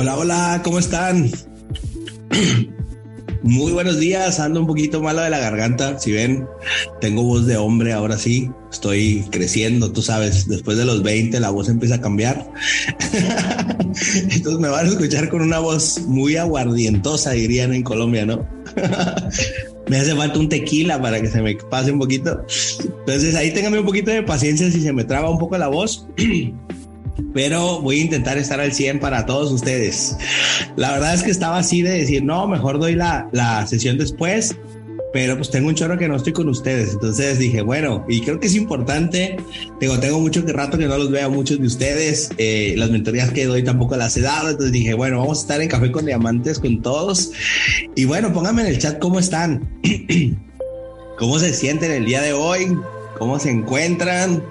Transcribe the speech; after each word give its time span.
Hola, 0.00 0.16
hola, 0.16 0.60
¿cómo 0.64 0.78
están? 0.78 1.30
Muy 3.42 3.72
buenos 3.72 4.00
días, 4.00 4.40
ando 4.40 4.60
un 4.60 4.66
poquito 4.66 5.02
malo 5.02 5.20
de 5.20 5.28
la 5.28 5.38
garganta. 5.38 5.98
Si 5.98 6.10
ven, 6.10 6.46
tengo 7.02 7.22
voz 7.22 7.44
de 7.44 7.58
hombre 7.58 7.92
ahora 7.92 8.16
sí. 8.16 8.50
Estoy 8.72 9.26
creciendo, 9.30 9.92
tú 9.92 10.00
sabes, 10.00 10.48
después 10.48 10.78
de 10.78 10.86
los 10.86 11.02
20 11.02 11.38
la 11.38 11.50
voz 11.50 11.68
empieza 11.68 11.96
a 11.96 12.00
cambiar. 12.00 12.50
Entonces 14.30 14.58
me 14.58 14.68
van 14.68 14.86
a 14.86 14.88
escuchar 14.88 15.28
con 15.28 15.42
una 15.42 15.58
voz 15.58 16.00
muy 16.06 16.36
aguardientosa, 16.36 17.32
dirían 17.32 17.74
en 17.74 17.82
Colombia, 17.82 18.24
¿no? 18.24 18.48
me 19.86 19.98
hace 19.98 20.16
falta 20.16 20.38
un 20.38 20.48
tequila 20.48 21.02
para 21.02 21.20
que 21.20 21.28
se 21.28 21.42
me 21.42 21.56
pase 21.56 21.92
un 21.92 21.98
poquito. 21.98 22.42
Entonces 23.00 23.34
ahí 23.34 23.52
téngame 23.52 23.80
un 23.80 23.84
poquito 23.84 24.10
de 24.10 24.22
paciencia 24.22 24.70
si 24.70 24.80
se 24.80 24.94
me 24.94 25.04
traba 25.04 25.28
un 25.28 25.38
poco 25.38 25.58
la 25.58 25.68
voz. 25.68 26.06
pero 27.32 27.80
voy 27.80 28.00
a 28.00 28.04
intentar 28.04 28.38
estar 28.38 28.60
al 28.60 28.72
100 28.72 29.00
para 29.00 29.26
todos 29.26 29.52
ustedes. 29.52 30.16
La 30.76 30.92
verdad 30.92 31.14
es 31.14 31.22
que 31.22 31.30
estaba 31.30 31.58
así 31.58 31.82
de 31.82 31.90
decir, 31.90 32.22
no, 32.24 32.46
mejor 32.46 32.78
doy 32.78 32.94
la, 32.94 33.28
la 33.32 33.66
sesión 33.66 33.98
después, 33.98 34.56
pero 35.12 35.36
pues 35.36 35.50
tengo 35.50 35.68
un 35.68 35.74
chorro 35.74 35.98
que 35.98 36.08
no 36.08 36.16
estoy 36.16 36.32
con 36.32 36.48
ustedes. 36.48 36.92
Entonces 36.92 37.38
dije, 37.38 37.62
bueno, 37.62 38.04
y 38.08 38.20
creo 38.20 38.38
que 38.38 38.46
es 38.46 38.54
importante, 38.54 39.36
tengo, 39.78 39.98
tengo 39.98 40.20
mucho 40.20 40.44
que 40.44 40.52
rato 40.52 40.78
que 40.78 40.86
no 40.86 40.96
los 40.98 41.10
veo 41.10 41.30
muchos 41.30 41.58
de 41.58 41.66
ustedes, 41.66 42.30
eh, 42.38 42.74
las 42.76 42.90
mentorías 42.90 43.30
que 43.30 43.46
doy 43.46 43.62
tampoco 43.62 43.96
las 43.96 44.16
he 44.16 44.20
dado, 44.20 44.50
entonces 44.50 44.72
dije, 44.72 44.94
bueno, 44.94 45.18
vamos 45.18 45.38
a 45.38 45.40
estar 45.42 45.60
en 45.60 45.68
Café 45.68 45.90
con 45.90 46.06
Diamantes 46.06 46.58
con 46.58 46.80
todos. 46.82 47.32
Y 47.96 48.04
bueno, 48.04 48.32
pónganme 48.32 48.62
en 48.62 48.68
el 48.68 48.78
chat 48.78 48.98
cómo 48.98 49.18
están, 49.18 49.68
cómo 51.18 51.38
se 51.38 51.52
sienten 51.52 51.90
el 51.90 52.04
día 52.04 52.22
de 52.22 52.32
hoy, 52.32 52.76
cómo 53.18 53.38
se 53.38 53.50
encuentran. 53.50 54.42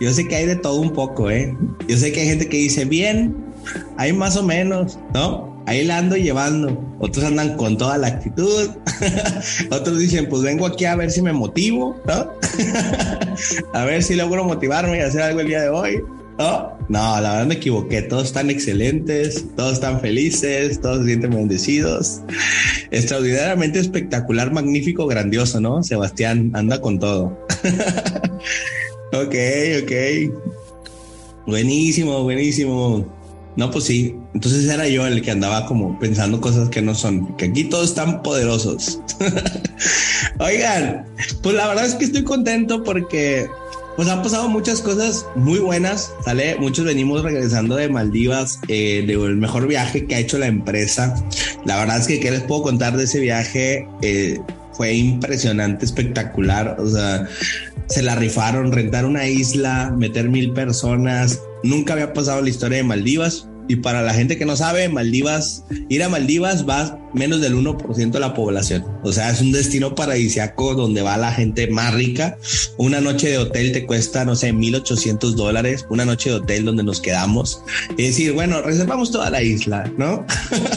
Yo 0.00 0.12
sé 0.12 0.28
que 0.28 0.36
hay 0.36 0.46
de 0.46 0.56
todo 0.56 0.80
un 0.80 0.92
poco, 0.92 1.30
¿eh? 1.30 1.56
Yo 1.88 1.96
sé 1.96 2.12
que 2.12 2.20
hay 2.20 2.28
gente 2.28 2.48
que 2.48 2.56
dice, 2.56 2.84
bien, 2.84 3.34
hay 3.96 4.12
más 4.12 4.36
o 4.36 4.42
menos, 4.42 4.98
¿no? 5.14 5.56
Ahí 5.66 5.84
la 5.84 5.98
ando 5.98 6.16
llevando. 6.16 6.80
Otros 7.00 7.24
andan 7.24 7.56
con 7.56 7.76
toda 7.76 7.98
la 7.98 8.06
actitud. 8.06 8.70
Otros 9.70 9.98
dicen, 9.98 10.28
pues 10.28 10.42
vengo 10.42 10.64
aquí 10.66 10.84
a 10.84 10.94
ver 10.94 11.10
si 11.10 11.22
me 11.22 11.32
motivo, 11.32 12.00
¿no? 12.06 12.30
a 13.72 13.84
ver 13.84 14.02
si 14.02 14.14
logro 14.14 14.44
motivarme 14.44 14.98
y 14.98 15.00
hacer 15.00 15.22
algo 15.22 15.40
el 15.40 15.48
día 15.48 15.62
de 15.62 15.68
hoy. 15.68 16.00
¿No? 16.38 16.76
No, 16.88 17.20
la 17.20 17.32
verdad 17.32 17.46
me 17.46 17.54
equivoqué. 17.54 18.02
Todos 18.02 18.26
están 18.26 18.50
excelentes, 18.50 19.44
todos 19.56 19.72
están 19.74 20.00
felices, 20.00 20.80
todos 20.80 21.00
se 21.00 21.06
sienten 21.06 21.30
bendecidos. 21.30 22.20
Extraordinariamente 22.90 23.80
espectacular, 23.80 24.52
magnífico, 24.52 25.06
grandioso, 25.06 25.60
¿no? 25.60 25.82
Sebastián 25.82 26.52
anda 26.54 26.80
con 26.80 27.00
todo. 27.00 27.36
Ok, 29.22 29.34
ok. 29.82 29.92
Buenísimo, 31.46 32.22
buenísimo. 32.22 33.06
No, 33.56 33.70
pues 33.70 33.84
sí. 33.84 34.14
Entonces 34.34 34.68
era 34.68 34.86
yo 34.88 35.06
el 35.06 35.22
que 35.22 35.30
andaba 35.30 35.66
como 35.66 35.98
pensando 35.98 36.40
cosas 36.40 36.68
que 36.68 36.82
no 36.82 36.94
son, 36.94 37.34
que 37.36 37.46
aquí 37.46 37.64
todos 37.64 37.90
están 37.90 38.22
poderosos. 38.22 39.00
Oigan, 40.38 41.06
pues 41.42 41.54
la 41.54 41.68
verdad 41.68 41.86
es 41.86 41.94
que 41.94 42.04
estoy 42.04 42.24
contento 42.24 42.82
porque 42.84 43.48
pues 43.96 44.08
han 44.08 44.22
pasado 44.22 44.50
muchas 44.50 44.82
cosas 44.82 45.24
muy 45.36 45.58
buenas, 45.58 46.12
¿sale? 46.22 46.56
Muchos 46.56 46.84
venimos 46.84 47.22
regresando 47.22 47.76
de 47.76 47.88
Maldivas, 47.88 48.60
eh, 48.68 49.02
del 49.06 49.36
mejor 49.36 49.66
viaje 49.66 50.04
que 50.04 50.14
ha 50.16 50.18
hecho 50.18 50.36
la 50.36 50.48
empresa. 50.48 51.14
La 51.64 51.78
verdad 51.78 51.98
es 51.98 52.06
que, 52.06 52.20
¿qué 52.20 52.30
les 52.30 52.42
puedo 52.42 52.62
contar 52.62 52.94
de 52.98 53.04
ese 53.04 53.20
viaje? 53.20 53.88
Eh, 54.02 54.38
fue 54.76 54.94
impresionante, 54.94 55.84
espectacular. 55.84 56.76
O 56.78 56.88
sea, 56.88 57.26
se 57.88 58.02
la 58.02 58.14
rifaron, 58.14 58.72
rentar 58.72 59.06
una 59.06 59.26
isla, 59.26 59.94
meter 59.96 60.28
mil 60.28 60.52
personas. 60.52 61.40
Nunca 61.62 61.94
había 61.94 62.12
pasado 62.12 62.42
la 62.42 62.50
historia 62.50 62.78
de 62.78 62.84
Maldivas. 62.84 63.48
Y 63.68 63.76
para 63.76 64.02
la 64.02 64.14
gente 64.14 64.38
que 64.38 64.46
no 64.46 64.56
sabe, 64.56 64.88
Maldivas, 64.88 65.64
ir 65.88 66.02
a 66.02 66.08
Maldivas 66.08 66.68
va 66.68 66.98
menos 67.16 67.40
del 67.40 67.56
1% 67.56 68.10
de 68.10 68.20
la 68.20 68.34
población. 68.34 68.84
O 69.02 69.12
sea, 69.12 69.30
es 69.30 69.40
un 69.40 69.52
destino 69.52 69.94
paradisiaco 69.94 70.74
donde 70.74 71.02
va 71.02 71.16
la 71.16 71.32
gente 71.32 71.68
más 71.68 71.94
rica. 71.94 72.38
Una 72.76 73.00
noche 73.00 73.28
de 73.28 73.38
hotel 73.38 73.72
te 73.72 73.86
cuesta, 73.86 74.24
no 74.24 74.36
sé, 74.36 74.52
1800 74.52 75.34
dólares. 75.34 75.86
Una 75.88 76.04
noche 76.04 76.30
de 76.30 76.36
hotel 76.36 76.64
donde 76.64 76.82
nos 76.82 77.00
quedamos. 77.00 77.62
Y 77.96 78.04
decir, 78.04 78.32
bueno, 78.32 78.60
reservamos 78.62 79.10
toda 79.10 79.30
la 79.30 79.42
isla, 79.42 79.90
¿no? 79.96 80.24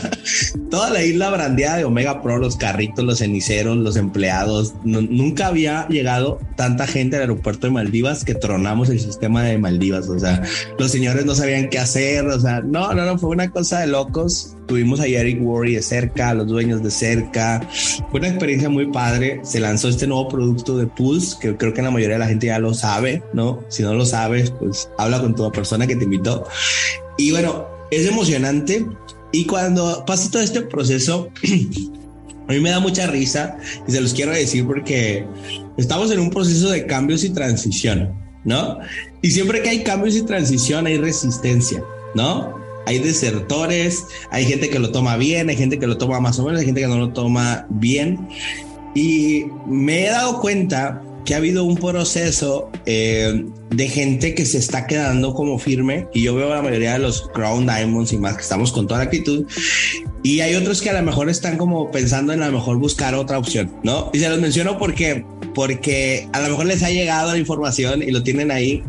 toda 0.71 0.89
la 0.89 1.03
isla 1.03 1.29
brandeada 1.29 1.77
de 1.77 1.85
Omega 1.85 2.21
Pro, 2.21 2.37
los 2.37 2.55
carritos, 2.55 3.03
los 3.03 3.19
ceniceros, 3.19 3.77
los 3.77 3.95
empleados. 3.95 4.73
nunca 4.83 5.47
había 5.47 5.87
llegado 5.87 6.39
tanta 6.55 6.87
gente 6.87 7.17
al 7.17 7.23
aeropuerto 7.23 7.67
de 7.67 7.73
Maldivas 7.73 8.23
que 8.23 8.35
tronamos 8.35 8.89
el 8.89 8.99
sistema 8.99 9.43
de 9.43 9.57
Maldivas. 9.57 10.07
O 10.07 10.19
sea, 10.19 10.41
los 10.77 10.91
señores 10.91 11.25
no 11.25 11.35
sabían 11.35 11.69
qué 11.69 11.79
hacer. 11.79 12.27
O 12.27 12.39
sea, 12.39 12.61
no, 12.61 12.93
no, 12.93 13.05
no, 13.05 13.17
fue 13.17 13.29
una 13.29 13.49
cosa 13.49 13.79
de 13.79 13.87
locos. 13.87 14.55
Tuvimos 14.69 14.99
a 14.99 15.07
Eric 15.07 15.41
Worry 15.41 15.73
de 15.73 15.81
cerca, 15.81 16.29
a 16.29 16.33
los 16.35 16.45
dueños 16.45 16.83
de 16.83 16.91
cerca. 16.91 17.67
Fue 18.11 18.19
una 18.19 18.29
experiencia 18.29 18.69
muy 18.69 18.85
padre. 18.91 19.41
Se 19.43 19.59
lanzó 19.59 19.89
este 19.89 20.05
nuevo 20.05 20.29
producto 20.29 20.77
de 20.77 20.85
Pulse, 20.85 21.37
que 21.41 21.57
creo 21.57 21.73
que 21.73 21.81
la 21.81 21.89
mayoría 21.89 22.17
de 22.17 22.19
la 22.19 22.27
gente 22.27 22.45
ya 22.45 22.59
lo 22.59 22.75
sabe, 22.75 23.23
¿no? 23.33 23.63
Si 23.69 23.81
no 23.81 23.95
lo 23.95 24.05
sabes, 24.05 24.51
pues 24.51 24.87
habla 24.99 25.21
con 25.21 25.33
toda 25.35 25.51
persona 25.51 25.87
que 25.87 25.95
te 25.95 26.03
invitó. 26.03 26.45
Y 27.17 27.31
bueno, 27.31 27.65
es 27.89 28.07
emocionante. 28.07 28.85
Y 29.31 29.45
cuando 29.45 30.05
pasa 30.05 30.29
todo 30.29 30.43
este 30.43 30.61
proceso, 30.61 31.31
a 32.47 32.51
mí 32.51 32.59
me 32.59 32.69
da 32.69 32.79
mucha 32.79 33.07
risa 33.07 33.57
y 33.87 33.91
se 33.91 34.01
los 34.01 34.13
quiero 34.13 34.33
decir 34.33 34.67
porque 34.67 35.25
estamos 35.77 36.11
en 36.11 36.19
un 36.19 36.29
proceso 36.29 36.69
de 36.69 36.85
cambios 36.85 37.23
y 37.23 37.31
transición, 37.31 38.13
¿no? 38.43 38.77
Y 39.23 39.31
siempre 39.31 39.63
que 39.63 39.69
hay 39.69 39.83
cambios 39.83 40.15
y 40.15 40.21
transición 40.21 40.85
hay 40.85 40.99
resistencia, 40.99 41.83
¿no? 42.13 42.58
Hay 42.85 42.99
desertores, 42.99 44.05
hay 44.31 44.45
gente 44.45 44.69
que 44.69 44.79
lo 44.79 44.91
toma 44.91 45.17
bien, 45.17 45.49
hay 45.49 45.57
gente 45.57 45.79
que 45.79 45.87
lo 45.87 45.97
toma 45.97 46.19
más 46.19 46.39
o 46.39 46.45
menos, 46.45 46.59
hay 46.59 46.65
gente 46.65 46.81
que 46.81 46.87
no 46.87 46.97
lo 46.97 47.13
toma 47.13 47.65
bien. 47.69 48.27
Y 48.95 49.45
me 49.67 50.05
he 50.05 50.09
dado 50.09 50.39
cuenta 50.41 51.01
que 51.25 51.35
ha 51.35 51.37
habido 51.37 51.63
un 51.63 51.75
proceso 51.75 52.71
eh, 52.87 53.45
de 53.69 53.87
gente 53.87 54.33
que 54.33 54.45
se 54.45 54.57
está 54.57 54.87
quedando 54.87 55.33
como 55.35 55.59
firme 55.59 56.07
y 56.11 56.23
yo 56.23 56.33
veo 56.33 56.51
a 56.51 56.55
la 56.55 56.61
mayoría 56.63 56.93
de 56.93 56.99
los 56.99 57.29
Crown 57.33 57.67
Diamonds 57.67 58.13
y 58.13 58.17
más 58.17 58.35
que 58.35 58.41
estamos 58.41 58.71
con 58.71 58.87
toda 58.87 59.01
la 59.01 59.03
actitud 59.05 59.45
y 60.23 60.39
hay 60.39 60.55
otros 60.55 60.81
que 60.81 60.89
a 60.89 60.93
lo 60.93 61.03
mejor 61.03 61.29
están 61.29 61.57
como 61.57 61.91
pensando 61.91 62.33
en 62.33 62.41
a 62.41 62.47
lo 62.47 62.53
mejor 62.53 62.77
buscar 62.77 63.13
otra 63.13 63.37
opción, 63.37 63.71
¿no? 63.83 64.09
Y 64.11 64.19
se 64.19 64.29
los 64.29 64.39
menciono 64.39 64.79
porque 64.79 65.23
porque 65.53 66.27
a 66.33 66.41
lo 66.41 66.49
mejor 66.49 66.65
les 66.65 66.81
ha 66.81 66.89
llegado 66.89 67.31
la 67.31 67.37
información 67.37 68.01
y 68.01 68.11
lo 68.11 68.23
tienen 68.23 68.49
ahí 68.49 68.83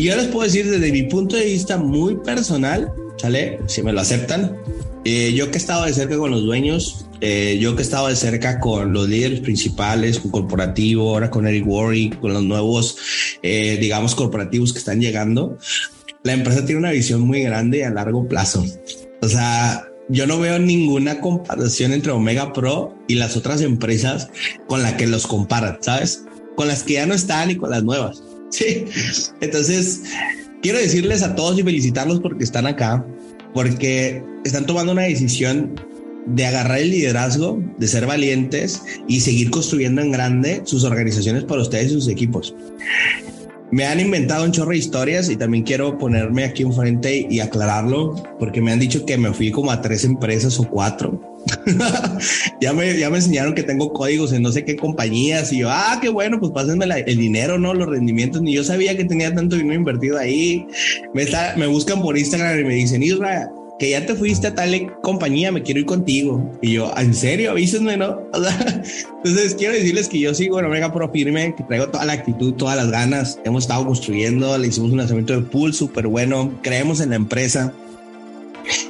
y 0.00 0.04
yo 0.04 0.16
les 0.16 0.28
puedo 0.28 0.46
decir 0.46 0.66
desde 0.70 0.90
mi 0.90 1.02
punto 1.02 1.36
de 1.36 1.44
vista 1.44 1.76
muy 1.76 2.16
personal, 2.16 2.90
¿sale? 3.18 3.60
Si 3.66 3.82
me 3.82 3.92
lo 3.92 4.00
aceptan, 4.00 4.56
eh, 5.04 5.34
yo 5.34 5.50
que 5.50 5.58
he 5.58 5.60
estado 5.60 5.84
de 5.84 5.92
cerca 5.92 6.16
con 6.16 6.30
los 6.30 6.42
dueños, 6.42 7.04
eh, 7.20 7.58
yo 7.60 7.76
que 7.76 7.82
he 7.82 7.84
estado 7.84 8.08
de 8.08 8.16
cerca 8.16 8.60
con 8.60 8.94
los 8.94 9.10
líderes 9.10 9.40
principales, 9.40 10.18
con 10.18 10.30
corporativo, 10.30 11.10
ahora 11.10 11.28
con 11.28 11.46
Eric 11.46 11.66
Worry, 11.66 12.08
con 12.18 12.32
los 12.32 12.42
nuevos, 12.42 12.96
eh, 13.42 13.76
digamos, 13.78 14.14
corporativos 14.14 14.72
que 14.72 14.78
están 14.78 15.02
llegando, 15.02 15.58
la 16.22 16.32
empresa 16.32 16.64
tiene 16.64 16.78
una 16.78 16.92
visión 16.92 17.20
muy 17.20 17.42
grande 17.42 17.84
a 17.84 17.90
largo 17.90 18.26
plazo. 18.26 18.64
O 19.20 19.28
sea, 19.28 19.86
yo 20.08 20.26
no 20.26 20.40
veo 20.40 20.58
ninguna 20.58 21.20
comparación 21.20 21.92
entre 21.92 22.12
Omega 22.12 22.54
Pro 22.54 22.96
y 23.06 23.16
las 23.16 23.36
otras 23.36 23.60
empresas 23.60 24.30
con 24.66 24.82
las 24.82 24.94
que 24.94 25.06
los 25.06 25.26
comparan, 25.26 25.76
¿sabes? 25.82 26.24
Con 26.56 26.68
las 26.68 26.84
que 26.84 26.94
ya 26.94 27.04
no 27.04 27.12
están 27.12 27.50
y 27.50 27.56
con 27.56 27.68
las 27.68 27.84
nuevas. 27.84 28.22
Sí. 28.50 28.84
Entonces, 29.40 30.02
quiero 30.62 30.78
decirles 30.78 31.22
a 31.22 31.34
todos 31.34 31.58
y 31.58 31.62
felicitarlos 31.62 32.20
porque 32.20 32.44
están 32.44 32.66
acá, 32.66 33.04
porque 33.54 34.22
están 34.44 34.66
tomando 34.66 34.92
una 34.92 35.02
decisión 35.02 35.74
de 36.26 36.46
agarrar 36.46 36.78
el 36.78 36.90
liderazgo, 36.90 37.62
de 37.78 37.88
ser 37.88 38.06
valientes 38.06 38.82
y 39.08 39.20
seguir 39.20 39.50
construyendo 39.50 40.02
en 40.02 40.12
grande 40.12 40.62
sus 40.64 40.84
organizaciones 40.84 41.44
para 41.44 41.62
ustedes 41.62 41.86
y 41.86 41.94
sus 41.94 42.08
equipos. 42.08 42.54
Me 43.72 43.86
han 43.86 44.00
inventado 44.00 44.44
un 44.44 44.52
chorro 44.52 44.72
de 44.72 44.78
historias 44.78 45.30
y 45.30 45.36
también 45.36 45.62
quiero 45.62 45.96
ponerme 45.96 46.44
aquí 46.44 46.64
enfrente 46.64 47.26
y 47.30 47.38
aclararlo 47.38 48.14
porque 48.38 48.60
me 48.60 48.72
han 48.72 48.80
dicho 48.80 49.06
que 49.06 49.16
me 49.16 49.32
fui 49.32 49.52
como 49.52 49.70
a 49.70 49.80
tres 49.80 50.04
empresas 50.04 50.58
o 50.58 50.68
cuatro 50.68 51.29
ya, 52.60 52.72
me, 52.72 52.96
ya 52.98 53.10
me 53.10 53.16
enseñaron 53.16 53.54
que 53.54 53.62
tengo 53.62 53.92
códigos 53.92 54.32
en 54.32 54.42
no 54.42 54.52
sé 54.52 54.64
qué 54.64 54.76
compañías 54.76 55.52
y 55.52 55.58
yo, 55.58 55.68
ah, 55.70 55.98
qué 56.00 56.08
bueno, 56.08 56.38
pues 56.38 56.52
pásenme 56.52 56.86
el 57.06 57.16
dinero, 57.16 57.58
¿no? 57.58 57.74
Los 57.74 57.88
rendimientos. 57.88 58.42
Ni 58.42 58.54
yo 58.54 58.64
sabía 58.64 58.96
que 58.96 59.04
tenía 59.04 59.34
tanto 59.34 59.56
dinero 59.56 59.74
invertido 59.74 60.18
ahí. 60.18 60.66
Me, 61.14 61.22
está, 61.22 61.54
me 61.56 61.66
buscan 61.66 62.02
por 62.02 62.18
Instagram 62.18 62.60
y 62.60 62.64
me 62.64 62.74
dicen, 62.74 63.02
Isra, 63.02 63.50
que 63.78 63.90
ya 63.90 64.04
te 64.04 64.14
fuiste 64.14 64.46
a 64.46 64.54
tal 64.54 64.94
compañía, 65.02 65.50
me 65.50 65.62
quiero 65.62 65.80
ir 65.80 65.86
contigo. 65.86 66.52
Y 66.60 66.74
yo, 66.74 66.92
¿en 66.96 67.14
serio? 67.14 67.52
Avísenme, 67.52 67.96
¿no? 67.96 68.20
entonces 69.24 69.54
quiero 69.54 69.72
decirles 69.72 70.08
que 70.08 70.20
yo 70.20 70.34
sigo 70.34 70.60
en 70.60 70.66
Omega 70.66 70.92
Pro 70.92 71.10
firme, 71.10 71.54
que 71.56 71.64
traigo 71.64 71.88
toda 71.88 72.04
la 72.04 72.12
actitud, 72.12 72.52
todas 72.54 72.76
las 72.76 72.90
ganas. 72.90 73.38
Hemos 73.44 73.64
estado 73.64 73.86
construyendo, 73.86 74.56
le 74.58 74.68
hicimos 74.68 74.90
un 74.90 74.98
lanzamiento 74.98 75.32
de 75.32 75.40
pool 75.40 75.72
súper 75.72 76.06
bueno, 76.06 76.52
creemos 76.62 77.00
en 77.00 77.10
la 77.10 77.16
empresa 77.16 77.72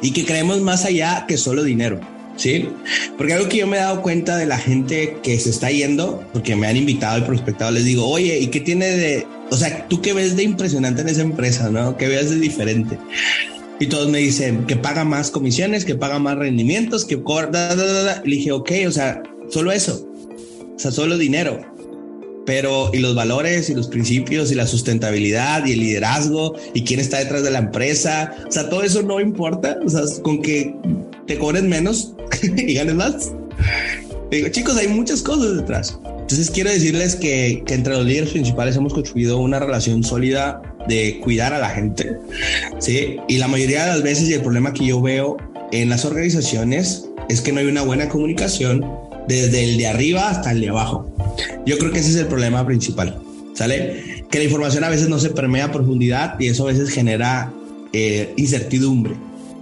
y 0.02 0.12
que 0.12 0.25
creemos 0.25 0.61
más 0.61 0.85
allá 0.85 1.25
que 1.29 1.37
solo 1.37 1.62
dinero. 1.62 2.00
¿Sí? 2.41 2.69
Porque 3.19 3.35
algo 3.35 3.49
que 3.49 3.59
yo 3.59 3.67
me 3.67 3.77
he 3.77 3.81
dado 3.81 4.03
cuenta 4.03 4.37
de 4.37 4.47
la 4.47 4.59
gente 4.59 5.19
que 5.23 5.39
se 5.39 5.51
está 5.51 5.71
yendo, 5.71 6.25
porque 6.33 6.57
me 6.57 6.67
han 6.67 6.77
invitado 6.77 7.19
y 7.19 7.23
prospectado, 7.23 7.71
les 7.71 7.85
digo, 7.85 8.09
oye, 8.09 8.39
¿y 8.39 8.47
qué 8.47 8.61
tiene 8.61 8.87
de, 8.87 9.27
o 9.51 9.57
sea, 9.57 9.87
tú 9.89 10.01
qué 10.01 10.15
ves 10.15 10.37
de 10.37 10.43
impresionante 10.43 11.03
en 11.03 11.11
esa 11.11 11.21
empresa, 11.21 11.69
¿no? 11.71 11.97
¿Qué 11.97 12.09
ves 12.09 12.31
de 12.31 12.37
diferente? 12.37 12.99
Y 13.79 13.87
todos 13.87 14.09
me 14.09 14.19
dicen 14.19 14.67
que 14.67 14.77
paga 14.77 15.05
más 15.05 15.31
comisiones, 15.31 15.85
que 15.85 15.95
paga 15.95 16.19
más 16.19 16.37
rendimientos, 16.37 17.05
que 17.05 17.23
cobra. 17.23 17.75
Le 18.25 18.37
dije, 18.37 18.53
ok, 18.53 18.71
o 18.87 18.91
sea, 18.91 19.23
solo 19.49 19.73
eso. 19.73 20.07
O 20.75 20.79
sea, 20.79 20.91
solo 20.91 21.17
dinero. 21.17 21.61
Pero, 22.45 22.91
y 22.93 22.99
los 22.99 23.15
valores 23.15 23.71
y 23.71 23.75
los 23.75 23.89
principios 23.89 24.51
y 24.51 24.55
la 24.55 24.67
sustentabilidad 24.67 25.65
y 25.65 25.73
el 25.73 25.81
liderazgo 25.81 26.57
y 26.75 26.85
quién 26.85 27.01
está 27.01 27.19
detrás 27.19 27.43
de 27.43 27.51
la 27.51 27.61
empresa. 27.61 28.35
O 28.47 28.53
sea, 28.53 28.69
todo 28.69 28.83
eso 28.83 29.03
no 29.03 29.19
importa. 29.19 29.79
O 29.85 29.89
sea, 29.89 30.03
con 30.23 30.43
que 30.43 30.75
te 31.27 31.39
cobres 31.39 31.63
menos 31.63 32.15
y 32.43 32.75
ganes 32.75 32.94
más. 32.94 33.32
Chicos, 34.53 34.77
hay 34.77 34.88
muchas 34.88 35.23
cosas 35.23 35.56
detrás. 35.56 35.99
Entonces 36.05 36.50
quiero 36.50 36.71
decirles 36.71 37.17
que, 37.17 37.62
que, 37.67 37.75
entre 37.75 37.94
los 37.94 38.06
líderes 38.06 38.31
principales 38.31 38.77
hemos 38.77 38.94
construido 38.94 39.38
una 39.38 39.59
relación 39.59 40.05
sólida 40.05 40.62
de 40.88 41.21
cuidar 41.21 41.53
a 41.53 41.59
la 41.59 41.71
gente. 41.71 42.17
Sí, 42.79 43.17
y 43.29 43.38
la 43.38 43.49
mayoría 43.49 43.85
de 43.85 43.88
las 43.88 44.03
veces 44.03 44.29
y 44.29 44.35
el 44.35 44.43
problema 44.43 44.73
que 44.73 44.87
yo 44.87 45.00
veo 45.03 45.37
en 45.73 45.88
las 45.88 46.05
organizaciones 46.05 47.06
es 47.29 47.41
que 47.41 47.53
no 47.53 47.61
hay 47.61 47.67
una 47.67 47.82
buena 47.82 48.09
comunicación 48.09 48.85
desde 49.29 49.65
el 49.65 49.79
de 49.79 49.87
arriba 49.87 50.29
hasta 50.29 50.53
el 50.53 50.61
de 50.61 50.69
abajo. 50.69 51.09
Yo 51.67 51.79
creo 51.79 51.93
que 51.93 52.00
ese 52.00 52.11
es 52.11 52.17
el 52.17 52.26
problema 52.26 52.65
principal. 52.67 53.19
¿Sale? 53.55 54.25
Que 54.31 54.38
la 54.38 54.44
información 54.44 54.85
a 54.85 54.88
veces 54.88 55.09
no 55.09 55.19
se 55.19 55.31
permea 55.31 55.67
a 55.67 55.73
profundidad 55.73 56.38
y 56.38 56.49
eso 56.49 56.65
a 56.65 56.73
veces 56.73 56.91
genera 56.91 57.53
eh, 57.93 58.33
incertidumbre. 58.37 59.15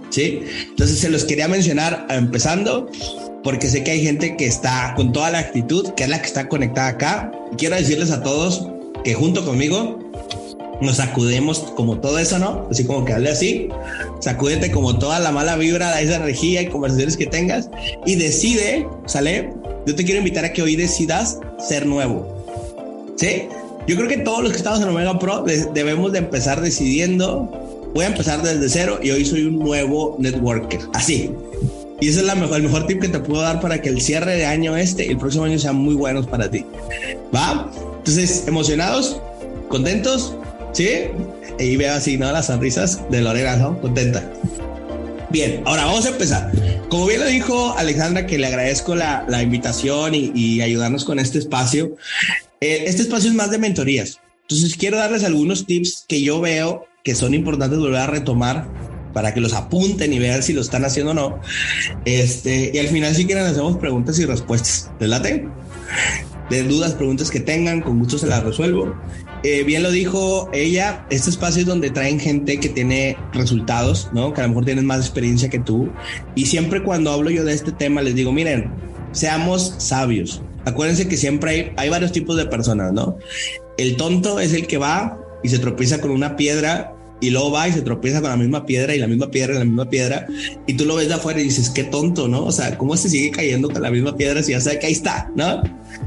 ¿Sí? 0.09 0.41
Entonces 0.69 0.99
se 0.99 1.09
los 1.09 1.23
quería 1.25 1.47
mencionar 1.47 2.07
empezando 2.09 2.89
porque 3.43 3.67
sé 3.67 3.83
que 3.83 3.91
hay 3.91 4.03
gente 4.03 4.35
que 4.35 4.45
está 4.45 4.93
con 4.95 5.11
toda 5.13 5.29
la 5.31 5.39
actitud, 5.39 5.89
que 5.95 6.03
es 6.03 6.09
la 6.09 6.19
que 6.21 6.27
está 6.27 6.49
conectada 6.49 6.89
acá. 6.89 7.31
Quiero 7.57 7.75
decirles 7.75 8.11
a 8.11 8.21
todos 8.21 8.67
que 9.03 9.13
junto 9.13 9.45
conmigo 9.45 9.99
nos 10.81 10.97
sacudemos 10.97 11.59
como 11.75 11.99
todo 11.99 12.19
eso, 12.19 12.39
¿no? 12.39 12.67
Así 12.71 12.85
como 12.85 13.05
que 13.05 13.13
hable 13.13 13.29
así, 13.29 13.69
sacúdete 14.19 14.71
como 14.71 14.97
toda 14.97 15.19
la 15.19 15.31
mala 15.31 15.57
vibra, 15.57 15.99
esa 16.01 16.17
energía 16.17 16.61
y 16.61 16.67
conversaciones 16.67 17.17
que 17.17 17.25
tengas 17.25 17.69
y 18.05 18.15
decide, 18.15 18.87
¿sale? 19.05 19.53
Yo 19.85 19.95
te 19.95 20.03
quiero 20.03 20.19
invitar 20.19 20.45
a 20.45 20.53
que 20.53 20.61
hoy 20.61 20.75
decidas 20.75 21.39
ser 21.57 21.85
nuevo. 21.85 22.35
¿Sí? 23.17 23.43
Yo 23.87 23.95
creo 23.95 24.07
que 24.07 24.17
todos 24.17 24.43
los 24.43 24.51
que 24.51 24.57
estamos 24.57 24.79
en 24.81 24.87
Omega 24.87 25.17
Pro 25.19 25.43
debemos 25.73 26.11
de 26.11 26.19
empezar 26.19 26.61
decidiendo, 26.61 27.68
voy 27.93 28.05
a 28.05 28.07
empezar 28.07 28.41
desde 28.41 28.69
cero 28.69 28.99
y 29.01 29.11
hoy 29.11 29.25
soy 29.25 29.43
un 29.43 29.59
nuevo 29.59 30.15
networker. 30.19 30.79
Así. 30.93 31.31
Y 32.01 32.07
ese 32.07 32.19
es 32.19 32.25
la 32.25 32.35
mejor, 32.35 32.57
el 32.57 32.63
mejor 32.63 32.87
tip 32.87 33.01
que 33.01 33.09
te 33.09 33.19
puedo 33.19 33.41
dar 33.41 33.59
para 33.59 33.81
que 33.81 33.89
el 33.89 33.99
cierre 33.99 34.37
de 34.37 34.45
año 34.45 34.77
este 34.77 35.05
y 35.05 35.09
el 35.09 35.17
próximo 35.17 35.43
año 35.43 35.59
sean 35.59 35.75
muy 35.75 35.95
buenos 35.95 36.27
para 36.27 36.49
ti. 36.49 36.65
¿Va? 37.35 37.69
Entonces, 37.97 38.45
emocionados, 38.47 39.21
contentos, 39.67 40.35
¿sí? 40.71 40.89
Y 41.59 41.75
veo 41.75 41.93
así, 41.93 42.17
¿no? 42.17 42.31
Las 42.31 42.47
sonrisas 42.47 43.01
de 43.11 43.21
Lorena, 43.21 43.57
¿no? 43.57 43.79
Contenta. 43.81 44.31
Bien, 45.29 45.61
ahora 45.65 45.85
vamos 45.85 46.05
a 46.05 46.09
empezar. 46.09 46.51
Como 46.89 47.05
bien 47.05 47.19
lo 47.19 47.27
dijo 47.27 47.75
Alexandra, 47.77 48.25
que 48.25 48.37
le 48.37 48.47
agradezco 48.47 48.95
la, 48.95 49.25
la 49.27 49.43
invitación 49.43 50.15
y, 50.15 50.31
y, 50.33 50.61
ayudarnos 50.61 51.03
con 51.03 51.19
este 51.19 51.37
espacio. 51.37 51.95
Eh, 52.61 52.85
este 52.87 53.01
espacio 53.01 53.29
es 53.29 53.35
más 53.35 53.51
de 53.51 53.57
mentorías. 53.57 54.19
Entonces, 54.43 54.75
quiero 54.75 54.97
darles 54.97 55.23
algunos 55.23 55.65
tips 55.67 56.05
que 56.07 56.21
yo 56.21 56.39
veo 56.41 56.88
que 57.03 57.15
son 57.15 57.33
importantes 57.33 57.79
volver 57.79 58.01
a 58.01 58.07
retomar 58.07 58.67
para 59.13 59.33
que 59.33 59.41
los 59.41 59.53
apunten 59.53 60.13
y 60.13 60.19
vean 60.19 60.43
si 60.43 60.53
lo 60.53 60.61
están 60.61 60.85
haciendo 60.85 61.11
o 61.11 61.15
no. 61.15 61.39
Este, 62.05 62.71
y 62.73 62.79
al 62.79 62.87
final, 62.87 63.15
si 63.15 63.25
quieren, 63.25 63.45
hacemos 63.45 63.77
preguntas 63.77 64.19
y 64.19 64.25
respuestas. 64.25 64.91
¿Les 64.99 65.09
late? 65.09 65.47
De 66.49 66.63
dudas, 66.63 66.93
preguntas 66.93 67.29
que 67.29 67.39
tengan, 67.39 67.81
con 67.81 67.99
gusto 67.99 68.17
se 68.17 68.27
las 68.27 68.43
resuelvo. 68.43 68.95
Eh, 69.43 69.63
bien 69.63 69.83
lo 69.83 69.91
dijo 69.91 70.49
ella, 70.51 71.05
este 71.09 71.29
espacio 71.29 71.61
es 71.61 71.67
donde 71.67 71.91
traen 71.91 72.19
gente 72.19 72.59
que 72.59 72.69
tiene 72.69 73.17
resultados, 73.33 74.09
¿no? 74.13 74.33
Que 74.33 74.41
a 74.41 74.43
lo 74.43 74.49
mejor 74.49 74.65
tienen 74.65 74.85
más 74.85 74.99
experiencia 74.99 75.49
que 75.49 75.59
tú. 75.59 75.89
Y 76.35 76.47
siempre 76.47 76.83
cuando 76.83 77.11
hablo 77.11 77.29
yo 77.29 77.45
de 77.45 77.53
este 77.53 77.71
tema, 77.71 78.01
les 78.01 78.15
digo, 78.15 78.31
miren, 78.31 78.69
seamos 79.11 79.75
sabios. 79.77 80.41
Acuérdense 80.65 81.07
que 81.07 81.17
siempre 81.17 81.51
hay, 81.51 81.71
hay 81.77 81.89
varios 81.89 82.11
tipos 82.11 82.35
de 82.35 82.45
personas, 82.45 82.91
¿no? 82.91 83.17
El 83.77 83.95
tonto 83.95 84.39
es 84.39 84.53
el 84.53 84.67
que 84.67 84.77
va 84.77 85.17
y 85.43 85.49
se 85.49 85.59
tropieza 85.59 86.01
con 86.01 86.11
una 86.11 86.35
piedra 86.35 86.95
y 87.21 87.31
luego 87.31 87.51
va 87.51 87.67
y 87.67 87.73
se 87.73 87.81
tropieza 87.81 88.21
con 88.21 88.29
la 88.29 88.37
misma 88.37 88.65
piedra 88.65 88.95
y 88.95 88.99
la 88.99 89.07
misma 89.07 89.29
piedra 89.29 89.55
y 89.55 89.57
la 89.59 89.65
misma 89.65 89.89
piedra 89.89 90.25
y 90.67 90.73
tú 90.73 90.85
lo 90.85 90.95
ves 90.95 91.09
de 91.09 91.15
afuera 91.15 91.39
y 91.41 91.43
dices, 91.43 91.69
qué 91.69 91.83
tonto, 91.83 92.27
¿no? 92.27 92.45
O 92.45 92.51
sea, 92.51 92.77
¿cómo 92.77 92.95
se 92.95 93.09
sigue 93.09 93.31
cayendo 93.31 93.69
con 93.69 93.81
la 93.81 93.91
misma 93.91 94.15
piedra 94.15 94.41
si 94.41 94.53
ya 94.53 94.61
sabe 94.61 94.79
que 94.79 94.87
ahí 94.87 94.93
está, 94.93 95.29
¿no? 95.35 95.61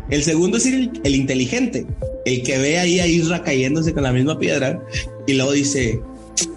El 0.09 0.23
segundo 0.23 0.57
es 0.57 0.67
el, 0.67 0.91
el 1.05 1.15
inteligente, 1.15 1.87
el 2.25 2.43
que 2.43 2.59
ve 2.59 2.79
ahí 2.79 3.01
a 3.01 3.07
Isra 3.07 3.43
cayéndose 3.43 3.93
con 3.93 4.05
la 4.05 4.13
misma 4.13 4.39
piedra 4.39 4.83
y 5.27 5.35
luego 5.35 5.53
dice, 5.53 6.01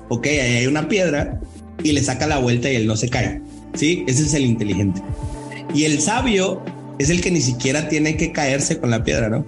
ok, 0.10 0.26
ahí 0.28 0.40
hay 0.40 0.68
una 0.68 0.88
piedra 0.88 1.40
y 1.84 1.92
le 1.92 2.02
saca 2.04 2.28
la 2.28 2.40
vuelta 2.40 2.72
y 2.72 2.78
él 2.78 2.88
no 2.88 2.96
se 2.96 3.10
cae, 3.10 3.42
¿sí? 3.74 4.04
Ese 4.08 4.24
es 4.24 4.34
el 4.34 4.46
inteligente. 4.46 5.02
Y 5.74 5.84
el 5.84 6.00
sabio 6.00 6.64
es 7.00 7.10
el 7.10 7.22
que 7.22 7.32
ni 7.32 7.42
siquiera 7.42 7.90
tiene 7.90 8.16
que 8.16 8.32
caerse 8.32 8.80
con 8.80 8.90
la 8.90 9.04
piedra, 9.04 9.30
¿no? 9.30 9.46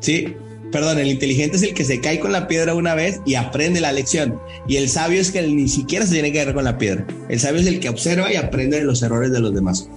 Sí, 0.00 0.34
perdón, 0.74 0.98
el 0.98 1.06
inteligente 1.06 1.56
es 1.56 1.62
el 1.62 1.72
que 1.72 1.84
se 1.84 2.00
cae 2.00 2.18
con 2.18 2.32
la 2.32 2.48
piedra 2.48 2.74
una 2.74 2.96
vez 2.96 3.20
y 3.24 3.36
aprende 3.36 3.80
la 3.80 3.92
lección. 3.92 4.40
Y 4.66 4.74
el 4.74 4.88
sabio 4.88 5.20
es 5.20 5.30
que 5.30 5.40
ni 5.46 5.68
siquiera 5.68 6.04
se 6.04 6.14
tiene 6.14 6.32
que 6.32 6.38
caer 6.38 6.52
con 6.52 6.64
la 6.64 6.78
piedra. 6.78 7.06
El 7.28 7.38
sabio 7.38 7.60
es 7.60 7.68
el 7.68 7.78
que 7.78 7.88
observa 7.88 8.32
y 8.32 8.34
aprende 8.34 8.78
de 8.78 8.82
los 8.82 9.00
errores 9.00 9.30
de 9.30 9.38
los 9.38 9.54
demás. 9.54 9.88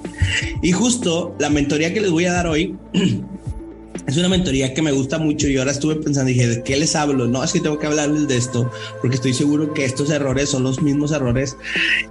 Y 0.61 0.73
justo 0.73 1.35
la 1.39 1.49
mentoría 1.49 1.95
que 1.95 2.01
les 2.01 2.11
voy 2.11 2.25
a 2.25 2.33
dar 2.33 2.45
hoy 2.45 2.75
es 4.07 4.17
una 4.17 4.29
mentoría 4.29 4.75
que 4.75 4.83
me 4.83 4.91
gusta 4.91 5.17
mucho 5.17 5.47
y 5.47 5.57
ahora 5.57 5.71
estuve 5.71 5.95
pensando, 5.95 6.29
dije, 6.29 6.47
¿de 6.47 6.61
qué 6.61 6.77
les 6.77 6.95
hablo? 6.95 7.25
No, 7.25 7.43
es 7.43 7.53
que 7.53 7.59
tengo 7.59 7.79
que 7.79 7.87
hablarles 7.87 8.27
de 8.27 8.37
esto, 8.37 8.71
porque 9.01 9.15
estoy 9.15 9.33
seguro 9.33 9.73
que 9.73 9.83
estos 9.83 10.11
errores 10.11 10.49
son 10.49 10.61
los 10.61 10.79
mismos 10.83 11.11
errores 11.11 11.57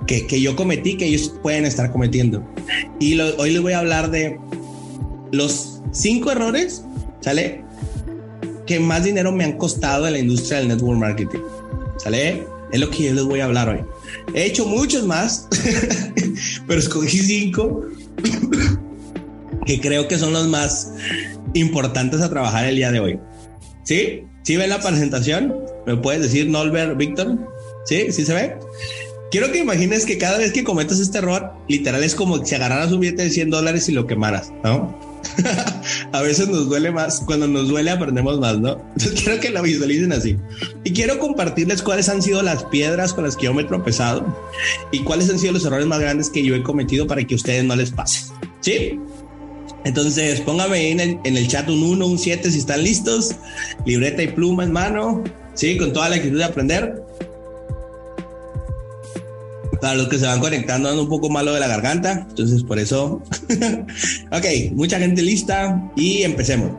que, 0.08 0.26
que 0.26 0.40
yo 0.40 0.56
cometí, 0.56 0.96
que 0.96 1.06
ellos 1.06 1.32
pueden 1.40 1.66
estar 1.66 1.92
cometiendo. 1.92 2.44
Y 2.98 3.16
hoy 3.20 3.52
les 3.52 3.62
voy 3.62 3.74
a 3.74 3.78
hablar 3.78 4.10
de 4.10 4.40
los 5.30 5.82
cinco 5.92 6.32
errores, 6.32 6.82
¿sale? 7.20 7.65
Que 8.66 8.80
más 8.80 9.04
dinero 9.04 9.32
me 9.32 9.44
han 9.44 9.56
costado 9.58 10.06
en 10.06 10.14
la 10.14 10.18
industria 10.18 10.58
del 10.58 10.68
network 10.68 10.98
marketing. 10.98 11.40
¿Sale? 11.98 12.46
Es 12.72 12.80
lo 12.80 12.90
que 12.90 13.04
yo 13.04 13.14
les 13.14 13.24
voy 13.24 13.40
a 13.40 13.44
hablar 13.44 13.68
hoy. 13.68 13.80
He 14.34 14.44
hecho 14.44 14.66
muchos 14.66 15.06
más, 15.06 15.48
pero 16.66 16.80
escogí 16.80 17.18
cinco 17.18 17.82
que 19.66 19.80
creo 19.80 20.08
que 20.08 20.18
son 20.18 20.32
los 20.32 20.46
más 20.48 20.92
importantes 21.54 22.20
a 22.20 22.30
trabajar 22.30 22.66
el 22.66 22.76
día 22.76 22.90
de 22.90 23.00
hoy. 23.00 23.20
¿Sí? 23.84 24.22
¿Sí 24.42 24.56
ven 24.56 24.70
la 24.70 24.80
presentación? 24.80 25.54
¿Me 25.86 25.96
puedes 25.96 26.22
decir, 26.22 26.48
Nolbert, 26.48 26.96
Víctor? 26.96 27.38
¿Sí? 27.84 28.12
¿Sí 28.12 28.24
se 28.24 28.34
ve? 28.34 28.56
Quiero 29.30 29.50
que 29.50 29.58
imagines 29.58 30.06
que 30.06 30.18
cada 30.18 30.38
vez 30.38 30.52
que 30.52 30.64
cometas 30.64 31.00
este 31.00 31.18
error, 31.18 31.52
literal 31.68 32.02
es 32.04 32.14
como 32.14 32.44
si 32.44 32.54
agarraras 32.54 32.92
un 32.92 33.00
billete 33.00 33.24
de 33.24 33.30
100 33.30 33.50
dólares 33.50 33.88
y 33.88 33.92
lo 33.92 34.06
quemaras, 34.06 34.52
¿no? 34.62 34.98
a 36.12 36.22
veces 36.22 36.48
nos 36.48 36.68
duele 36.68 36.90
más, 36.90 37.22
cuando 37.26 37.46
nos 37.46 37.68
duele 37.68 37.90
aprendemos 37.90 38.38
más, 38.40 38.58
¿no? 38.58 38.80
Entonces 38.96 39.20
quiero 39.22 39.40
que 39.40 39.50
lo 39.50 39.62
visualicen 39.62 40.12
así. 40.12 40.36
Y 40.84 40.92
quiero 40.92 41.18
compartirles 41.18 41.82
cuáles 41.82 42.08
han 42.08 42.22
sido 42.22 42.42
las 42.42 42.64
piedras 42.64 43.12
con 43.12 43.24
las 43.24 43.36
que 43.36 43.44
yo 43.44 43.54
me 43.54 43.62
he 43.62 43.64
tropezado 43.64 44.26
y 44.92 45.00
cuáles 45.00 45.30
han 45.30 45.38
sido 45.38 45.52
los 45.52 45.64
errores 45.64 45.86
más 45.86 46.00
grandes 46.00 46.30
que 46.30 46.42
yo 46.42 46.54
he 46.54 46.62
cometido 46.62 47.06
para 47.06 47.24
que 47.24 47.34
a 47.34 47.36
ustedes 47.36 47.64
no 47.64 47.76
les 47.76 47.90
pase. 47.90 48.26
¿Sí? 48.60 48.98
Entonces, 49.84 50.40
póngame 50.40 50.90
en 50.90 51.20
el, 51.24 51.48
chat 51.48 51.68
un 51.68 51.82
1, 51.82 52.06
un 52.06 52.18
7 52.18 52.50
si 52.50 52.58
están 52.58 52.82
listos, 52.82 53.36
libreta 53.84 54.20
y 54.20 54.26
pluma 54.26 54.64
en 54.64 54.72
mano, 54.72 55.22
¿sí? 55.54 55.76
Con 55.76 55.92
toda 55.92 56.08
la 56.08 56.16
actitud 56.16 56.38
de 56.38 56.44
aprender. 56.44 57.05
Para 59.80 59.94
los 59.94 60.08
que 60.08 60.18
se 60.18 60.26
van 60.26 60.40
conectando, 60.40 60.88
ando 60.88 61.02
un 61.02 61.08
poco 61.08 61.28
malo 61.28 61.52
de 61.52 61.60
la 61.60 61.68
garganta. 61.68 62.26
Entonces, 62.28 62.62
por 62.62 62.78
eso. 62.78 63.22
ok, 64.32 64.72
mucha 64.72 64.98
gente 64.98 65.22
lista 65.22 65.90
y 65.96 66.22
empecemos. 66.22 66.72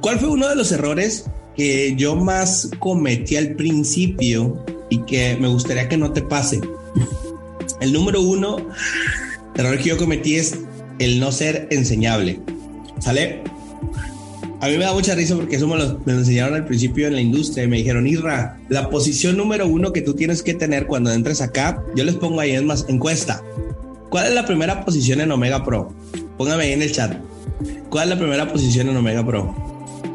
¿Cuál 0.00 0.18
fue 0.18 0.28
uno 0.30 0.48
de 0.48 0.56
los 0.56 0.72
errores 0.72 1.26
que 1.56 1.94
yo 1.96 2.16
más 2.16 2.70
cometí 2.78 3.36
al 3.36 3.54
principio 3.54 4.64
y 4.90 5.02
que 5.02 5.36
me 5.38 5.48
gustaría 5.48 5.88
que 5.88 5.96
no 5.96 6.12
te 6.12 6.22
pase? 6.22 6.60
El 7.80 7.92
número 7.92 8.20
uno, 8.20 8.56
error 9.54 9.78
que 9.78 9.90
yo 9.90 9.98
cometí 9.98 10.36
es 10.36 10.56
el 10.98 11.20
no 11.20 11.32
ser 11.32 11.68
enseñable. 11.70 12.40
¿Sale? 13.00 13.42
A 14.62 14.68
mí 14.68 14.78
me 14.78 14.84
da 14.84 14.92
mucha 14.92 15.16
risa 15.16 15.34
porque 15.34 15.56
eso 15.56 15.66
me 15.66 15.76
lo, 15.76 16.00
enseñaron 16.06 16.54
al 16.54 16.64
principio 16.64 17.08
en 17.08 17.16
la 17.16 17.20
industria 17.20 17.64
y 17.64 17.66
me 17.66 17.78
dijeron, 17.78 18.06
Irra, 18.06 18.60
la 18.68 18.90
posición 18.90 19.36
número 19.36 19.66
uno 19.66 19.92
que 19.92 20.02
tú 20.02 20.14
tienes 20.14 20.40
que 20.40 20.54
tener 20.54 20.86
cuando 20.86 21.10
entres 21.10 21.40
acá, 21.40 21.82
yo 21.96 22.04
les 22.04 22.14
pongo 22.14 22.38
ahí, 22.38 22.52
es 22.52 22.62
más, 22.62 22.86
encuesta. 22.88 23.42
¿Cuál 24.08 24.28
es 24.28 24.34
la 24.34 24.46
primera 24.46 24.84
posición 24.84 25.20
en 25.20 25.32
Omega 25.32 25.64
Pro? 25.64 25.92
Póngame 26.38 26.62
ahí 26.62 26.72
en 26.74 26.82
el 26.82 26.92
chat. 26.92 27.12
¿Cuál 27.90 28.04
es 28.04 28.10
la 28.10 28.18
primera 28.20 28.52
posición 28.52 28.88
en 28.88 28.96
Omega 28.96 29.26
Pro? 29.26 29.52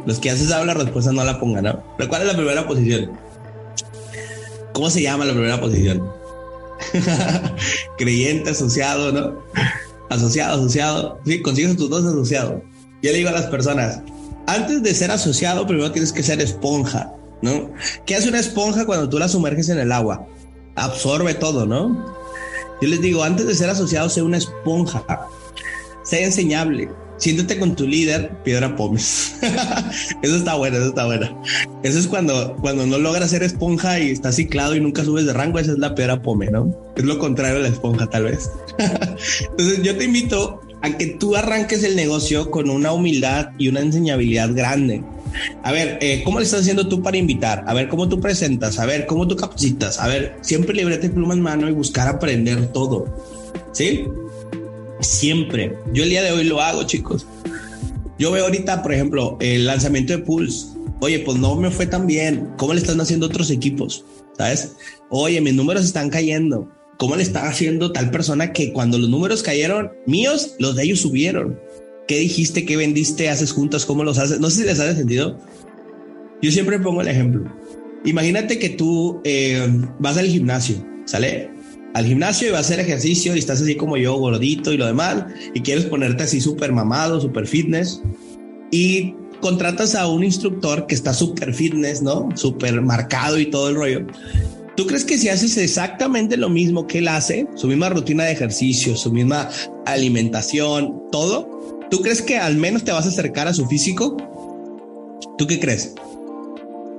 Los 0.06 0.18
que 0.20 0.30
haces 0.30 0.48
la 0.48 0.74
respuesta 0.74 1.12
no 1.12 1.26
la 1.26 1.42
pongan, 1.42 1.66
¿no? 1.66 1.84
Pero 1.98 2.08
¿cuál 2.08 2.22
es 2.22 2.30
la 2.30 2.36
primera 2.38 2.66
posición? 2.66 3.12
¿Cómo 4.72 4.90
se 4.90 5.02
llama 5.02 5.26
la 5.26 5.34
primera 5.34 5.60
posición? 5.60 6.10
Creyente, 7.98 8.52
asociado, 8.52 9.12
¿no? 9.12 9.44
Asociado, 10.10 10.56
asociado. 10.56 11.20
Sí, 11.26 11.42
consigues 11.42 11.76
tus 11.76 11.90
dos 11.90 12.06
asociados. 12.06 12.62
Yo 13.04 13.12
le 13.12 13.18
digo 13.18 13.30
a 13.30 13.34
las 13.34 13.48
personas, 13.48 14.02
antes 14.48 14.82
de 14.82 14.94
ser 14.94 15.12
asociado, 15.12 15.68
primero 15.68 15.92
tienes 15.92 16.12
que 16.12 16.24
ser 16.24 16.42
esponja, 16.42 17.14
¿no? 17.42 17.72
¿Qué 18.06 18.16
hace 18.16 18.30
una 18.30 18.40
esponja 18.40 18.86
cuando 18.86 19.08
tú 19.08 19.20
la 19.20 19.28
sumerges 19.28 19.70
en 19.70 19.80
el 19.80 19.92
agua? 19.92 20.28
absorbe 20.78 21.34
todo, 21.34 21.66
¿no? 21.66 22.16
Yo 22.82 22.88
les 22.88 23.02
digo, 23.02 23.24
antes 23.24 23.48
de 23.48 23.56
ser 23.56 23.70
asociado, 23.70 24.10
sea 24.10 24.24
una 24.24 24.38
esponja, 24.38 25.04
sea 26.04 26.24
enseñable, 26.24 26.90
siéntate 27.18 27.60
con 27.60 27.76
tu 27.76 27.88
líder, 27.88 28.32
piedra 28.44 28.76
pomes. 28.76 29.36
eso 30.22 30.36
está 30.36 30.54
bueno, 30.54 30.78
eso 30.78 30.90
está 30.90 31.06
bueno. 31.06 31.42
Eso 31.84 31.98
es 31.98 32.08
cuando, 32.08 32.56
cuando 32.62 32.86
no 32.86 33.00
logras 33.00 33.32
ser 33.32 33.42
esponja 33.42 34.00
y 34.00 34.12
estás 34.12 34.36
ciclado 34.36 34.76
y 34.76 34.80
nunca 34.80 35.04
subes 35.04 35.26
de 35.26 35.34
rango, 35.34 35.58
esa 35.58 35.72
es 35.72 35.80
la 35.80 35.96
piedra 35.96 36.22
pome, 36.22 36.52
¿no? 36.52 36.72
Es 36.96 37.04
lo 37.04 37.18
contrario 37.18 37.58
a 37.58 37.62
la 37.62 37.70
esponja, 37.70 38.08
tal 38.08 38.26
vez. 38.26 38.52
Entonces, 38.78 39.82
yo 39.82 39.98
te 39.98 40.06
invito 40.06 40.62
a 40.88 40.98
que 40.98 41.08
tú 41.08 41.36
arranques 41.36 41.84
el 41.84 41.96
negocio 41.96 42.50
con 42.50 42.70
una 42.70 42.92
humildad 42.92 43.50
y 43.58 43.68
una 43.68 43.82
enseñabilidad 43.82 44.54
grande. 44.54 45.04
A 45.64 45.72
ver, 45.72 46.00
eh, 46.02 46.22
¿cómo 46.24 46.40
le 46.40 46.46
estás 46.46 46.62
haciendo 46.62 46.88
tú 46.88 47.02
para 47.02 47.18
invitar? 47.18 47.64
A 47.68 47.74
ver, 47.74 47.90
¿cómo 47.90 48.08
tú 48.08 48.20
presentas? 48.20 48.80
A 48.80 48.86
ver, 48.86 49.06
¿cómo 49.06 49.28
tú 49.28 49.36
capacitas? 49.36 50.00
A 50.00 50.08
ver, 50.08 50.38
siempre 50.42 50.76
librete 50.76 51.10
pluma 51.10 51.34
en 51.34 51.42
mano 51.42 51.70
y 51.70 51.74
buscar 51.74 52.08
aprender 52.08 52.68
todo. 52.72 53.06
¿Sí? 53.74 54.06
Siempre. 55.00 55.78
Yo 55.94 56.04
el 56.04 56.10
día 56.10 56.24
de 56.24 56.32
hoy 56.32 56.46
lo 56.46 56.62
hago, 56.62 56.84
chicos. 56.84 57.28
Yo 58.18 58.32
veo 58.32 58.46
ahorita, 58.46 58.82
por 58.82 58.94
ejemplo, 58.94 59.38
el 59.40 59.66
lanzamiento 59.66 60.14
de 60.14 60.20
Pulse. 60.20 60.68
Oye, 61.02 61.20
pues 61.20 61.38
no 61.38 61.56
me 61.56 61.70
fue 61.70 61.86
tan 61.86 62.08
bien. 62.08 62.50
¿Cómo 62.58 62.74
le 62.74 62.80
están 62.80 63.00
haciendo 63.00 63.28
otros 63.28 63.52
equipos? 63.52 64.04
¿Sabes? 64.38 64.76
Oye, 65.10 65.40
mis 65.42 65.54
números 65.54 65.86
están 65.86 66.10
cayendo. 66.10 66.72
¿Cómo 66.98 67.16
le 67.16 67.24
está 67.24 67.48
haciendo 67.48 67.92
tal 67.92 68.10
persona 68.10 68.54
que 68.54 68.74
cuando 68.74 68.98
los 68.98 69.10
números 69.10 69.44
cayeron 69.44 69.92
míos, 70.08 70.56
los 70.58 70.76
de 70.76 70.84
ellos 70.84 71.02
subieron? 71.02 71.60
¿Qué 72.08 72.18
dijiste? 72.20 72.66
¿Qué 72.66 72.76
vendiste? 72.76 73.30
¿Haces 73.30 73.52
juntas? 73.52 73.86
¿Cómo 73.86 74.04
los 74.04 74.18
haces? 74.18 74.40
No 74.40 74.50
sé 74.50 74.62
si 74.62 74.68
les 74.68 74.80
hace 74.80 74.96
sentido. 74.96 75.38
Yo 76.42 76.52
siempre 76.52 76.80
pongo 76.80 77.02
el 77.02 77.08
ejemplo. 77.08 77.44
Imagínate 78.04 78.58
que 78.58 78.70
tú 78.70 79.22
eh, 79.24 79.68
vas 80.00 80.18
al 80.18 80.28
gimnasio, 80.28 80.84
¿sale? 81.06 81.52
Al 81.94 82.06
gimnasio 82.06 82.48
y 82.48 82.52
vas 82.52 82.62
a 82.62 82.74
hacer 82.74 82.80
ejercicio 82.80 83.36
y 83.36 83.40
estás 83.40 83.62
así 83.62 83.76
como 83.76 83.98
yo, 83.98 84.16
gordito 84.16 84.72
y 84.72 84.78
lo 84.78 84.86
demás, 84.86 85.26
y 85.54 85.62
quieres 85.62 85.86
ponerte 85.86 86.24
así 86.24 86.40
súper 86.40 86.72
mamado, 86.72 87.20
súper 87.20 87.48
fitness, 87.48 88.02
y 88.72 89.14
contratas 89.42 89.96
a 89.96 90.08
un 90.08 90.24
instructor 90.24 90.88
que 90.88 90.96
está 90.96 91.14
súper 91.14 91.54
fitness, 91.54 92.02
¿no? 92.02 92.30
Súper 92.36 92.82
marcado 92.82 93.40
y 93.40 93.48
todo 93.48 93.70
el 93.70 93.76
rollo. 93.76 94.06
¿Tú 94.78 94.88
crees 94.88 95.04
que 95.04 95.18
si 95.18 95.28
haces 95.28 95.58
exactamente 95.58 96.38
lo 96.38 96.50
mismo 96.50 96.88
que 96.88 97.00
él 97.00 97.10
hace, 97.10 97.48
su 97.56 97.68
misma 97.68 97.90
rutina 97.90 98.24
de 98.24 98.32
ejercicio, 98.32 98.96
su 98.96 99.12
misma 99.12 99.50
alimentación, 99.86 101.04
todo, 101.12 101.58
¿Tú 101.90 102.02
crees 102.02 102.22
que 102.22 102.38
al 102.38 102.58
menos 102.58 102.84
te 102.84 102.92
vas 102.92 103.06
a 103.06 103.10
acercar 103.10 103.48
a 103.48 103.54
su 103.54 103.66
físico? 103.68 104.18
¿Tú 105.38 105.48
qué 105.48 105.60
crees? 105.60 105.94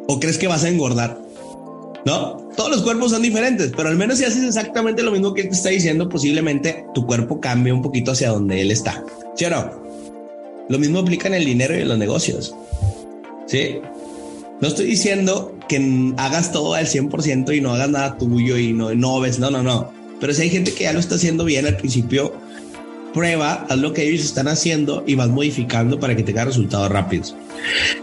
¿O 0.07 0.19
crees 0.19 0.39
que 0.39 0.49
vas 0.49 0.65
a 0.65 0.69
engordar? 0.69 1.21
¿No? 2.07 2.49
Todos 2.57 2.71
los 2.71 2.83
cuerpos 2.83 3.11
son 3.11 3.21
diferentes, 3.21 3.73
pero 3.77 3.91
al 3.91 3.97
menos 3.97 4.19
si 4.19 4.25
haces 4.25 4.43
exactamente 4.43 5.03
lo 5.03 5.11
mismo 5.13 5.35
que 5.35 5.43
él 5.43 5.49
te 5.49 5.55
está 5.55 5.69
diciendo, 5.69 6.09
posiblemente 6.09 6.87
tu 6.95 7.07
cuerpo 7.07 7.41
cambie 7.41 7.73
un 7.73 7.83
poquito 7.83 8.13
hacia 8.13 8.31
donde 8.31 8.63
él 8.63 8.71
está. 8.71 9.05
¿Sí 9.37 9.45
no? 9.51 9.71
Lo 10.69 10.79
mismo 10.79 11.01
aplica 11.01 11.29
en 11.29 11.35
el 11.35 11.45
dinero 11.45 11.77
y 11.77 11.83
en 11.83 11.89
los 11.89 11.99
negocios. 11.99 12.55
¿Sí? 13.47 13.81
No 14.61 14.69
estoy 14.69 14.87
diciendo 14.87 15.57
que 15.69 16.13
hagas 16.17 16.51
todo 16.51 16.75
al 16.75 16.87
100% 16.87 17.57
y 17.57 17.61
no 17.61 17.75
hagas 17.75 17.91
nada 17.91 18.19
tuyo 18.19 18.59
y 18.59 18.73
no, 18.73 18.93
no 18.95 19.21
ves, 19.21 19.39
no, 19.39 19.51
no, 19.51 19.63
no. 19.63 19.93
Pero 20.21 20.35
si 20.35 20.43
hay 20.43 20.51
gente 20.51 20.73
que 20.73 20.85
ya 20.85 20.93
lo 20.93 20.99
está 20.99 21.15
haciendo 21.15 21.45
bien 21.45 21.67
al 21.67 21.77
principio, 21.77 22.35
prueba, 23.15 23.67
haz 23.69 23.79
lo 23.79 23.93
que 23.93 24.09
ellos 24.09 24.25
están 24.25 24.49
haciendo 24.49 25.05
y 25.07 25.15
vas 25.15 25.29
modificando 25.29 26.01
para 26.01 26.17
que 26.17 26.25
tenga 26.25 26.45
resultados 26.45 26.91
rápidos. 26.91 27.37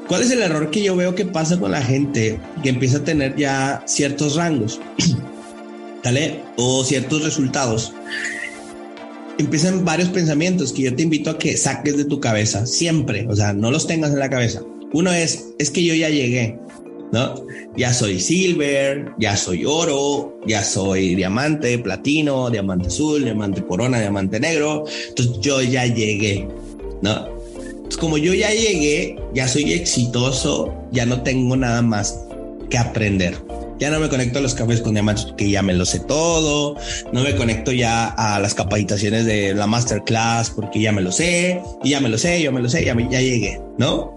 ¿Cuál 0.08 0.22
es 0.22 0.32
el 0.32 0.42
error 0.42 0.72
que 0.72 0.84
yo 0.84 0.96
veo 0.96 1.14
que 1.14 1.26
pasa 1.26 1.60
con 1.60 1.72
la 1.72 1.82
gente 1.82 2.40
que 2.64 2.70
empieza 2.70 2.98
a 2.98 3.04
tener 3.04 3.36
ya 3.36 3.84
ciertos 3.86 4.36
rangos? 4.36 4.80
¿Vale? 6.04 6.42
O 6.56 6.84
ciertos 6.86 7.24
resultados. 7.24 7.94
Empiezan 9.38 9.84
varios 9.84 10.10
pensamientos 10.10 10.72
que 10.72 10.84
yo 10.84 10.96
te 10.96 11.04
invito 11.04 11.32
a 11.32 11.38
que 11.38 11.58
saques 11.58 11.98
de 11.98 12.06
tu 12.06 12.22
cabeza 12.22 12.66
siempre, 12.66 13.28
o 13.28 13.36
sea, 13.36 13.52
no 13.52 13.72
los 13.72 13.88
tengas 13.88 14.12
en 14.12 14.20
la 14.20 14.30
cabeza. 14.30 14.62
Uno 14.94 15.12
es, 15.12 15.54
es 15.60 15.72
que 15.72 15.84
yo 15.84 15.94
ya 15.94 16.10
llegué, 16.10 16.58
¿no? 17.12 17.36
Ya 17.76 17.94
soy 17.94 18.20
silver, 18.20 19.12
ya 19.20 19.36
soy 19.36 19.66
oro, 19.66 20.40
ya 20.48 20.64
soy 20.64 21.16
diamante, 21.16 21.78
platino, 21.80 22.50
diamante 22.50 22.88
azul, 22.88 23.24
diamante 23.24 23.64
corona, 23.66 24.00
diamante 24.00 24.40
negro. 24.40 24.86
Entonces 25.10 25.40
yo 25.42 25.62
ya 25.62 25.86
llegué, 25.86 26.48
¿no? 27.02 27.36
Entonces, 27.86 27.98
como 27.98 28.18
yo 28.18 28.34
ya 28.34 28.50
llegué, 28.50 29.16
ya 29.34 29.48
soy 29.48 29.74
exitoso, 29.74 30.74
ya 30.92 31.06
no 31.06 31.22
tengo 31.22 31.56
nada 31.56 31.82
más 31.82 32.20
que 32.70 32.78
aprender. 32.78 33.36
Ya 33.80 33.90
no 33.90 34.00
me 34.00 34.08
conecto 34.08 34.40
a 34.40 34.42
los 34.42 34.56
cafés 34.56 34.82
con 34.82 34.94
diamantes 34.94 35.26
porque 35.26 35.50
ya 35.50 35.62
me 35.62 35.74
lo 35.74 35.86
sé 35.86 36.00
todo. 36.00 36.78
No 37.12 37.22
me 37.22 37.36
conecto 37.36 37.72
ya 37.72 38.08
a 38.08 38.40
las 38.40 38.54
capacitaciones 38.54 39.26
de 39.26 39.54
la 39.54 39.68
masterclass 39.68 40.50
porque 40.50 40.80
ya 40.80 40.92
me 40.92 41.02
lo 41.02 41.12
sé. 41.12 41.62
Y 41.84 41.90
ya 41.92 42.00
me 42.00 42.10
lo 42.10 42.18
sé, 42.18 42.42
yo 42.42 42.52
me 42.52 42.62
lo 42.62 42.70
sé, 42.70 42.86
ya, 42.86 42.96
ya 43.10 43.22
llegué, 43.22 43.62
¿no? 43.78 44.16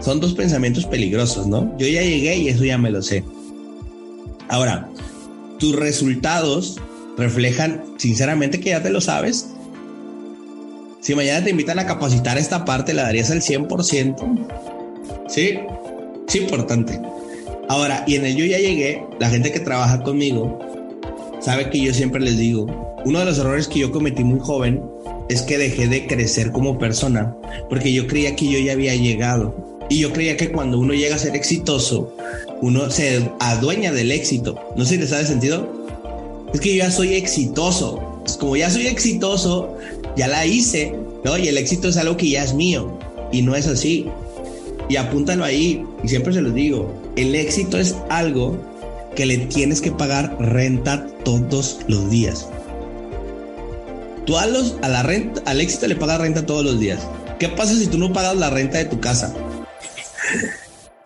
Son 0.00 0.20
dos 0.20 0.34
pensamientos 0.34 0.86
peligrosos, 0.86 1.46
¿no? 1.48 1.76
Yo 1.76 1.88
ya 1.88 2.02
llegué 2.02 2.36
y 2.36 2.48
eso 2.48 2.64
ya 2.64 2.78
me 2.78 2.90
lo 2.90 3.02
sé. 3.02 3.24
Ahora, 4.48 4.88
tus 5.58 5.74
resultados 5.74 6.80
reflejan 7.16 7.82
sinceramente 7.96 8.60
que 8.60 8.70
ya 8.70 8.82
te 8.82 8.90
lo 8.90 9.00
sabes. 9.00 9.48
Si 11.00 11.14
mañana 11.14 11.44
te 11.44 11.50
invitan 11.50 11.78
a 11.78 11.86
capacitar 11.86 12.38
esta 12.38 12.64
parte, 12.64 12.94
¿la 12.94 13.02
darías 13.02 13.30
al 13.30 13.40
100%? 13.40 14.46
Sí, 15.28 15.58
es 16.26 16.36
importante. 16.36 17.00
Ahora, 17.68 18.04
y 18.06 18.14
en 18.14 18.24
el 18.24 18.36
yo 18.36 18.44
ya 18.46 18.58
llegué, 18.58 19.04
la 19.20 19.28
gente 19.28 19.52
que 19.52 19.60
trabaja 19.60 20.02
conmigo 20.02 20.58
sabe 21.40 21.70
que 21.70 21.80
yo 21.80 21.92
siempre 21.94 22.20
les 22.20 22.36
digo, 22.36 22.66
uno 23.04 23.18
de 23.20 23.24
los 23.26 23.38
errores 23.38 23.68
que 23.68 23.80
yo 23.80 23.92
cometí 23.92 24.24
muy 24.24 24.40
joven 24.40 24.82
es 25.28 25.42
que 25.42 25.58
dejé 25.58 25.86
de 25.86 26.06
crecer 26.06 26.50
como 26.50 26.78
persona, 26.78 27.36
porque 27.68 27.92
yo 27.92 28.06
creía 28.06 28.34
que 28.34 28.50
yo 28.50 28.58
ya 28.58 28.72
había 28.72 28.94
llegado 28.94 29.68
y 29.90 30.00
yo 30.00 30.12
creía 30.12 30.36
que 30.36 30.50
cuando 30.50 30.78
uno 30.78 30.92
llega 30.92 31.16
a 31.16 31.18
ser 31.18 31.34
exitoso, 31.34 32.14
uno 32.60 32.90
se 32.90 33.30
adueña 33.40 33.92
del 33.92 34.12
éxito. 34.12 34.58
No 34.76 34.84
sé 34.84 34.94
si 34.94 35.00
les 35.00 35.12
hace 35.12 35.26
sentido. 35.26 35.72
Es 36.52 36.60
que 36.60 36.70
yo 36.74 36.84
ya 36.84 36.90
soy 36.90 37.14
exitoso. 37.14 38.22
como 38.38 38.56
ya 38.56 38.70
soy 38.70 38.86
exitoso, 38.86 39.76
ya 40.16 40.28
la 40.28 40.44
hice, 40.44 40.94
¿no? 41.24 41.38
Y 41.38 41.48
el 41.48 41.56
éxito 41.56 41.88
es 41.88 41.96
algo 41.96 42.16
que 42.16 42.30
ya 42.30 42.44
es 42.44 42.52
mío. 42.52 42.98
Y 43.32 43.42
no 43.42 43.54
es 43.54 43.66
así. 43.66 44.06
Y 44.88 44.96
apúntalo 44.96 45.44
ahí. 45.44 45.84
Y 46.02 46.08
siempre 46.08 46.32
se 46.32 46.40
los 46.40 46.54
digo. 46.54 46.92
El 47.16 47.34
éxito 47.34 47.78
es 47.78 47.96
algo 48.08 48.58
que 49.14 49.26
le 49.26 49.38
tienes 49.38 49.80
que 49.80 49.92
pagar 49.92 50.36
renta 50.40 51.06
todos 51.24 51.80
los 51.88 52.10
días. 52.10 52.48
Tú 54.26 54.36
a, 54.36 54.46
los, 54.46 54.76
a 54.82 54.88
la 54.88 55.02
renta, 55.02 55.42
al 55.46 55.60
éxito 55.60 55.86
le 55.86 55.96
pagas 55.96 56.20
renta 56.20 56.44
todos 56.44 56.64
los 56.64 56.78
días. 56.78 57.00
¿Qué 57.38 57.48
pasa 57.48 57.74
si 57.74 57.86
tú 57.86 57.98
no 57.98 58.12
pagas 58.12 58.36
la 58.36 58.50
renta 58.50 58.78
de 58.78 58.84
tu 58.84 59.00
casa? 59.00 59.34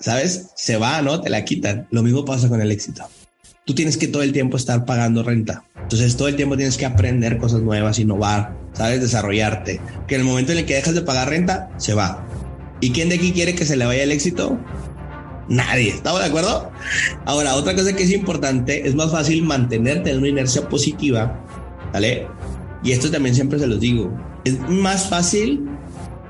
¿sabes? 0.02 0.48
Se 0.54 0.76
va, 0.76 1.00
¿no? 1.00 1.20
Te 1.20 1.30
la 1.30 1.44
quitan. 1.44 1.86
Lo 1.90 2.02
mismo 2.02 2.24
pasa 2.24 2.48
con 2.48 2.60
el 2.60 2.70
éxito. 2.70 3.04
Tú 3.64 3.74
tienes 3.74 3.96
que 3.96 4.08
todo 4.08 4.22
el 4.22 4.32
tiempo 4.32 4.56
estar 4.56 4.84
pagando 4.84 5.22
renta. 5.22 5.64
Entonces 5.80 6.16
todo 6.16 6.28
el 6.28 6.36
tiempo 6.36 6.56
tienes 6.56 6.76
que 6.76 6.84
aprender 6.84 7.38
cosas 7.38 7.62
nuevas, 7.62 7.98
innovar, 7.98 8.56
¿sabes? 8.72 9.00
Desarrollarte. 9.00 9.80
Que 10.08 10.16
en 10.16 10.22
el 10.22 10.26
momento 10.26 10.52
en 10.52 10.58
el 10.58 10.66
que 10.66 10.74
dejas 10.74 10.94
de 10.94 11.02
pagar 11.02 11.28
renta, 11.28 11.70
se 11.78 11.94
va. 11.94 12.26
¿Y 12.82 12.90
quién 12.90 13.08
de 13.08 13.14
aquí 13.14 13.30
quiere 13.30 13.54
que 13.54 13.64
se 13.64 13.76
le 13.76 13.86
vaya 13.86 14.02
el 14.02 14.10
éxito? 14.10 14.58
Nadie. 15.48 15.90
¿Estamos 15.90 16.20
de 16.20 16.26
acuerdo? 16.26 16.70
Ahora, 17.26 17.54
otra 17.54 17.76
cosa 17.76 17.94
que 17.94 18.02
es 18.02 18.10
importante, 18.10 18.86
es 18.86 18.96
más 18.96 19.12
fácil 19.12 19.44
mantenerte 19.44 20.10
en 20.10 20.18
una 20.18 20.28
inercia 20.28 20.68
positiva, 20.68 21.40
¿vale? 21.92 22.26
Y 22.82 22.90
esto 22.90 23.08
también 23.08 23.36
siempre 23.36 23.60
se 23.60 23.68
los 23.68 23.78
digo. 23.78 24.12
Es 24.44 24.58
más 24.68 25.08
fácil 25.08 25.64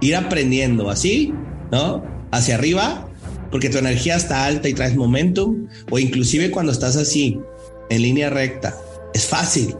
ir 0.03 0.15
aprendiendo 0.15 0.91
así, 0.91 1.33
¿no? 1.71 2.05
Hacia 2.33 2.57
arriba 2.57 3.09
porque 3.51 3.71
tu 3.71 3.79
energía 3.79 4.17
está 4.17 4.45
alta 4.45 4.69
y 4.69 4.75
traes 4.75 4.95
momentum, 4.95 5.69
o 5.91 5.99
inclusive 5.99 6.51
cuando 6.51 6.73
estás 6.73 6.97
así, 6.97 7.39
en 7.89 8.03
línea 8.03 8.29
recta, 8.29 8.75
es 9.15 9.27
fácil. 9.27 9.75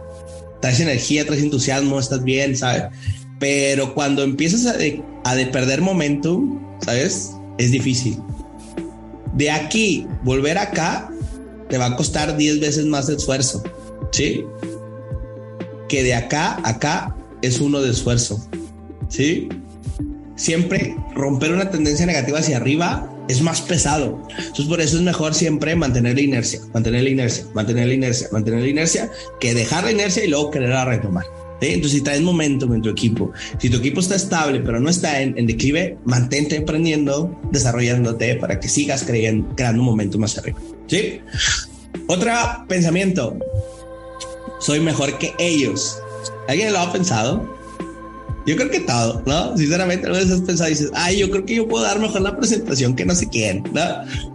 Traes 0.61 0.79
energía, 0.79 1.25
traes 1.25 1.43
entusiasmo, 1.43 1.99
estás 1.99 2.23
bien, 2.23 2.55
¿sabes? 2.55 2.83
Pero 3.39 3.93
cuando 3.93 4.23
empiezas 4.23 4.65
a 4.65 4.75
a 5.25 5.35
de 5.35 5.45
perder 5.47 5.81
momentum, 5.81 6.59
¿sabes? 6.85 7.31
Es 7.57 7.71
difícil. 7.71 8.19
De 9.33 9.49
aquí, 9.49 10.07
volver 10.23 10.57
acá, 10.57 11.09
te 11.69 11.77
va 11.77 11.87
a 11.87 11.95
costar 11.95 12.37
10 12.37 12.59
veces 12.59 12.85
más 12.85 13.09
esfuerzo, 13.09 13.63
¿sí? 14.11 14.45
Que 15.89 16.03
de 16.03 16.13
acá 16.13 16.59
acá 16.63 17.15
es 17.41 17.59
uno 17.59 17.81
de 17.81 17.91
esfuerzo, 17.91 18.45
¿sí? 19.09 19.49
Siempre 20.35 20.95
romper 21.15 21.51
una 21.51 21.69
tendencia 21.69 22.05
negativa 22.05 22.39
hacia 22.39 22.57
arriba 22.57 23.09
es 23.27 23.41
más 23.41 23.61
pesado. 23.61 24.21
Entonces, 24.37 24.65
por 24.65 24.81
eso 24.81 24.97
es 24.97 25.03
mejor 25.03 25.33
siempre 25.33 25.75
mantener 25.75 26.15
la 26.15 26.21
inercia, 26.21 26.59
mantener 26.73 27.03
la 27.03 27.09
inercia, 27.09 27.45
mantener 27.53 27.87
la 27.87 27.93
inercia, 27.93 28.27
mantener 28.31 28.61
la 28.61 28.67
inercia, 28.67 29.11
que 29.39 29.53
dejar 29.53 29.85
la 29.85 29.91
inercia 29.91 30.23
y 30.23 30.27
luego 30.27 30.51
querer 30.51 30.69
retomar. 30.85 31.25
Entonces, 31.69 31.99
si 31.99 32.03
traes 32.03 32.21
momentum 32.21 32.73
en 32.73 32.81
tu 32.81 32.89
equipo, 32.89 33.31
si 33.59 33.69
tu 33.69 33.77
equipo 33.77 33.99
está 33.99 34.15
estable, 34.15 34.59
pero 34.59 34.79
no 34.79 34.89
está 34.89 35.21
en, 35.21 35.45
declive, 35.45 35.97
mantente 36.05 36.57
aprendiendo, 36.57 37.39
desarrollándote 37.51 38.35
para 38.35 38.59
que 38.59 38.67
sigas 38.67 39.03
creyendo, 39.03 39.55
creando 39.55 39.81
un 39.81 39.87
momento 39.87 40.17
más 40.17 40.37
arriba. 40.37 40.59
¿Sí? 40.87 41.19
Otro 42.07 42.31
pensamiento. 42.67 43.37
Soy 44.59 44.79
mejor 44.79 45.17
que 45.17 45.33
ellos. 45.39 45.99
¿Alguien 46.47 46.73
lo 46.73 46.79
ha 46.79 46.91
pensado? 46.91 47.62
Yo 48.45 48.57
creo 48.57 48.69
que 48.69 48.81
todo, 48.81 49.23
¿no? 49.25 49.57
Sinceramente, 49.57 50.07
a 50.07 50.11
veces 50.11 50.31
has 50.31 50.41
pensado 50.41 50.69
y 50.69 50.73
dices, 50.73 50.91
ay, 50.93 51.19
yo 51.19 51.31
creo 51.31 51.45
que 51.45 51.55
yo 51.55 51.67
puedo 51.67 51.83
dar 51.83 51.99
mejor 51.99 52.21
la 52.21 52.35
presentación 52.35 52.95
que 52.95 53.05
no 53.05 53.15
sé 53.15 53.29
quién, 53.29 53.63
¿no? 53.73 53.81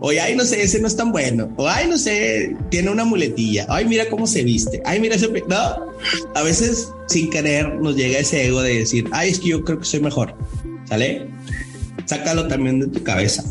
O 0.01 0.11
ay, 0.11 0.35
no 0.35 0.45
sé, 0.45 0.63
ese 0.63 0.81
no 0.81 0.89
es 0.89 0.97
tan 0.97 1.13
bueno. 1.13 1.53
O 1.57 1.69
ay, 1.69 1.89
no 1.89 1.99
sé, 1.99 2.57
tiene 2.71 2.91
una 2.91 3.05
muletilla. 3.05 3.67
Ay, 3.69 3.85
mira 3.85 4.09
cómo 4.09 4.27
se 4.27 4.45
viste. 4.45 4.81
Ay, 4.87 5.01
mira 5.01 5.17
ese. 5.17 5.29
No, 5.29 5.93
a 6.35 6.43
veces 6.43 6.89
sin 7.07 7.29
querer 7.29 7.75
nos 7.77 7.97
llega 7.97 8.19
ese 8.19 8.47
ego 8.47 8.63
de 8.63 8.79
decir, 8.79 9.05
ay, 9.13 9.31
es 9.31 9.39
que 9.39 9.49
yo 9.49 9.63
creo 9.63 9.79
que 9.79 9.85
soy 9.85 10.01
mejor. 10.01 10.35
¿Sale? 10.87 11.29
Sácalo 12.07 12.49
también 12.49 12.81
de 12.81 12.87
tu 12.87 13.03
cabeza. 13.03 13.45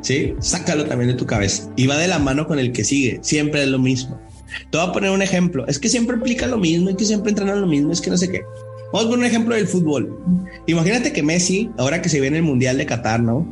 ¿Sí? 0.00 0.34
Sácalo 0.40 0.84
también 0.86 1.10
de 1.10 1.16
tu 1.16 1.26
cabeza. 1.26 1.70
Y 1.76 1.86
va 1.86 1.96
de 1.96 2.08
la 2.08 2.18
mano 2.18 2.48
con 2.48 2.58
el 2.58 2.72
que 2.72 2.82
sigue. 2.82 3.20
Siempre 3.22 3.62
es 3.62 3.68
lo 3.68 3.78
mismo. 3.78 4.20
Te 4.70 4.78
voy 4.78 4.88
a 4.88 4.92
poner 4.92 5.10
un 5.10 5.22
ejemplo. 5.22 5.66
Es 5.68 5.78
que 5.78 5.88
siempre 5.88 6.16
implica 6.16 6.46
lo 6.46 6.58
mismo, 6.58 6.90
y 6.90 6.96
que 6.96 7.04
siempre 7.04 7.30
entrenan 7.30 7.60
lo 7.60 7.66
mismo, 7.66 7.92
es 7.92 8.00
que 8.00 8.10
no 8.10 8.18
sé 8.18 8.28
qué. 8.28 8.42
Vamos 8.92 9.06
a 9.06 9.10
poner 9.10 9.18
un 9.18 9.24
ejemplo 9.24 9.54
del 9.54 9.66
fútbol. 9.66 10.18
Imagínate 10.66 11.12
que 11.12 11.22
Messi, 11.22 11.70
ahora 11.78 12.02
que 12.02 12.10
se 12.10 12.20
viene 12.20 12.36
el 12.36 12.42
Mundial 12.42 12.76
de 12.76 12.84
Qatar, 12.84 13.20
¿no? 13.22 13.46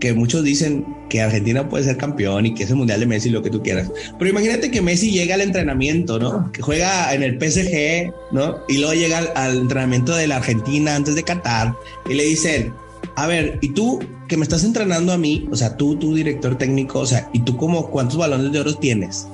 Que 0.00 0.12
muchos 0.12 0.44
dicen 0.44 0.84
que 1.08 1.22
Argentina 1.22 1.68
puede 1.68 1.84
ser 1.84 1.96
campeón 1.96 2.44
y 2.44 2.54
que 2.54 2.64
es 2.64 2.70
el 2.70 2.76
Mundial 2.76 3.00
de 3.00 3.06
Messi, 3.06 3.30
lo 3.30 3.42
que 3.42 3.48
tú 3.48 3.62
quieras. 3.62 3.90
Pero 4.18 4.30
imagínate 4.30 4.70
que 4.70 4.82
Messi 4.82 5.10
llega 5.10 5.34
al 5.34 5.40
entrenamiento, 5.40 6.18
¿no? 6.18 6.52
Que 6.52 6.60
juega 6.60 7.14
en 7.14 7.22
el 7.22 7.38
PSG, 7.40 8.12
¿no? 8.32 8.58
Y 8.68 8.78
luego 8.78 8.92
llega 8.92 9.18
al, 9.34 9.56
entrenamiento 9.56 10.14
de 10.14 10.26
la 10.26 10.36
Argentina 10.36 10.94
antes 10.94 11.14
de 11.14 11.22
Qatar 11.22 11.74
y 12.10 12.14
le 12.14 12.24
dicen, 12.24 12.72
a 13.16 13.26
ver, 13.26 13.58
¿y 13.62 13.70
tú 13.70 13.98
que 14.28 14.36
me 14.36 14.42
estás 14.42 14.62
entrenando 14.62 15.12
a 15.12 15.16
mí? 15.18 15.48
O 15.50 15.56
sea, 15.56 15.76
tú, 15.76 15.96
tu 15.96 16.14
director 16.14 16.58
técnico, 16.58 17.00
o 17.00 17.06
sea, 17.06 17.30
¿y 17.32 17.40
tú 17.40 17.56
como 17.56 17.90
cuántos 17.90 18.18
balones 18.18 18.52
de 18.52 18.60
oro 18.60 18.74
tienes? 18.74 19.26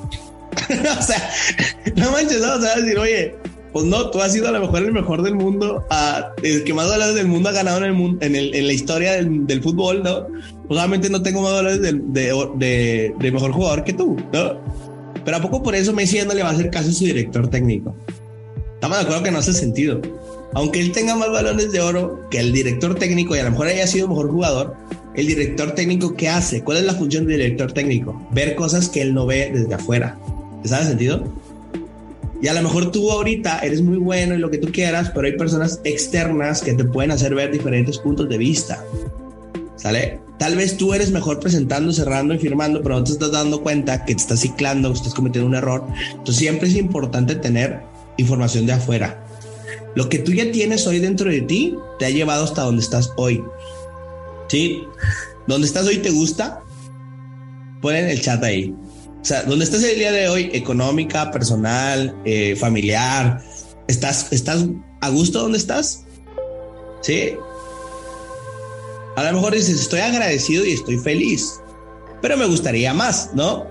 o 0.98 1.02
sea, 1.02 1.30
no 1.96 2.12
manches, 2.12 2.42
o 2.42 2.60
sea, 2.60 2.76
decir, 2.76 2.98
oye, 2.98 3.34
pues 3.72 3.86
no, 3.86 4.10
tú 4.10 4.20
has 4.20 4.32
sido 4.32 4.48
a 4.48 4.52
lo 4.52 4.60
mejor 4.60 4.82
el 4.82 4.92
mejor 4.92 5.22
del 5.22 5.34
mundo, 5.34 5.84
el 6.42 6.64
que 6.64 6.74
más 6.74 6.88
dólares 6.88 7.14
del 7.14 7.26
mundo 7.26 7.48
ha 7.48 7.52
ganado 7.52 7.78
en 7.78 7.84
el 8.20 8.54
en, 8.54 8.66
la 8.66 8.72
historia 8.72 9.12
del, 9.12 9.62
fútbol, 9.62 10.02
¿no? 10.02 10.26
Pues 10.68 10.78
obviamente 10.78 11.08
no 11.08 11.22
tengo 11.22 11.40
más 11.40 11.52
dólares 11.52 11.80
de, 11.80 13.30
mejor 13.32 13.52
jugador 13.52 13.84
que 13.84 13.94
tú, 13.94 14.16
¿no? 14.32 14.60
Pero 15.24 15.36
a 15.36 15.40
poco 15.40 15.62
por 15.62 15.74
eso 15.74 15.92
Messi 15.92 16.16
ya 16.16 16.24
no 16.26 16.34
le 16.34 16.42
va 16.42 16.50
a 16.50 16.52
hacer 16.52 16.70
caso 16.70 16.90
a 16.90 16.92
su 16.92 17.04
director 17.04 17.48
técnico. 17.48 17.94
Estamos 18.74 18.98
de 18.98 19.04
acuerdo 19.04 19.22
que 19.22 19.30
no 19.30 19.38
hace 19.38 19.54
sentido. 19.54 20.02
Aunque 20.54 20.80
él 20.80 20.92
tenga 20.92 21.14
más 21.14 21.30
balones 21.30 21.72
de 21.72 21.80
oro 21.80 22.28
que 22.30 22.40
el 22.40 22.52
director 22.52 22.94
técnico 22.96 23.34
y 23.34 23.38
a 23.38 23.44
lo 23.44 23.52
mejor 23.52 23.68
haya 23.68 23.86
sido 23.86 24.08
mejor 24.08 24.30
jugador, 24.30 24.74
el 25.14 25.26
director 25.26 25.72
técnico, 25.72 26.14
¿qué 26.14 26.28
hace? 26.28 26.62
¿Cuál 26.62 26.78
es 26.78 26.84
la 26.84 26.94
función 26.94 27.26
del 27.26 27.38
director 27.38 27.72
técnico? 27.72 28.20
Ver 28.32 28.54
cosas 28.54 28.88
que 28.88 29.00
él 29.00 29.14
no 29.14 29.24
ve 29.24 29.50
desde 29.54 29.72
afuera. 29.72 30.18
¿Te 30.62 30.74
hace 30.74 30.88
sentido? 30.88 31.24
Y 32.42 32.48
a 32.48 32.54
lo 32.54 32.62
mejor 32.62 32.90
tú 32.90 33.08
ahorita 33.12 33.60
eres 33.60 33.82
muy 33.82 33.98
bueno 33.98 34.34
en 34.34 34.40
lo 34.40 34.50
que 34.50 34.58
tú 34.58 34.72
quieras, 34.72 35.12
pero 35.14 35.28
hay 35.28 35.36
personas 35.36 35.80
externas 35.84 36.60
que 36.60 36.74
te 36.74 36.84
pueden 36.84 37.12
hacer 37.12 37.36
ver 37.36 37.52
diferentes 37.52 37.98
puntos 37.98 38.28
de 38.28 38.36
vista. 38.36 38.84
¿Sale? 39.76 40.18
Tal 40.40 40.56
vez 40.56 40.76
tú 40.76 40.92
eres 40.92 41.12
mejor 41.12 41.38
presentando, 41.38 41.92
cerrando 41.92 42.34
y 42.34 42.38
firmando, 42.38 42.82
pero 42.82 42.96
no 42.96 43.04
te 43.04 43.12
estás 43.12 43.30
dando 43.30 43.62
cuenta 43.62 44.04
que 44.04 44.16
te 44.16 44.20
estás 44.20 44.40
ciclando, 44.40 44.90
que 44.90 44.98
estás 44.98 45.14
cometiendo 45.14 45.48
un 45.48 45.54
error. 45.54 45.86
Entonces 46.10 46.36
siempre 46.36 46.68
es 46.68 46.74
importante 46.74 47.36
tener 47.36 47.80
información 48.16 48.66
de 48.66 48.72
afuera. 48.72 49.24
Lo 49.94 50.08
que 50.08 50.18
tú 50.18 50.32
ya 50.32 50.50
tienes 50.50 50.84
hoy 50.88 50.98
dentro 50.98 51.30
de 51.30 51.42
ti 51.42 51.76
te 52.00 52.06
ha 52.06 52.10
llevado 52.10 52.42
hasta 52.42 52.62
donde 52.62 52.82
estás 52.82 53.12
hoy. 53.16 53.40
¿Sí? 54.48 54.82
¿Dónde 55.46 55.68
estás 55.68 55.86
hoy 55.86 55.98
te 55.98 56.10
gusta? 56.10 56.60
Pon 57.80 57.94
en 57.94 58.08
el 58.08 58.20
chat 58.20 58.42
ahí. 58.42 58.74
O 59.22 59.24
sea, 59.24 59.44
¿dónde 59.44 59.64
estás 59.64 59.84
el 59.84 59.98
día 59.98 60.10
de 60.10 60.28
hoy? 60.28 60.50
Económica, 60.52 61.30
personal, 61.30 62.12
eh, 62.24 62.56
familiar. 62.56 63.40
¿Estás, 63.86 64.32
¿Estás 64.32 64.66
a 65.00 65.08
gusto 65.10 65.42
donde 65.42 65.58
estás? 65.58 66.02
Sí. 67.02 67.34
A 69.14 69.22
lo 69.22 69.32
mejor 69.34 69.54
dices, 69.54 69.80
estoy 69.80 70.00
agradecido 70.00 70.64
y 70.64 70.72
estoy 70.72 70.98
feliz, 70.98 71.60
pero 72.20 72.36
me 72.36 72.46
gustaría 72.46 72.92
más, 72.94 73.30
¿no? 73.32 73.66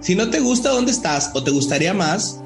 Si 0.00 0.16
no 0.16 0.28
te 0.30 0.40
gusta 0.40 0.70
dónde 0.70 0.90
estás 0.90 1.30
o 1.34 1.44
te 1.44 1.52
gustaría 1.52 1.94
más, 1.94 2.40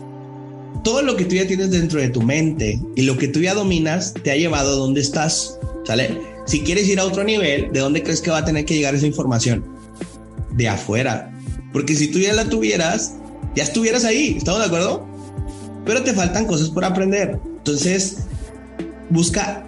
todo 0.84 1.00
lo 1.00 1.16
que 1.16 1.24
tú 1.24 1.36
ya 1.36 1.46
tienes 1.46 1.70
dentro 1.70 2.00
de 2.00 2.10
tu 2.10 2.20
mente 2.20 2.78
y 2.96 3.02
lo 3.02 3.16
que 3.16 3.28
tú 3.28 3.40
ya 3.40 3.54
dominas 3.54 4.12
te 4.12 4.30
ha 4.30 4.36
llevado 4.36 4.72
a 4.72 4.76
donde 4.76 5.00
estás, 5.00 5.58
¿sale? 5.86 6.20
Si 6.44 6.60
quieres 6.60 6.86
ir 6.86 7.00
a 7.00 7.04
otro 7.04 7.24
nivel, 7.24 7.72
¿de 7.72 7.80
dónde 7.80 8.02
crees 8.02 8.20
que 8.20 8.30
va 8.30 8.38
a 8.38 8.44
tener 8.44 8.66
que 8.66 8.74
llegar 8.74 8.94
esa 8.94 9.06
información? 9.06 9.64
De 10.52 10.68
afuera, 10.68 11.32
porque 11.78 11.94
si 11.94 12.08
tú 12.08 12.18
ya 12.18 12.32
la 12.32 12.44
tuvieras, 12.46 13.14
ya 13.54 13.62
estuvieras 13.62 14.04
ahí, 14.04 14.34
¿estamos 14.36 14.58
de 14.58 14.66
acuerdo? 14.66 15.06
Pero 15.86 16.02
te 16.02 16.12
faltan 16.12 16.44
cosas 16.44 16.70
por 16.70 16.84
aprender. 16.84 17.38
Entonces, 17.58 18.16
busca, 19.10 19.64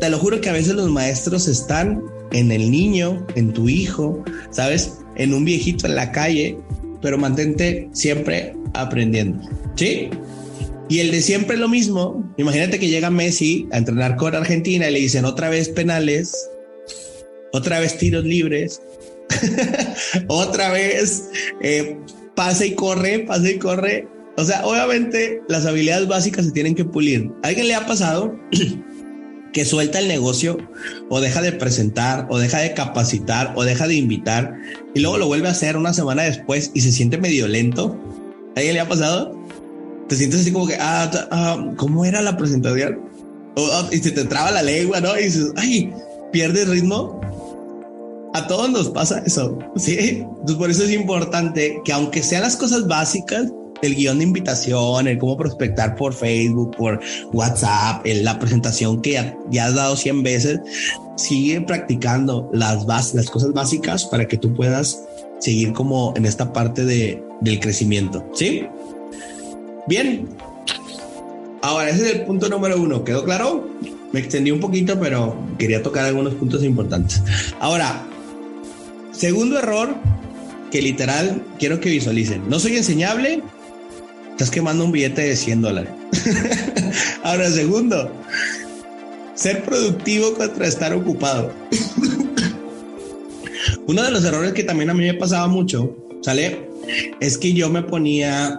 te 0.00 0.10
lo 0.10 0.18
juro 0.18 0.42
que 0.42 0.50
a 0.50 0.52
veces 0.52 0.74
los 0.74 0.90
maestros 0.90 1.48
están 1.48 2.02
en 2.32 2.52
el 2.52 2.70
niño, 2.70 3.26
en 3.36 3.54
tu 3.54 3.70
hijo, 3.70 4.22
¿sabes? 4.50 4.98
En 5.16 5.32
un 5.32 5.46
viejito 5.46 5.86
en 5.86 5.94
la 5.94 6.12
calle, 6.12 6.58
pero 7.00 7.16
mantente 7.16 7.88
siempre 7.94 8.54
aprendiendo. 8.74 9.40
¿Sí? 9.76 10.10
Y 10.90 10.98
el 10.98 11.10
de 11.10 11.22
siempre 11.22 11.56
lo 11.56 11.70
mismo. 11.70 12.30
Imagínate 12.36 12.78
que 12.78 12.88
llega 12.88 13.08
Messi 13.08 13.66
a 13.72 13.78
entrenar 13.78 14.16
con 14.16 14.34
Argentina 14.34 14.90
y 14.90 14.92
le 14.92 14.98
dicen 14.98 15.24
otra 15.24 15.48
vez 15.48 15.70
penales, 15.70 16.50
otra 17.54 17.80
vez 17.80 17.96
tiros 17.96 18.26
libres, 18.26 18.82
otra 20.28 20.70
vez, 20.70 21.30
eh, 21.60 21.98
pase 22.34 22.68
y 22.68 22.74
corre, 22.74 23.20
pase 23.20 23.52
y 23.52 23.58
corre. 23.58 24.08
O 24.36 24.44
sea, 24.44 24.64
obviamente 24.64 25.42
las 25.48 25.66
habilidades 25.66 26.08
básicas 26.08 26.46
se 26.46 26.52
tienen 26.52 26.74
que 26.74 26.84
pulir. 26.84 27.30
¿A 27.42 27.48
alguien 27.48 27.68
le 27.68 27.74
ha 27.74 27.86
pasado 27.86 28.38
que 29.52 29.64
suelta 29.64 29.98
el 29.98 30.08
negocio 30.08 30.56
o 31.08 31.20
deja 31.20 31.42
de 31.42 31.52
presentar 31.52 32.26
o 32.30 32.38
deja 32.38 32.58
de 32.60 32.72
capacitar 32.72 33.52
o 33.56 33.64
deja 33.64 33.86
de 33.88 33.96
invitar 33.96 34.54
y 34.94 35.00
luego 35.00 35.18
lo 35.18 35.26
vuelve 35.26 35.48
a 35.48 35.52
hacer 35.52 35.76
una 35.76 35.92
semana 35.92 36.22
después 36.22 36.70
y 36.74 36.80
se 36.80 36.92
siente 36.92 37.18
medio 37.18 37.48
lento? 37.48 37.98
¿A 38.56 38.60
alguien 38.60 38.74
le 38.74 38.80
ha 38.80 38.88
pasado? 38.88 39.38
Te 40.08 40.16
sientes 40.16 40.40
así 40.40 40.52
como 40.52 40.66
que, 40.66 40.76
ah, 40.80 41.10
ah 41.30 41.72
¿cómo 41.76 42.04
era 42.04 42.22
la 42.22 42.36
presentación? 42.36 43.00
Ah, 43.56 43.88
y 43.92 43.98
se 43.98 44.10
te 44.10 44.24
traba 44.24 44.50
la 44.50 44.62
lengua, 44.62 45.00
¿no? 45.00 45.18
Y 45.18 45.24
dices, 45.24 45.52
ay, 45.56 45.92
pierde 46.32 46.64
ritmo 46.64 47.20
a 48.32 48.46
todos 48.46 48.70
nos 48.70 48.88
pasa 48.90 49.22
eso, 49.26 49.58
¿sí? 49.76 49.96
Entonces 50.20 50.56
por 50.56 50.70
eso 50.70 50.84
es 50.84 50.92
importante 50.92 51.80
que 51.84 51.92
aunque 51.92 52.22
sean 52.22 52.42
las 52.42 52.56
cosas 52.56 52.86
básicas, 52.86 53.52
el 53.82 53.94
guion 53.94 54.18
de 54.18 54.24
invitación, 54.24 55.08
el 55.08 55.18
cómo 55.18 55.36
prospectar 55.36 55.96
por 55.96 56.12
Facebook, 56.12 56.76
por 56.76 57.00
WhatsApp, 57.32 58.04
la 58.06 58.38
presentación 58.38 59.00
que 59.00 59.34
ya, 59.50 59.66
has 59.66 59.74
dado 59.74 59.96
100 59.96 60.22
veces, 60.22 60.60
sigue 61.16 61.60
practicando 61.62 62.50
las 62.52 62.86
bases, 62.86 63.14
las 63.14 63.30
cosas 63.30 63.52
básicas 63.52 64.04
para 64.04 64.26
que 64.26 64.36
tú 64.36 64.54
puedas 64.54 65.02
seguir 65.38 65.72
como 65.72 66.12
en 66.16 66.26
esta 66.26 66.52
parte 66.52 66.84
de, 66.84 67.22
del 67.40 67.60
crecimiento, 67.60 68.24
¿sí? 68.34 68.66
Bien. 69.86 70.28
Ahora, 71.62 71.90
ese 71.90 72.06
es 72.06 72.14
el 72.14 72.24
punto 72.24 72.48
número 72.48 72.80
uno. 72.80 73.04
¿Quedó 73.04 73.24
claro? 73.24 73.68
Me 74.12 74.20
extendí 74.20 74.50
un 74.50 74.60
poquito, 74.60 74.98
pero 74.98 75.36
quería 75.58 75.82
tocar 75.82 76.06
algunos 76.06 76.34
puntos 76.34 76.64
importantes. 76.64 77.22
Ahora, 77.60 78.06
Segundo 79.20 79.58
error 79.58 79.94
que 80.70 80.80
literal 80.80 81.44
quiero 81.58 81.78
que 81.78 81.90
visualicen. 81.90 82.48
No 82.48 82.58
soy 82.58 82.78
enseñable. 82.78 83.42
Estás 84.30 84.50
quemando 84.50 84.82
un 84.82 84.92
billete 84.92 85.20
de 85.20 85.36
100 85.36 85.60
dólares. 85.60 85.92
Ahora, 87.22 87.50
segundo, 87.50 88.10
ser 89.34 89.62
productivo 89.62 90.32
contra 90.32 90.66
estar 90.66 90.94
ocupado. 90.94 91.52
Uno 93.86 94.02
de 94.04 94.10
los 94.10 94.24
errores 94.24 94.54
que 94.54 94.64
también 94.64 94.88
a 94.88 94.94
mí 94.94 95.04
me 95.04 95.12
pasaba 95.12 95.48
mucho, 95.48 95.94
¿sale? 96.22 96.70
Es 97.20 97.36
que 97.36 97.52
yo 97.52 97.68
me 97.68 97.82
ponía 97.82 98.58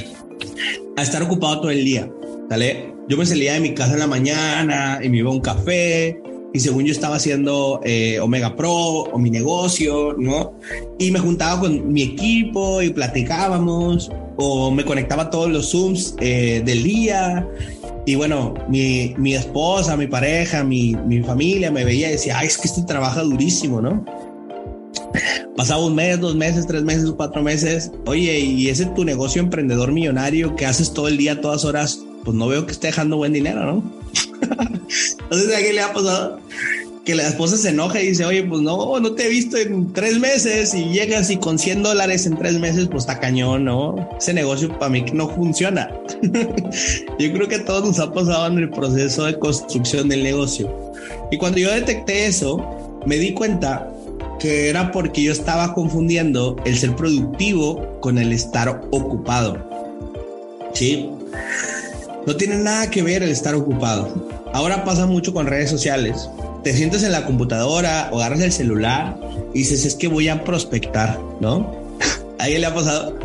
a 0.96 1.02
estar 1.02 1.22
ocupado 1.22 1.60
todo 1.60 1.70
el 1.70 1.84
día, 1.84 2.10
¿sale? 2.48 2.94
Yo 3.06 3.18
me 3.18 3.26
salía 3.26 3.52
de 3.52 3.60
mi 3.60 3.74
casa 3.74 3.92
en 3.92 3.98
la 3.98 4.06
mañana 4.06 5.00
y 5.02 5.10
me 5.10 5.18
iba 5.18 5.28
a 5.28 5.34
un 5.34 5.42
café 5.42 6.22
y 6.54 6.60
según 6.60 6.84
yo 6.84 6.92
estaba 6.92 7.16
haciendo 7.16 7.80
eh, 7.82 8.20
Omega 8.20 8.54
Pro 8.54 8.70
o 8.70 9.18
mi 9.18 9.28
negocio, 9.28 10.14
¿no? 10.16 10.54
Y 11.00 11.10
me 11.10 11.18
juntaba 11.18 11.60
con 11.60 11.92
mi 11.92 12.02
equipo 12.02 12.80
y 12.80 12.90
platicábamos 12.90 14.08
o 14.36 14.70
me 14.70 14.84
conectaba 14.84 15.24
a 15.24 15.30
todos 15.30 15.50
los 15.50 15.72
Zooms 15.72 16.14
eh, 16.20 16.62
del 16.64 16.84
día. 16.84 17.46
Y 18.06 18.14
bueno, 18.14 18.54
mi, 18.68 19.16
mi 19.18 19.34
esposa, 19.34 19.96
mi 19.96 20.06
pareja, 20.06 20.62
mi, 20.62 20.94
mi, 20.94 21.22
familia 21.22 21.72
me 21.72 21.84
veía 21.84 22.08
y 22.08 22.12
decía, 22.12 22.38
ay, 22.38 22.46
es 22.46 22.56
que 22.56 22.68
este 22.68 22.82
trabaja 22.82 23.22
durísimo, 23.22 23.80
¿no? 23.80 24.04
Pasaba 25.56 25.84
un 25.84 25.96
mes, 25.96 26.20
dos 26.20 26.36
meses, 26.36 26.68
tres 26.68 26.84
meses, 26.84 27.10
cuatro 27.16 27.42
meses. 27.42 27.90
Oye, 28.06 28.38
y 28.38 28.68
ese 28.68 28.86
tu 28.86 29.04
negocio 29.04 29.42
emprendedor 29.42 29.90
millonario 29.90 30.54
que 30.54 30.66
haces 30.66 30.92
todo 30.92 31.08
el 31.08 31.16
día, 31.16 31.40
todas 31.40 31.64
horas, 31.64 32.04
pues 32.24 32.36
no 32.36 32.46
veo 32.46 32.64
que 32.64 32.72
esté 32.72 32.88
dejando 32.88 33.16
buen 33.16 33.32
dinero, 33.32 33.64
¿no? 33.64 34.03
Entonces, 35.22 35.54
¿a 35.54 35.58
qué 35.58 35.72
le 35.72 35.80
ha 35.80 35.92
pasado? 35.92 36.40
que 37.04 37.14
la 37.14 37.28
esposa 37.28 37.56
se 37.56 37.68
enoja 37.68 38.00
y 38.00 38.08
dice, 38.08 38.24
oye, 38.24 38.42
pues 38.44 38.62
no, 38.62 38.98
no 38.98 39.12
te 39.12 39.26
he 39.26 39.28
visto 39.28 39.58
en 39.58 39.92
tres 39.92 40.18
meses 40.18 40.74
y 40.74 40.86
llegas 40.86 41.30
y 41.30 41.36
con 41.36 41.58
100 41.58 41.82
dólares 41.82 42.24
en 42.26 42.36
tres 42.36 42.58
meses, 42.58 42.88
pues 42.90 43.02
está 43.02 43.20
cañón, 43.20 43.64
¿no? 43.64 44.08
Ese 44.18 44.32
negocio 44.32 44.70
para 44.78 44.88
mí 44.88 45.04
no 45.12 45.28
funciona. 45.28 45.90
yo 47.18 47.32
creo 47.32 47.48
que 47.48 47.56
a 47.56 47.64
todos 47.64 47.84
nos 47.84 47.98
ha 47.98 48.12
pasado 48.12 48.46
en 48.46 48.58
el 48.58 48.70
proceso 48.70 49.24
de 49.24 49.38
construcción 49.38 50.08
del 50.08 50.22
negocio. 50.22 50.74
Y 51.30 51.36
cuando 51.36 51.58
yo 51.58 51.70
detecté 51.70 52.26
eso, 52.26 53.00
me 53.04 53.16
di 53.16 53.34
cuenta 53.34 53.90
que 54.40 54.70
era 54.70 54.90
porque 54.90 55.22
yo 55.22 55.32
estaba 55.32 55.74
confundiendo 55.74 56.56
el 56.64 56.78
ser 56.78 56.96
productivo 56.96 58.00
con 58.00 58.16
el 58.16 58.32
estar 58.32 58.80
ocupado. 58.90 59.58
Sí. 60.72 61.10
No 62.26 62.34
tiene 62.36 62.56
nada 62.56 62.90
que 62.90 63.02
ver 63.02 63.22
el 63.22 63.30
estar 63.30 63.54
ocupado. 63.54 64.43
Ahora 64.54 64.84
pasa 64.84 65.04
mucho 65.04 65.34
con 65.34 65.46
redes 65.46 65.68
sociales 65.68 66.30
te 66.64 66.72
sientes 66.72 67.02
en 67.02 67.12
la 67.12 67.26
computadora 67.26 68.08
o 68.10 68.16
agarras 68.16 68.40
el 68.40 68.50
celular 68.50 69.16
y 69.52 69.58
dices, 69.58 69.84
es 69.84 69.94
que 69.94 70.08
voy 70.08 70.28
a 70.28 70.42
prospectar, 70.42 71.20
¿no? 71.38 71.70
¿A 72.38 72.48
le 72.48 72.64
ha 72.64 72.74
pasado? 72.74 73.16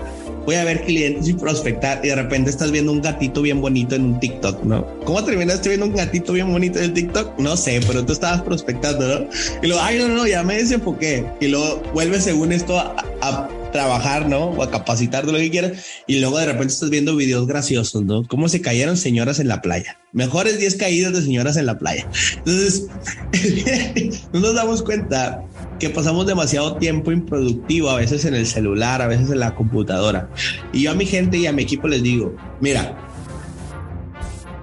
Voy 0.46 0.56
a 0.56 0.64
ver 0.66 0.84
clientes 0.84 1.28
y 1.28 1.34
prospectar 1.34 2.02
y 2.04 2.10
de 2.10 2.16
repente 2.16 2.50
estás 2.50 2.72
viendo 2.72 2.92
un 2.92 3.02
gatito 3.02 3.42
bien 3.42 3.62
bonito 3.62 3.96
en 3.96 4.04
un 4.04 4.20
TikTok, 4.20 4.64
¿no? 4.64 4.86
¿Cómo 5.06 5.24
terminaste 5.24 5.70
viendo 5.70 5.86
un 5.86 5.96
gatito 5.96 6.34
bien 6.34 6.52
bonito 6.52 6.80
en 6.80 6.86
el 6.86 6.94
TikTok? 6.94 7.40
No 7.40 7.56
sé, 7.56 7.80
pero 7.88 8.06
tú 8.06 8.14
estabas 8.14 8.42
prospectando, 8.42 9.08
¿no? 9.08 9.28
Y 9.62 9.68
luego, 9.68 9.82
ay, 9.82 10.00
no, 10.00 10.10
no, 10.10 10.28
ya 10.28 10.44
me 10.44 10.58
desenfoqué. 10.58 11.26
Y 11.40 11.48
luego 11.48 11.82
vuelves 11.94 12.24
según 12.24 12.52
esto 12.52 12.78
a 12.78 13.50
trabajar, 13.72 14.28
¿no? 14.28 14.46
O 14.50 14.64
a 14.64 14.72
capacitar 14.72 15.26
de 15.26 15.32
lo 15.32 15.38
que 15.38 15.50
quieras. 15.50 15.84
Y 16.08 16.20
luego 16.20 16.38
de 16.38 16.46
repente 16.46 16.74
estás 16.74 16.90
viendo 16.90 17.16
videos 17.16 17.48
graciosos, 17.48 18.04
¿no? 18.04 18.24
Cómo 18.28 18.50
se 18.50 18.62
cayeron 18.62 18.98
señoras 18.98 19.40
en 19.40 19.48
la 19.48 19.62
playa. 19.62 20.00
Mejores 20.12 20.60
10 20.60 20.76
caídas 20.76 21.14
de 21.14 21.22
señoras 21.22 21.58
en 21.58 21.66
la 21.66 21.78
playa. 21.78 22.08
Entonces, 22.38 22.88
no 24.34 24.40
nos 24.40 24.56
damos 24.56 24.84
cuenta 24.84 25.44
que 25.80 25.90
pasamos 25.90 26.28
demasiado 26.28 26.78
tiempo 26.78 27.12
improductivo, 27.12 27.90
a 27.90 27.96
veces 27.96 28.26
en 28.26 28.36
el 28.36 28.46
celular, 28.46 29.02
a 29.02 29.08
veces 29.08 29.32
en 29.32 29.40
la 29.40 29.56
computadora. 29.56 30.30
Y 30.74 30.84
yo 30.84 30.92
a 30.92 30.96
mi 30.96 31.06
gente 31.06 31.38
y 31.38 31.48
a 31.48 31.54
mi 31.54 31.64
equipo 31.64 31.88
les 31.88 32.04
digo, 32.04 32.36
mira, 32.60 32.98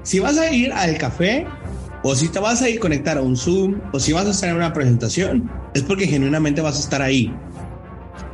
si 0.02 0.18
vas 0.18 0.38
a 0.38 0.52
ir 0.52 0.72
al 0.72 0.98
café, 0.98 1.46
o 2.02 2.14
si 2.14 2.28
te 2.28 2.38
vas 2.38 2.62
a 2.62 2.68
ir 2.68 2.78
a 2.78 2.80
conectar 2.80 3.18
a 3.18 3.22
un 3.22 3.36
Zoom, 3.36 3.80
o 3.92 3.98
si 3.98 4.12
vas 4.12 4.26
a 4.26 4.30
estar 4.30 4.50
en 4.50 4.56
una 4.56 4.72
presentación, 4.72 5.50
es 5.74 5.82
porque 5.82 6.06
genuinamente 6.06 6.60
vas 6.60 6.76
a 6.76 6.80
estar 6.80 7.02
ahí. 7.02 7.34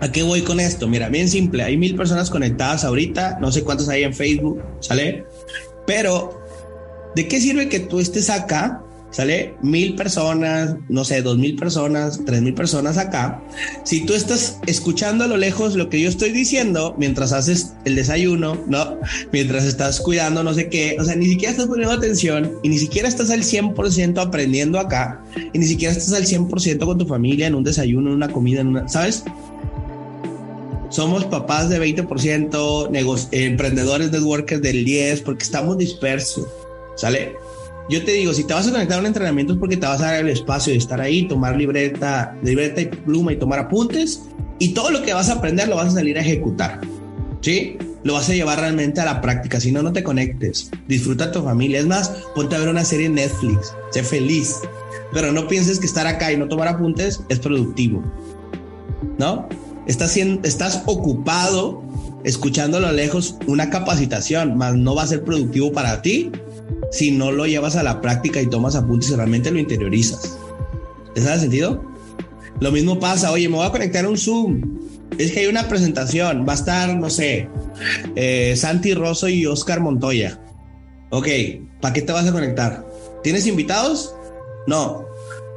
¿A 0.02 0.10
qué 0.10 0.24
voy 0.24 0.42
con 0.42 0.58
esto? 0.58 0.88
Mira, 0.88 1.08
bien 1.08 1.28
simple, 1.28 1.62
hay 1.62 1.76
mil 1.76 1.94
personas 1.94 2.28
conectadas 2.28 2.82
ahorita, 2.82 3.38
no 3.40 3.52
sé 3.52 3.62
cuántos 3.62 3.88
hay 3.88 4.02
en 4.02 4.12
Facebook, 4.12 4.60
¿sale? 4.80 5.24
Pero, 5.86 6.42
¿de 7.14 7.28
qué 7.28 7.40
sirve 7.40 7.68
que 7.68 7.78
tú 7.78 8.00
estés 8.00 8.28
acá? 8.28 8.82
¿Sale? 9.12 9.54
Mil 9.62 9.94
personas, 9.94 10.74
no 10.88 11.04
sé, 11.04 11.22
dos 11.22 11.38
mil 11.38 11.54
personas, 11.54 12.18
tres 12.26 12.42
mil 12.42 12.54
personas 12.54 12.98
acá. 12.98 13.44
Si 13.84 14.04
tú 14.04 14.14
estás 14.14 14.58
escuchando 14.66 15.22
a 15.22 15.28
lo 15.28 15.36
lejos 15.36 15.76
lo 15.76 15.88
que 15.88 16.00
yo 16.00 16.08
estoy 16.08 16.32
diciendo 16.32 16.96
mientras 16.98 17.32
haces 17.32 17.74
el 17.84 17.94
desayuno, 17.94 18.58
¿no? 18.66 18.98
Mientras 19.32 19.64
estás 19.64 20.00
cuidando 20.00 20.42
no 20.42 20.52
sé 20.52 20.68
qué, 20.68 20.96
o 20.98 21.04
sea, 21.04 21.14
ni 21.14 21.26
siquiera 21.26 21.52
estás 21.52 21.68
poniendo 21.68 21.94
atención 21.94 22.54
y 22.64 22.70
ni 22.70 22.78
siquiera 22.78 23.06
estás 23.06 23.30
al 23.30 23.42
100% 23.42 24.20
aprendiendo 24.20 24.80
acá 24.80 25.22
y 25.52 25.58
ni 25.60 25.66
siquiera 25.66 25.92
estás 25.92 26.12
al 26.14 26.24
100% 26.24 26.84
con 26.84 26.98
tu 26.98 27.06
familia 27.06 27.46
en 27.46 27.54
un 27.54 27.62
desayuno, 27.62 28.10
en 28.10 28.16
una 28.16 28.28
comida, 28.28 28.62
en 28.62 28.68
una, 28.68 28.88
¿sabes? 28.88 29.24
Somos 30.92 31.24
papás 31.24 31.70
de 31.70 31.80
20%, 31.80 33.28
emprendedores 33.32 34.12
networkers 34.12 34.60
del 34.60 34.84
10%, 34.84 35.22
porque 35.24 35.42
estamos 35.42 35.78
dispersos, 35.78 36.46
¿sale? 36.96 37.34
Yo 37.88 38.04
te 38.04 38.12
digo, 38.12 38.32
si 38.34 38.44
te 38.44 38.52
vas 38.52 38.68
a 38.68 38.72
conectar 38.72 38.98
a 38.98 39.00
un 39.00 39.06
entrenamiento 39.06 39.54
es 39.54 39.58
porque 39.58 39.78
te 39.78 39.86
vas 39.86 40.00
a 40.02 40.06
dar 40.06 40.20
el 40.20 40.28
espacio 40.28 40.72
de 40.72 40.78
estar 40.78 41.00
ahí, 41.00 41.26
tomar 41.26 41.56
libreta, 41.56 42.36
libreta 42.42 42.82
y 42.82 42.86
pluma 42.86 43.32
y 43.32 43.36
tomar 43.36 43.58
apuntes, 43.58 44.22
y 44.58 44.74
todo 44.74 44.90
lo 44.90 45.02
que 45.02 45.14
vas 45.14 45.30
a 45.30 45.34
aprender 45.34 45.66
lo 45.66 45.76
vas 45.76 45.88
a 45.88 45.92
salir 45.92 46.18
a 46.18 46.20
ejecutar, 46.20 46.80
¿sí? 47.40 47.78
Lo 48.04 48.12
vas 48.12 48.28
a 48.28 48.34
llevar 48.34 48.60
realmente 48.60 49.00
a 49.00 49.06
la 49.06 49.20
práctica, 49.22 49.60
si 49.60 49.72
no, 49.72 49.82
no 49.82 49.94
te 49.94 50.02
conectes, 50.02 50.70
disfruta 50.88 51.24
a 51.24 51.32
tu 51.32 51.42
familia, 51.42 51.80
es 51.80 51.86
más, 51.86 52.10
ponte 52.34 52.54
a 52.54 52.58
ver 52.58 52.68
una 52.68 52.84
serie 52.84 53.06
en 53.06 53.14
Netflix, 53.14 53.74
sé 53.90 54.02
feliz, 54.02 54.60
pero 55.14 55.32
no 55.32 55.48
pienses 55.48 55.78
que 55.78 55.86
estar 55.86 56.06
acá 56.06 56.30
y 56.32 56.36
no 56.36 56.48
tomar 56.48 56.68
apuntes 56.68 57.22
es 57.30 57.38
productivo, 57.38 58.04
¿no? 59.18 59.48
Estás, 59.86 60.16
estás 60.16 60.82
ocupado 60.86 61.82
escuchando 62.24 62.76
a 62.76 62.80
lo 62.80 62.92
lejos 62.92 63.36
una 63.46 63.68
capacitación, 63.70 64.56
más 64.56 64.74
no 64.74 64.94
va 64.94 65.02
a 65.02 65.06
ser 65.08 65.24
productivo 65.24 65.72
para 65.72 66.02
ti 66.02 66.30
si 66.92 67.10
no 67.10 67.32
lo 67.32 67.46
llevas 67.46 67.76
a 67.76 67.82
la 67.82 68.00
práctica 68.00 68.40
y 68.40 68.46
tomas 68.46 68.76
apuntes 68.76 69.10
y 69.10 69.16
realmente 69.16 69.50
lo 69.50 69.58
interiorizas. 69.58 70.38
¿Te 71.14 71.20
hace 71.20 71.40
sentido? 71.40 71.82
Lo 72.60 72.70
mismo 72.70 73.00
pasa, 73.00 73.32
oye, 73.32 73.48
me 73.48 73.56
voy 73.56 73.66
a 73.66 73.70
conectar 73.70 74.04
a 74.04 74.08
un 74.08 74.18
Zoom. 74.18 74.78
Es 75.18 75.32
que 75.32 75.40
hay 75.40 75.46
una 75.46 75.68
presentación, 75.68 76.46
va 76.48 76.52
a 76.52 76.56
estar, 76.56 76.96
no 76.96 77.10
sé, 77.10 77.48
eh, 78.14 78.54
Santi 78.56 78.94
Rosso 78.94 79.28
y 79.28 79.46
Oscar 79.46 79.80
Montoya. 79.80 80.40
Ok, 81.10 81.28
¿para 81.80 81.92
qué 81.92 82.02
te 82.02 82.12
vas 82.12 82.26
a 82.26 82.32
conectar? 82.32 82.86
¿Tienes 83.22 83.46
invitados? 83.46 84.14
No, 84.66 85.04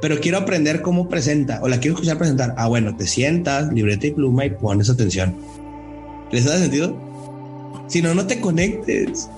pero 0.00 0.20
quiero 0.20 0.38
aprender 0.38 0.82
cómo 0.82 1.08
presenta 1.08 1.60
o 1.62 1.68
la 1.68 1.78
quiero 1.78 1.94
escuchar 1.94 2.18
presentar. 2.18 2.54
Ah, 2.56 2.68
bueno, 2.68 2.96
te 2.96 3.06
sientas, 3.06 3.72
libreta 3.72 4.06
y 4.06 4.12
pluma 4.12 4.44
y 4.44 4.50
pones 4.50 4.90
atención. 4.90 5.34
¿Les 6.30 6.44
da 6.44 6.58
sentido? 6.58 6.96
Si 7.88 8.02
no, 8.02 8.14
no 8.14 8.26
te 8.26 8.40
conectes. 8.40 9.28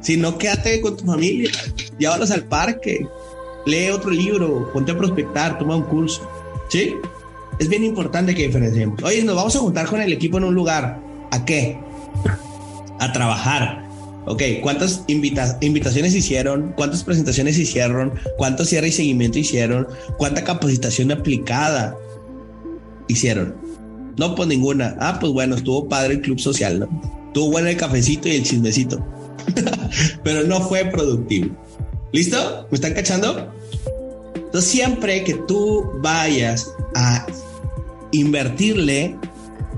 Si 0.00 0.16
no, 0.16 0.36
quédate 0.36 0.80
con 0.80 0.96
tu 0.96 1.04
familia. 1.06 1.50
Llévalos 1.98 2.30
al 2.30 2.44
parque. 2.44 3.06
Lee 3.66 3.90
otro 3.90 4.10
libro. 4.10 4.70
Ponte 4.72 4.92
a 4.92 4.98
prospectar. 4.98 5.58
Toma 5.58 5.76
un 5.76 5.84
curso. 5.84 6.28
¿Sí? 6.68 6.94
Es 7.58 7.68
bien 7.68 7.84
importante 7.84 8.34
que 8.34 8.46
diferenciemos. 8.46 9.02
Oye, 9.02 9.22
nos 9.22 9.36
vamos 9.36 9.54
a 9.54 9.60
juntar 9.60 9.86
con 9.86 10.00
el 10.00 10.12
equipo 10.12 10.38
en 10.38 10.44
un 10.44 10.54
lugar. 10.54 11.00
¿A 11.30 11.44
qué? 11.44 11.78
A 12.98 13.12
trabajar 13.12 13.91
Ok, 14.26 14.42
¿cuántas 14.62 15.02
invitaciones 15.08 16.14
hicieron? 16.14 16.72
¿Cuántas 16.76 17.02
presentaciones 17.02 17.58
hicieron? 17.58 18.12
¿Cuánto 18.36 18.64
cierre 18.64 18.88
y 18.88 18.92
seguimiento 18.92 19.38
hicieron? 19.38 19.88
¿Cuánta 20.16 20.44
capacitación 20.44 21.10
aplicada 21.10 21.96
hicieron? 23.08 23.56
No, 24.16 24.34
pues 24.34 24.48
ninguna. 24.48 24.96
Ah, 25.00 25.18
pues 25.18 25.32
bueno, 25.32 25.56
estuvo 25.56 25.88
padre 25.88 26.14
el 26.14 26.20
club 26.20 26.38
social, 26.38 26.80
¿no? 26.80 26.88
Estuvo 27.26 27.50
bueno 27.50 27.68
el 27.68 27.76
cafecito 27.76 28.28
y 28.28 28.36
el 28.36 28.44
chismecito. 28.44 29.04
Pero 30.22 30.44
no 30.44 30.60
fue 30.60 30.84
productivo. 30.84 31.56
¿Listo? 32.12 32.68
¿Me 32.70 32.76
están 32.76 32.94
cachando? 32.94 33.52
Entonces, 34.34 34.70
siempre 34.70 35.24
que 35.24 35.34
tú 35.48 35.84
vayas 36.00 36.70
a 36.94 37.26
invertirle 38.12 39.16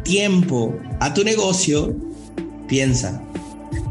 tiempo 0.03 0.75
a 1.01 1.15
tu 1.15 1.25
negocio, 1.25 1.95
piensa, 2.69 3.23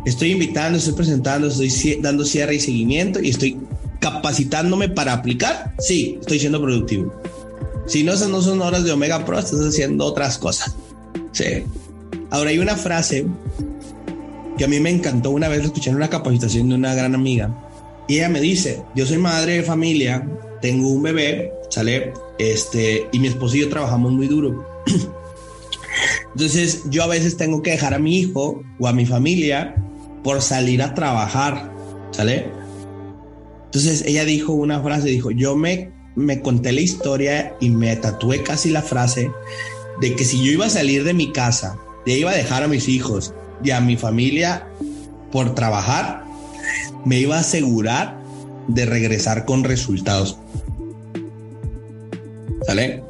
Estoy 0.05 0.31
invitando, 0.31 0.77
estoy 0.77 0.93
presentando, 0.93 1.47
estoy 1.47 1.99
dando 2.01 2.25
cierre 2.25 2.55
y 2.55 2.59
seguimiento 2.59 3.21
y 3.21 3.29
estoy 3.29 3.57
capacitándome 3.99 4.89
para 4.89 5.13
aplicar. 5.13 5.73
Sí, 5.79 6.17
estoy 6.19 6.39
siendo 6.39 6.61
productivo. 6.61 7.13
Si 7.87 8.03
no, 8.03 8.13
esas 8.13 8.29
no 8.29 8.41
son 8.41 8.61
horas 8.61 8.83
de 8.83 8.91
Omega 8.91 9.25
Pro, 9.25 9.39
estás 9.39 9.59
haciendo 9.59 10.05
otras 10.05 10.37
cosas. 10.37 10.75
Sí. 11.31 11.63
Ahora 12.29 12.49
hay 12.49 12.59
una 12.59 12.75
frase 12.75 13.25
que 14.57 14.65
a 14.65 14.67
mí 14.67 14.79
me 14.79 14.89
encantó 14.89 15.31
una 15.31 15.47
vez, 15.47 15.63
escuché 15.63 15.89
en 15.89 15.97
una 15.97 16.09
capacitación 16.09 16.69
de 16.69 16.75
una 16.75 16.95
gran 16.95 17.15
amiga. 17.15 17.49
Y 18.07 18.15
ella 18.15 18.29
me 18.29 18.41
dice, 18.41 18.83
yo 18.95 19.05
soy 19.05 19.17
madre 19.17 19.57
de 19.57 19.63
familia, 19.63 20.27
tengo 20.61 20.89
un 20.89 21.01
bebé, 21.01 21.51
sale, 21.69 22.13
este, 22.37 23.07
y 23.11 23.19
mi 23.19 23.27
esposo 23.27 23.55
y 23.55 23.61
yo 23.61 23.69
trabajamos 23.69 24.11
muy 24.11 24.27
duro. 24.27 24.65
Entonces 26.33 26.83
yo 26.89 27.03
a 27.03 27.07
veces 27.07 27.37
tengo 27.37 27.61
que 27.61 27.71
dejar 27.71 27.93
a 27.93 27.99
mi 27.99 28.17
hijo 28.19 28.63
o 28.79 28.87
a 28.87 28.93
mi 28.93 29.05
familia 29.05 29.75
por 30.23 30.41
salir 30.41 30.81
a 30.81 30.93
trabajar, 30.93 31.71
¿sale? 32.11 32.49
Entonces 33.65 34.03
ella 34.05 34.25
dijo 34.25 34.53
una 34.53 34.81
frase, 34.81 35.09
dijo, 35.09 35.31
yo 35.31 35.55
me, 35.55 35.91
me 36.15 36.41
conté 36.41 36.71
la 36.71 36.81
historia 36.81 37.55
y 37.59 37.69
me 37.69 37.95
tatué 37.95 38.43
casi 38.43 38.69
la 38.69 38.81
frase 38.81 39.31
de 39.99 40.15
que 40.15 40.25
si 40.25 40.43
yo 40.43 40.51
iba 40.51 40.65
a 40.65 40.69
salir 40.69 41.03
de 41.03 41.13
mi 41.13 41.31
casa, 41.31 41.77
de 42.05 42.17
iba 42.17 42.31
a 42.31 42.35
dejar 42.35 42.63
a 42.63 42.67
mis 42.67 42.87
hijos 42.87 43.33
y 43.63 43.71
a 43.71 43.81
mi 43.81 43.97
familia 43.97 44.67
por 45.31 45.55
trabajar, 45.55 46.23
me 47.05 47.19
iba 47.19 47.37
a 47.37 47.39
asegurar 47.39 48.21
de 48.67 48.85
regresar 48.85 49.45
con 49.45 49.63
resultados. 49.63 50.37
¿Sale? 52.65 53.03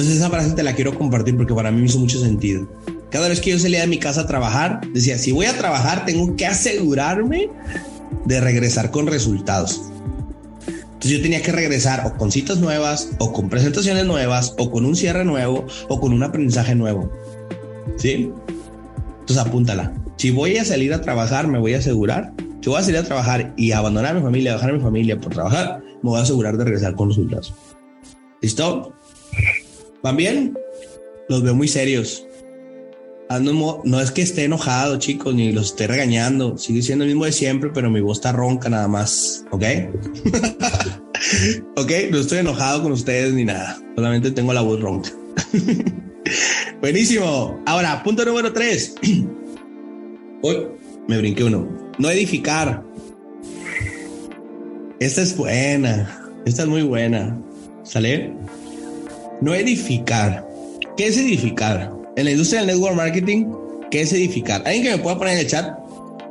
Entonces 0.00 0.16
esa 0.16 0.30
frase 0.30 0.52
te 0.52 0.62
la 0.62 0.74
quiero 0.74 0.96
compartir 0.96 1.36
porque 1.36 1.52
para 1.52 1.70
mí 1.70 1.78
me 1.78 1.86
hizo 1.86 1.98
mucho 1.98 2.18
sentido. 2.18 2.66
Cada 3.10 3.28
vez 3.28 3.38
que 3.42 3.50
yo 3.50 3.58
salía 3.58 3.82
de 3.82 3.86
mi 3.86 3.98
casa 3.98 4.22
a 4.22 4.26
trabajar, 4.26 4.80
decía, 4.94 5.18
si 5.18 5.30
voy 5.30 5.44
a 5.44 5.52
trabajar, 5.58 6.06
tengo 6.06 6.36
que 6.36 6.46
asegurarme 6.46 7.50
de 8.24 8.40
regresar 8.40 8.90
con 8.90 9.06
resultados. 9.06 9.82
Entonces 10.66 11.10
yo 11.10 11.20
tenía 11.20 11.42
que 11.42 11.52
regresar 11.52 12.06
o 12.06 12.16
con 12.16 12.32
citas 12.32 12.60
nuevas, 12.60 13.10
o 13.18 13.30
con 13.34 13.50
presentaciones 13.50 14.06
nuevas, 14.06 14.54
o 14.56 14.70
con 14.70 14.86
un 14.86 14.96
cierre 14.96 15.26
nuevo, 15.26 15.66
o 15.90 16.00
con 16.00 16.14
un 16.14 16.22
aprendizaje 16.22 16.74
nuevo. 16.74 17.12
¿Sí? 17.98 18.32
Entonces 19.20 19.36
apúntala. 19.36 19.92
Si 20.16 20.30
voy 20.30 20.56
a 20.56 20.64
salir 20.64 20.94
a 20.94 21.02
trabajar, 21.02 21.46
me 21.46 21.58
voy 21.58 21.74
a 21.74 21.78
asegurar. 21.78 22.32
Si 22.62 22.70
voy 22.70 22.78
a 22.78 22.82
salir 22.82 23.00
a 23.00 23.04
trabajar 23.04 23.52
y 23.58 23.72
abandonar 23.72 24.12
a 24.12 24.18
mi 24.18 24.22
familia, 24.22 24.54
dejar 24.54 24.70
a 24.70 24.72
mi 24.72 24.80
familia 24.80 25.20
por 25.20 25.34
trabajar, 25.34 25.82
me 26.02 26.08
voy 26.08 26.20
a 26.20 26.22
asegurar 26.22 26.56
de 26.56 26.64
regresar 26.64 26.94
con 26.94 27.10
resultados. 27.10 27.52
¿Listo? 28.40 28.94
¿Van 30.02 30.16
bien? 30.16 30.58
Los 31.28 31.42
veo 31.42 31.54
muy 31.54 31.68
serios. 31.68 32.26
no 33.30 34.00
es 34.00 34.10
que 34.10 34.22
esté 34.22 34.44
enojado, 34.44 34.98
chicos, 34.98 35.34
ni 35.34 35.52
los 35.52 35.66
esté 35.66 35.86
regañando. 35.86 36.56
Sigue 36.56 36.82
siendo 36.82 37.04
el 37.04 37.10
mismo 37.10 37.26
de 37.26 37.32
siempre, 37.32 37.70
pero 37.72 37.90
mi 37.90 38.00
voz 38.00 38.18
está 38.18 38.32
ronca 38.32 38.68
nada 38.68 38.88
más. 38.88 39.44
¿Ok? 39.50 39.62
ok, 41.76 41.92
no 42.10 42.18
estoy 42.18 42.38
enojado 42.38 42.82
con 42.82 42.92
ustedes 42.92 43.34
ni 43.34 43.44
nada. 43.44 43.78
Solamente 43.94 44.30
tengo 44.30 44.52
la 44.52 44.62
voz 44.62 44.80
ronca. 44.80 45.10
Buenísimo. 46.80 47.60
Ahora, 47.66 48.02
punto 48.02 48.24
número 48.24 48.52
tres. 48.52 48.94
Uy, 50.42 50.56
me 51.06 51.18
brinqué 51.18 51.44
uno. 51.44 51.68
No 51.98 52.10
edificar. 52.10 52.82
Esta 54.98 55.22
es 55.22 55.36
buena. 55.36 56.32
Esta 56.46 56.62
es 56.62 56.68
muy 56.68 56.82
buena. 56.82 57.38
¿Sale? 57.82 58.34
No 59.40 59.54
edificar. 59.54 60.46
¿Qué 60.96 61.06
es 61.06 61.16
edificar? 61.16 61.90
En 62.16 62.26
la 62.26 62.32
industria 62.32 62.60
del 62.60 62.74
network 62.74 62.94
marketing, 62.94 63.46
¿qué 63.90 64.02
es 64.02 64.12
edificar? 64.12 64.62
¿Alguien 64.66 64.82
que 64.82 64.90
me 64.90 64.98
pueda 64.98 65.16
poner 65.16 65.34
en 65.34 65.40
el 65.40 65.46
chat 65.46 65.78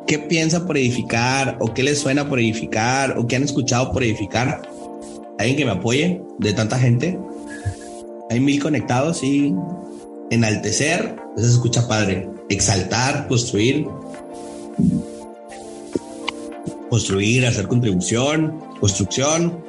qué 0.06 0.19
piensa 0.19 0.65
por 0.65 0.78
edificar 0.78 1.58
o 1.60 1.74
qué 1.74 1.82
le 1.82 1.95
suena 1.95 2.30
por 2.30 2.39
edificar 2.39 3.17
o 3.17 3.26
qué 3.26 3.38
han 3.38 3.43
escuchado 3.43 3.91
por 3.91 4.04
edificar? 4.04 4.62
¿Alguien 5.39 5.58
que 5.58 5.65
me 5.65 5.72
apoye 5.72 6.22
de 6.38 6.54
tanta 6.54 6.78
gente? 6.78 7.17
Hay 8.30 8.39
mil 8.39 8.62
conectados 8.62 9.24
y 9.24 9.56
enaltecer, 10.30 11.15
eso 11.36 11.48
se 11.48 11.54
escucha 11.54 11.88
padre. 11.88 12.30
Exaltar, 12.50 13.28
construir, 13.28 13.88
construir, 16.91 17.48
hacer 17.48 17.67
contribución, 17.67 18.60
construcción, 18.80 19.63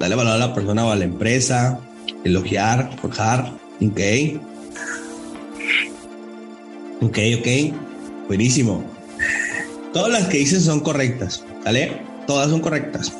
darle 0.00 0.16
valor 0.16 0.32
a 0.32 0.38
la 0.38 0.54
persona 0.54 0.86
o 0.86 0.90
a 0.90 0.96
la 0.96 1.04
empresa, 1.04 1.80
elogiar, 2.24 2.96
forjar, 3.00 3.52
ok. 3.80 4.00
Ok, 7.02 7.18
ok, 7.38 8.28
buenísimo. 8.28 8.84
Todas 9.92 10.12
las 10.12 10.28
que 10.28 10.38
dices 10.38 10.64
son 10.64 10.80
correctas, 10.80 11.44
¿vale? 11.64 11.92
Todas 12.26 12.50
son 12.50 12.60
correctas. 12.60 13.12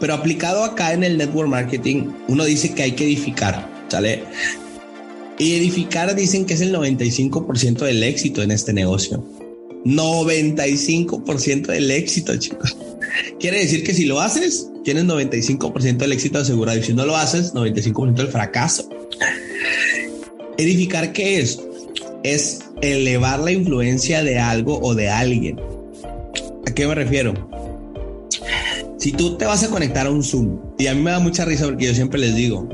Pero 0.00 0.14
aplicado 0.14 0.64
acá 0.64 0.92
en 0.92 1.04
el 1.04 1.16
network 1.18 1.48
marketing, 1.48 2.10
uno 2.28 2.44
dice 2.44 2.74
que 2.74 2.82
hay 2.82 2.92
que 2.92 3.04
edificar, 3.04 3.68
¿sale? 3.88 4.24
Y 5.38 5.54
edificar 5.54 6.14
dicen 6.14 6.44
que 6.44 6.54
es 6.54 6.60
el 6.60 6.74
95% 6.74 7.78
del 7.78 8.02
éxito 8.02 8.42
en 8.42 8.50
este 8.50 8.72
negocio. 8.72 9.24
95% 9.84 11.66
del 11.66 11.90
éxito, 11.90 12.36
chicos. 12.36 12.76
Quiere 13.38 13.60
decir 13.60 13.84
que 13.84 13.94
si 13.94 14.04
lo 14.04 14.20
haces, 14.20 14.68
tienes 14.84 15.04
95% 15.04 15.96
del 15.96 16.12
éxito 16.12 16.38
asegurado 16.38 16.78
y 16.78 16.82
si 16.82 16.92
no 16.92 17.04
lo 17.04 17.16
haces, 17.16 17.54
95% 17.54 18.14
del 18.14 18.28
fracaso. 18.28 18.88
Edificar, 20.56 21.12
¿qué 21.12 21.40
es? 21.40 21.60
Es 22.22 22.60
elevar 22.82 23.40
la 23.40 23.52
influencia 23.52 24.22
de 24.22 24.38
algo 24.38 24.80
o 24.80 24.94
de 24.94 25.08
alguien. 25.08 25.60
¿A 26.66 26.74
qué 26.74 26.86
me 26.86 26.94
refiero? 26.94 27.34
Si 28.98 29.12
tú 29.12 29.36
te 29.36 29.46
vas 29.46 29.62
a 29.62 29.68
conectar 29.68 30.06
a 30.06 30.10
un 30.10 30.24
Zoom, 30.24 30.58
y 30.76 30.88
a 30.88 30.94
mí 30.94 31.00
me 31.00 31.12
da 31.12 31.20
mucha 31.20 31.44
risa 31.44 31.66
porque 31.66 31.86
yo 31.86 31.94
siempre 31.94 32.18
les 32.18 32.34
digo, 32.34 32.68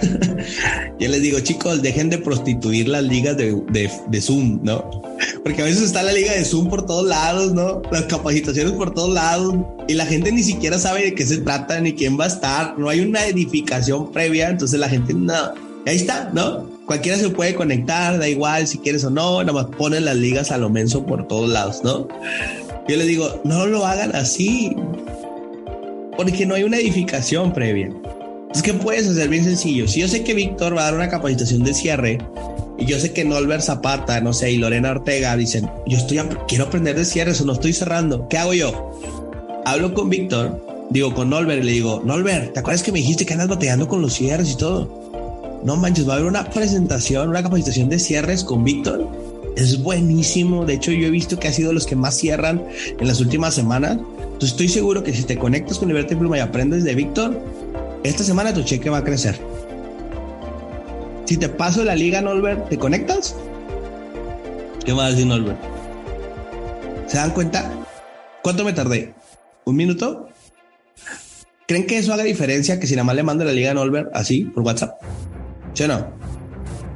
yo 1.00 1.08
les 1.08 1.22
digo, 1.22 1.40
chicos, 1.40 1.82
dejen 1.82 2.10
de 2.10 2.18
prostituir 2.18 2.88
las 2.88 3.02
ligas 3.02 3.36
de, 3.36 3.60
de, 4.08 4.20
Zoom, 4.20 4.60
¿no? 4.62 5.02
Porque 5.44 5.62
a 5.62 5.64
veces 5.64 5.82
está 5.82 6.02
la 6.02 6.12
liga 6.12 6.32
de 6.32 6.44
Zoom 6.44 6.68
por 6.68 6.84
todos 6.84 7.06
lados, 7.06 7.52
¿no? 7.52 7.80
Las 7.90 8.04
capacitaciones 8.04 8.72
por 8.72 8.92
todos 8.92 9.14
lados 9.14 9.54
y 9.88 9.94
la 9.94 10.04
gente 10.04 10.30
ni 10.32 10.42
siquiera 10.42 10.78
sabe 10.78 11.02
de 11.02 11.14
qué 11.14 11.24
se 11.24 11.38
trata 11.38 11.80
ni 11.80 11.94
quién 11.94 12.18
va 12.18 12.24
a 12.24 12.28
estar. 12.28 12.78
No 12.78 12.88
hay 12.88 13.00
una 13.00 13.24
edificación 13.24 14.12
previa, 14.12 14.50
entonces 14.50 14.78
la 14.78 14.88
gente 14.88 15.14
no. 15.14 15.34
Ahí 15.86 15.96
está, 15.96 16.30
¿no? 16.34 16.68
Cualquiera 16.84 17.16
se 17.16 17.30
puede 17.30 17.54
conectar, 17.54 18.18
da 18.18 18.28
igual 18.28 18.66
si 18.66 18.78
quieres 18.78 19.04
o 19.04 19.10
no, 19.10 19.40
nada 19.42 19.52
más 19.52 19.66
ponen 19.76 20.04
las 20.04 20.16
ligas 20.16 20.50
a 20.50 20.58
lo 20.58 20.68
menso 20.68 21.06
por 21.06 21.26
todos 21.26 21.48
lados, 21.48 21.80
¿no? 21.82 22.06
Yo 22.88 22.96
les 22.96 23.06
digo, 23.06 23.40
no 23.44 23.66
lo 23.66 23.86
hagan 23.86 24.14
así, 24.14 24.76
porque 26.16 26.44
no 26.44 26.54
hay 26.54 26.64
una 26.64 26.78
edificación 26.78 27.52
previa. 27.52 27.90
Es 28.54 28.62
que 28.62 28.74
puedes 28.74 29.06
hacer 29.06 29.28
bien 29.28 29.44
sencillo. 29.44 29.86
Si 29.86 30.00
yo 30.00 30.08
sé 30.08 30.24
que 30.24 30.34
Víctor 30.34 30.76
va 30.76 30.82
a 30.82 30.84
dar 30.86 30.94
una 30.94 31.08
capacitación 31.08 31.62
de 31.62 31.72
cierre 31.72 32.18
y 32.78 32.84
yo 32.84 32.98
sé 32.98 33.12
que 33.12 33.24
Nolbert 33.24 33.62
Zapata, 33.62 34.20
no 34.20 34.32
sé, 34.32 34.50
y 34.50 34.56
Lorena 34.56 34.90
Ortega 34.90 35.36
dicen, 35.36 35.70
yo 35.86 35.98
estoy 35.98 36.18
quiero 36.48 36.64
aprender 36.64 36.96
de 36.96 37.04
cierres 37.04 37.40
o 37.40 37.44
no 37.44 37.52
estoy 37.52 37.72
cerrando. 37.72 38.26
¿Qué 38.28 38.38
hago 38.38 38.52
yo? 38.52 38.98
Hablo 39.64 39.94
con 39.94 40.10
Víctor, 40.10 40.88
digo 40.90 41.14
con 41.14 41.30
Nolbert 41.30 41.62
y 41.62 41.66
le 41.66 41.72
digo, 41.72 42.02
Nolbert, 42.04 42.52
¿te 42.54 42.60
acuerdas 42.60 42.82
que 42.82 42.90
me 42.90 42.98
dijiste 42.98 43.24
que 43.24 43.34
andas 43.34 43.48
batallando 43.48 43.86
con 43.86 44.02
los 44.02 44.14
cierres 44.14 44.50
y 44.50 44.56
todo? 44.56 45.60
No 45.62 45.76
manches, 45.76 46.08
va 46.08 46.14
a 46.14 46.16
haber 46.16 46.26
una 46.26 46.50
presentación, 46.50 47.28
una 47.28 47.42
capacitación 47.42 47.88
de 47.88 47.98
cierres 48.00 48.42
con 48.42 48.64
Víctor. 48.64 49.06
Es 49.56 49.82
buenísimo. 49.82 50.64
De 50.64 50.74
hecho, 50.74 50.90
yo 50.90 51.06
he 51.06 51.10
visto 51.10 51.38
que 51.38 51.48
ha 51.48 51.52
sido 51.52 51.72
los 51.72 51.86
que 51.86 51.96
más 51.96 52.16
cierran 52.16 52.64
en 52.98 53.06
las 53.06 53.20
últimas 53.20 53.54
semanas. 53.54 53.98
Entonces, 54.22 54.52
estoy 54.52 54.68
seguro 54.68 55.04
que 55.04 55.12
si 55.12 55.22
te 55.24 55.36
conectas 55.36 55.78
con 55.78 55.88
Libertad 55.88 56.12
y 56.12 56.18
Pluma 56.18 56.38
y 56.38 56.40
aprendes 56.40 56.82
de 56.82 56.94
Víctor, 56.94 57.38
esta 58.02 58.24
semana 58.24 58.54
tu 58.54 58.62
cheque 58.62 58.90
va 58.90 58.98
a 58.98 59.04
crecer. 59.04 59.38
Si 61.26 61.36
te 61.36 61.48
paso 61.48 61.84
la 61.84 61.94
liga, 61.94 62.20
Nolbert, 62.20 62.68
¿te 62.68 62.78
conectas? 62.78 63.36
¿Qué 64.84 64.92
va 64.92 65.06
a 65.06 65.10
decir 65.10 65.26
Nolbert? 65.26 65.58
¿Se 67.06 67.18
dan 67.18 67.30
cuenta? 67.30 67.70
¿Cuánto 68.42 68.64
me 68.64 68.72
tardé? 68.72 69.14
¿Un 69.64 69.76
minuto? 69.76 70.28
¿Creen 71.68 71.86
que 71.86 71.98
eso 71.98 72.12
haga 72.12 72.24
diferencia 72.24 72.80
que 72.80 72.86
si 72.86 72.94
nada 72.94 73.04
más 73.04 73.14
le 73.14 73.22
mando 73.22 73.44
la 73.44 73.52
liga 73.52 73.70
a 73.70 73.74
Nolbert 73.74 74.10
así 74.14 74.44
por 74.44 74.64
WhatsApp? 74.64 75.00
¿Sí 75.74 75.84
o 75.84 75.88
no? 75.88 76.06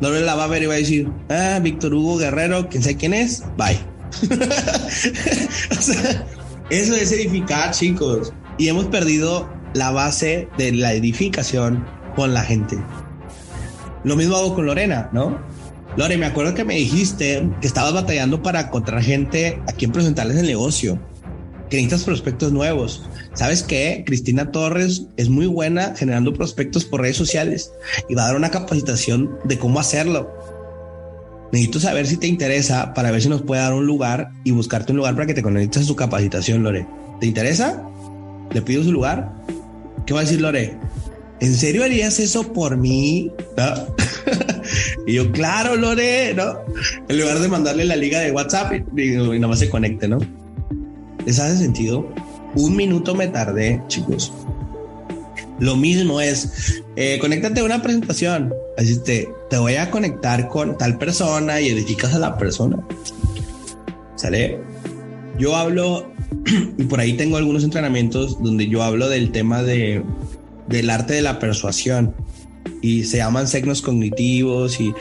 Nolbert 0.01 0.25
la 0.25 0.35
va 0.35 0.45
a 0.45 0.49
ver 0.49 0.62
y 0.62 0.67
va 0.67 0.75
a 0.75 0.79
decir, 0.79 1.09
ah, 1.29 1.61
Víctor 1.62 1.95
Hugo 1.95 2.17
Guerrero, 2.17 2.69
quién 2.69 2.83
sabe 2.83 2.97
quién 2.97 3.14
es, 3.14 3.45
bye. 3.57 3.79
o 5.79 5.81
sea, 5.81 6.27
eso 6.71 6.95
es 6.97 7.12
edificar, 7.12 7.71
chicos. 7.73 8.33
Y 8.59 8.69
hemos 8.69 8.87
perdido 8.87 9.49
la 9.75 9.91
base 9.91 10.49
de 10.57 10.73
la 10.73 10.95
edificación 10.95 11.85
con 12.17 12.33
la 12.33 12.43
gente. 12.43 12.79
Lo 14.05 14.17
mismo 14.17 14.37
hago 14.37 14.55
con 14.55 14.67
Lorena, 14.67 15.11
¿no? 15.13 15.39
Lore, 15.97 16.17
me 16.17 16.27
acuerdo 16.27 16.55
que 16.55 16.65
me 16.65 16.75
dijiste 16.75 17.49
que 17.61 17.67
estabas 17.67 17.93
batallando 17.93 18.43
para 18.43 18.63
encontrar 18.63 19.03
gente 19.03 19.61
a 19.69 19.73
quien 19.73 19.93
presentarles 19.93 20.37
el 20.39 20.47
negocio, 20.47 20.99
que 21.71 21.77
necesitas 21.77 22.05
prospectos 22.05 22.53
nuevos. 22.53 23.05
¿Sabes 23.35 23.63
qué? 23.63 24.03
Cristina 24.05 24.51
Torres 24.51 25.07
es 25.17 25.29
muy 25.29 25.47
buena 25.47 25.95
generando 25.97 26.33
prospectos 26.33 26.85
por 26.85 27.01
redes 27.01 27.17
sociales 27.17 27.73
y 28.09 28.15
va 28.15 28.25
a 28.25 28.27
dar 28.27 28.37
una 28.37 28.51
capacitación 28.51 29.39
de 29.45 29.59
cómo 29.59 29.79
hacerlo. 29.79 30.33
Necesito 31.53 31.79
saber 31.79 32.09
si 32.09 32.17
te 32.17 32.27
interesa 32.27 32.93
para 32.95 33.13
ver 33.13 33.23
si 33.23 33.29
nos 33.29 33.43
puede 33.43 33.63
dar 33.63 33.75
un 33.75 33.87
lugar 33.87 34.33
y 34.43 34.51
buscarte 34.51 34.91
un 34.91 34.99
lugar 34.99 35.15
para 35.15 35.27
que 35.27 35.35
te 35.35 35.43
conectes 35.43 35.83
a 35.83 35.87
su 35.87 35.95
capacitación, 35.95 36.65
Lore. 36.65 36.87
¿Te 37.21 37.27
interesa? 37.27 37.85
¿Le 38.53 38.63
pido 38.63 38.83
su 38.83 38.91
lugar? 38.91 39.33
¿Qué 40.07 40.12
va 40.14 40.21
a 40.21 40.23
decir 40.25 40.40
Lore? 40.40 40.77
¿En 41.40 41.55
serio 41.55 41.85
harías 41.85 42.21
eso 42.21 42.53
por 42.53 42.77
mí? 42.77 43.31
y 45.07 45.14
yo, 45.14 45.31
claro, 45.33 45.77
Lore, 45.77 46.35
¿no? 46.35 46.61
En 47.09 47.19
lugar 47.19 47.38
de 47.38 47.49
mandarle 47.49 47.85
la 47.85 47.97
liga 47.97 48.21
de 48.21 48.33
WhatsApp 48.33 48.73
y, 48.97 49.14
y 49.14 49.17
nada 49.17 49.49
más 49.49 49.59
se 49.59 49.69
conecte, 49.69 50.09
¿no? 50.09 50.19
¿Les 51.27 51.38
hace 51.38 51.59
sentido? 51.59 52.09
Un 52.55 52.77
minuto 52.77 53.14
me 53.14 53.29
tardé, 53.29 53.83
chicos. 53.88 54.33
Lo 55.59 55.77
mismo 55.77 56.21
es, 56.21 56.83
eh, 56.97 57.19
conéctate 57.21 57.61
a 57.61 57.64
una 57.64 57.83
presentación. 57.83 58.53
Así 58.77 58.99
te, 58.99 59.29
te 59.51 59.57
voy 59.57 59.77
a 59.77 59.90
conectar 59.90 60.49
con 60.49 60.77
tal 60.77 60.99
persona 60.99 61.61
y 61.61 61.69
edificas 61.69 62.14
a 62.14 62.19
la 62.19 62.37
persona. 62.37 62.79
¿Sale? 64.17 64.61
Yo 65.38 65.57
hablo 65.57 66.12
y 66.79 66.85
por 66.85 67.01
ahí 67.01 67.14
tengo 67.14 67.37
algunos 67.37 67.64
entrenamientos 67.64 68.42
donde 68.42 68.68
yo 68.68 68.83
hablo 68.83 69.09
del 69.09 69.33
tema 69.33 69.62
de, 69.62 70.03
del 70.68 70.90
arte 70.90 71.14
de 71.14 71.23
la 71.23 71.38
persuasión 71.38 72.14
y 72.81 73.05
se 73.05 73.18
llaman 73.18 73.49
signos 73.49 73.83
cognitivos 73.83 74.81
y 74.81 74.94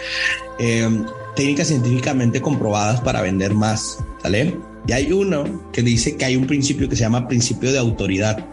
eh, 0.60 0.90
técnicas 1.36 1.68
científicamente 1.68 2.42
comprobadas 2.42 3.02
para 3.02 3.22
vender 3.22 3.54
más, 3.54 4.00
¿sale? 4.22 4.58
Y 4.88 4.92
hay 4.92 5.12
uno 5.12 5.70
que 5.72 5.82
dice 5.82 6.16
que 6.18 6.26
hay 6.26 6.36
un 6.36 6.48
principio 6.48 6.90
que 6.90 6.96
se 6.96 7.02
llama 7.02 7.28
principio 7.28 7.72
de 7.72 7.80
autoridad, 7.80 8.46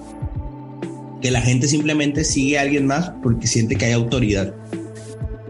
que 1.21 1.31
la 1.31 1.43
gente 1.43 1.67
simplemente 1.69 2.25
sigue 2.25 2.59
a 2.59 2.63
alguien 2.63 2.87
más 2.87 3.13
porque 3.23 3.47
siente 3.47 3.77
que 3.77 3.87
hay 3.87 3.93
autoridad. 3.93 4.55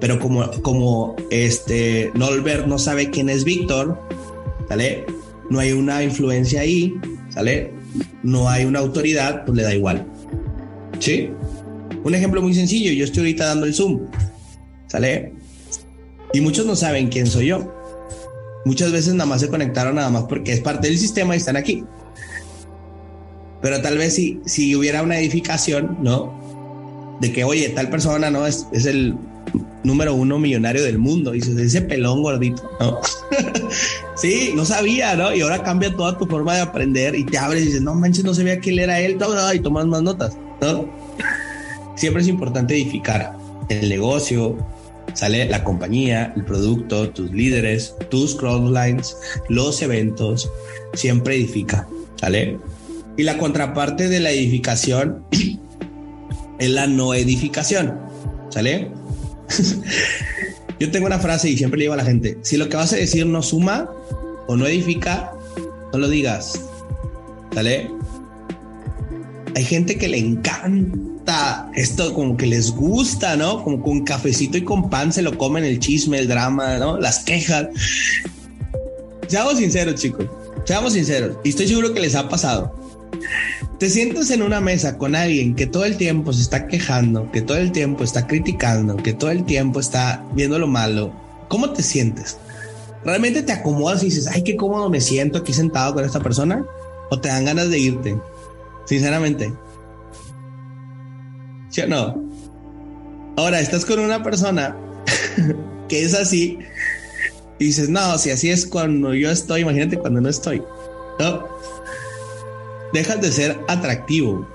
Pero 0.01 0.19
como, 0.19 0.51
como 0.63 1.17
este 1.31 2.11
Nolbert 2.15 2.67
no 2.67 2.79
sabe 2.79 3.11
quién 3.11 3.29
es 3.29 3.45
Víctor, 3.45 4.01
¿sale? 4.69 5.05
No 5.51 5.59
hay 5.59 5.73
una 5.73 6.03
influencia 6.03 6.61
ahí, 6.61 6.95
¿sale? 7.29 7.73
No 8.23 8.49
hay 8.49 8.65
una 8.65 8.79
autoridad, 8.79 9.45
pues 9.45 9.57
le 9.57 9.65
da 9.65 9.75
igual. 9.75 10.07
¿Sí? 11.01 11.31
Un 12.05 12.15
ejemplo 12.15 12.41
muy 12.41 12.55
sencillo, 12.55 12.93
yo 12.93 13.05
estoy 13.05 13.21
ahorita 13.21 13.47
dando 13.47 13.67
el 13.67 13.75
Zoom, 13.75 14.07
¿sale? 14.87 15.33
Y 16.33 16.41
muchos 16.41 16.65
no 16.67 16.77
saben 16.77 17.09
quién 17.09 17.27
soy 17.27 17.49
yo. 17.49 17.75
Muchas 18.65 18.93
veces 18.93 19.15
nada 19.15 19.27
más 19.27 19.41
se 19.41 19.49
conectaron 19.49 19.97
nada 19.97 20.11
más 20.11 20.25
porque 20.25 20.53
es 20.53 20.61
parte 20.61 20.89
del 20.89 20.99
sistema 20.99 21.35
y 21.35 21.39
están 21.39 21.57
aquí. 21.57 21.85
Pero 23.61 23.83
tal 23.83 23.99
vez 23.99 24.15
si, 24.15 24.41
si 24.47 24.75
hubiera 24.77 25.03
una 25.03 25.19
edificación, 25.19 25.99
¿no? 26.01 27.19
De 27.21 27.33
que, 27.33 27.45
oye, 27.45 27.69
tal 27.71 27.91
persona, 27.91 28.31
¿no? 28.31 28.47
Es, 28.47 28.67
es 28.73 28.87
el 28.87 29.17
número 29.85 30.15
uno 30.15 30.39
millonario 30.39 30.83
del 30.83 30.99
mundo. 30.99 31.35
Y 31.35 31.41
dices, 31.41 31.57
ese 31.59 31.83
pelón 31.83 32.23
gordito, 32.23 32.71
¿no? 32.81 33.01
sí, 34.17 34.53
no 34.55 34.65
sabía, 34.65 35.15
¿no? 35.17 35.35
Y 35.35 35.41
ahora 35.41 35.63
cambia 35.63 35.95
toda 35.95 36.17
tu 36.19 36.27
forma 36.27 36.55
de 36.55 36.63
aprender 36.63 37.15
y 37.15 37.25
te 37.25 37.39
abres 37.39 37.63
y 37.63 37.67
dices, 37.67 37.83
no 37.83 37.95
manches, 37.95 38.25
no 38.25 38.35
sabía 38.35 38.61
que 38.61 38.71
él 38.71 38.79
era 38.81 39.01
él, 39.01 39.19
y 39.55 39.61
tomas 39.61 39.87
más 39.87 40.03
notas, 40.03 40.37
¿no? 40.61 40.89
Siempre 41.97 42.23
es 42.23 42.29
importante 42.29 42.75
edificar 42.75 43.37
el 43.69 43.89
negocio, 43.89 44.57
sale 45.15 45.49
la 45.49 45.65
compañía, 45.65 46.33
el 46.37 46.45
producto, 46.45 47.11
tus 47.11 47.31
líderes, 47.33 47.95
tus 48.11 48.35
crosslines, 48.35 49.17
los 49.49 49.83
eventos, 49.83 50.51
siempre 50.95 51.37
edifica, 51.37 51.87
¿sale? 52.17 52.59
Y 53.17 53.23
la 53.23 53.39
contraparte 53.39 54.09
de 54.09 54.21
la 54.21 54.31
edificación 54.31 55.25
es 56.59 56.71
la 56.71 56.87
no 56.87 57.15
edificación, 57.15 57.99
¿sale? 58.51 58.91
Yo 60.81 60.91
tengo 60.91 61.07
una 61.07 61.19
frase 61.19 61.51
y 61.51 61.57
siempre 61.57 61.79
le 61.79 61.85
digo 61.85 61.95
a 61.95 61.99
la 61.99 62.05
gente, 62.05 62.39
si 62.43 62.57
lo 62.57 62.69
que 62.69 62.77
vas 62.77 62.93
a 62.93 62.97
decir 62.97 63.27
no 63.27 63.43
suma 63.43 63.91
o 64.47 64.57
no 64.57 64.67
edifica, 64.67 65.33
no 65.93 65.99
lo 65.99 66.09
digas. 66.09 66.61
¿Sale? 67.55 67.91
Hay 69.55 69.65
gente 69.65 69.99
que 69.99 70.09
le 70.09 70.19
encanta 70.19 71.71
esto, 71.75 72.15
como 72.15 72.37
que 72.37 72.47
les 72.47 72.71
gusta, 72.71 73.37
¿no? 73.37 73.63
Como 73.63 73.83
con 73.83 74.05
cafecito 74.05 74.57
y 74.57 74.65
con 74.65 74.89
pan 74.89 75.13
se 75.13 75.23
lo 75.23 75.37
comen 75.37 75.65
el 75.65 75.79
chisme, 75.79 76.19
el 76.19 76.29
drama, 76.29 76.79
¿no? 76.79 76.99
Las 76.99 77.21
quejas. 77.21 77.69
Seamos 79.27 79.59
sinceros, 79.59 80.01
chicos. 80.01 80.27
Seamos 80.65 80.95
sinceros. 80.95 81.37
Y 81.45 81.51
estoy 81.51 81.69
seguro 81.69 81.93
que 81.93 82.01
les 82.01 82.15
ha 82.15 82.29
pasado 82.29 82.80
te 83.79 83.89
sientas 83.89 84.31
en 84.31 84.43
una 84.43 84.61
mesa 84.61 84.99
con 84.99 85.15
alguien 85.15 85.55
que 85.55 85.67
todo 85.67 85.85
el 85.85 85.97
tiempo 85.97 86.33
se 86.33 86.43
está 86.43 86.67
quejando, 86.67 87.31
que 87.33 87.43
todo 87.43 87.57
el 87.57 87.73
tiempo 87.73 88.05
está 88.05 88.27
criticando, 88.27 88.97
que 88.97 89.13
todo 89.13 89.31
el 89.31 89.45
tiempo 89.45 89.81
está 89.81 90.25
viendo 90.35 90.59
lo 90.59 90.67
malo, 90.67 91.13
¿cómo 91.49 91.71
te 91.71 91.83
sientes? 91.83 92.39
¿Realmente 93.05 93.43
te 93.43 93.53
acomodas 93.53 94.03
y 94.03 94.07
dices, 94.07 94.27
ay, 94.27 94.43
qué 94.43 94.57
cómodo 94.57 94.91
me 94.91 95.01
siento 95.01 95.39
aquí 95.39 95.53
sentado 95.53 95.95
con 95.95 96.05
esta 96.05 96.21
persona? 96.21 96.65
¿O 97.11 97.19
te 97.19 97.29
dan 97.29 97.47
ganas 97.47 97.71
de 97.71 97.79
irte? 97.79 98.17
Sinceramente. 98.85 99.53
¿Sí 101.71 101.81
o 101.81 101.89
no? 101.89 102.23
Ahora, 103.37 103.61
estás 103.61 103.87
con 103.87 104.01
una 104.01 104.23
persona 104.23 104.77
que 105.89 106.03
es 106.03 106.15
así 106.15 106.59
y 107.61 107.67
dices, 107.67 107.91
no, 107.91 108.17
si 108.17 108.31
así 108.31 108.51
es 108.51 108.67
cuando 108.67 109.13
yo 109.15 109.31
estoy, 109.31 109.61
imagínate 109.61 109.99
cuando 109.99 110.21
no 110.23 110.31
estoy. 110.31 110.63
¿No? 111.19 111.47
Dejas 112.93 113.21
de 113.21 113.33
ser 113.33 113.61
atractivo 113.69 114.47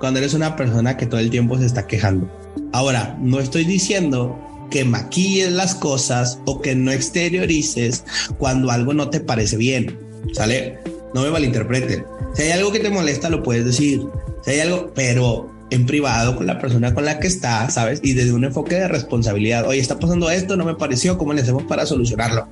cuando 0.00 0.18
eres 0.18 0.34
una 0.34 0.56
persona 0.56 0.96
que 0.96 1.06
todo 1.06 1.20
el 1.20 1.30
tiempo 1.30 1.58
se 1.58 1.66
está 1.66 1.86
quejando. 1.86 2.28
Ahora, 2.72 3.16
no 3.20 3.38
estoy 3.38 3.64
diciendo 3.64 4.38
que 4.70 4.84
maquilles 4.84 5.52
las 5.52 5.74
cosas 5.74 6.38
o 6.46 6.60
que 6.60 6.74
no 6.74 6.90
exteriorices 6.90 8.04
cuando 8.38 8.70
algo 8.70 8.94
no 8.94 9.10
te 9.10 9.20
parece 9.20 9.56
bien, 9.56 9.98
¿sale? 10.32 10.78
No 11.14 11.22
me 11.22 11.30
malinterpreten. 11.30 12.04
Si 12.34 12.42
hay 12.42 12.52
algo 12.52 12.72
que 12.72 12.80
te 12.80 12.90
molesta, 12.90 13.28
lo 13.28 13.42
puedes 13.42 13.64
decir. 13.64 14.06
Si 14.44 14.52
hay 14.52 14.60
algo, 14.60 14.92
pero 14.94 15.50
en 15.70 15.86
privado 15.86 16.34
con 16.34 16.46
la 16.46 16.58
persona 16.58 16.94
con 16.94 17.04
la 17.04 17.18
que 17.18 17.26
está, 17.26 17.68
¿sabes? 17.70 18.00
Y 18.02 18.14
desde 18.14 18.32
un 18.32 18.44
enfoque 18.44 18.76
de 18.76 18.88
responsabilidad. 18.88 19.66
Oye, 19.66 19.80
está 19.80 19.98
pasando 19.98 20.30
esto, 20.30 20.56
no 20.56 20.64
me 20.64 20.74
pareció, 20.74 21.18
¿cómo 21.18 21.32
le 21.32 21.42
hacemos 21.42 21.64
para 21.64 21.84
solucionarlo? 21.84 22.48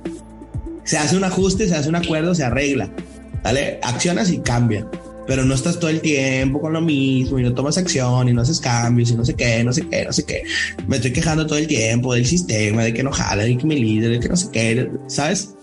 Se 0.83 0.97
hace 0.97 1.17
un 1.17 1.23
ajuste, 1.23 1.67
se 1.67 1.75
hace 1.75 1.89
un 1.89 1.95
acuerdo, 1.95 2.35
se 2.35 2.43
arregla, 2.43 2.89
¿vale? 3.43 3.79
Accionas 3.83 4.29
y 4.29 4.39
cambia 4.39 4.85
pero 5.29 5.45
no 5.45 5.53
estás 5.53 5.79
todo 5.79 5.91
el 5.91 6.01
tiempo 6.01 6.59
con 6.59 6.73
lo 6.73 6.81
mismo 6.81 7.37
y 7.37 7.43
no 7.43 7.53
tomas 7.53 7.77
acción 7.77 8.27
y 8.27 8.33
no 8.33 8.41
haces 8.41 8.59
cambios 8.59 9.11
y 9.11 9.15
no 9.15 9.23
sé 9.23 9.35
qué, 9.35 9.63
no 9.63 9.71
sé 9.71 9.87
qué, 9.87 10.03
no 10.03 10.11
sé 10.11 10.23
qué. 10.25 10.41
Me 10.87 10.95
estoy 10.95 11.13
quejando 11.13 11.45
todo 11.45 11.59
el 11.59 11.67
tiempo 11.67 12.15
del 12.15 12.25
sistema, 12.25 12.83
de 12.83 12.95
que 12.95 13.03
no 13.03 13.11
jala, 13.11 13.43
de 13.43 13.55
que 13.55 13.67
mi 13.67 13.77
líder, 13.77 14.09
de 14.09 14.19
que 14.21 14.27
no 14.27 14.35
sé 14.35 14.47
qué, 14.51 14.89
¿sabes? 15.05 15.53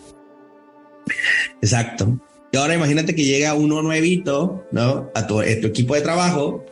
Exacto. 1.61 2.17
Y 2.53 2.57
ahora 2.57 2.77
imagínate 2.77 3.17
que 3.17 3.25
llega 3.25 3.55
uno 3.55 3.83
nuevito, 3.83 4.65
¿no? 4.71 5.11
A 5.17 5.27
tu, 5.27 5.43
equipo 5.43 5.97
de 5.97 6.01
trabajo, 6.01 6.65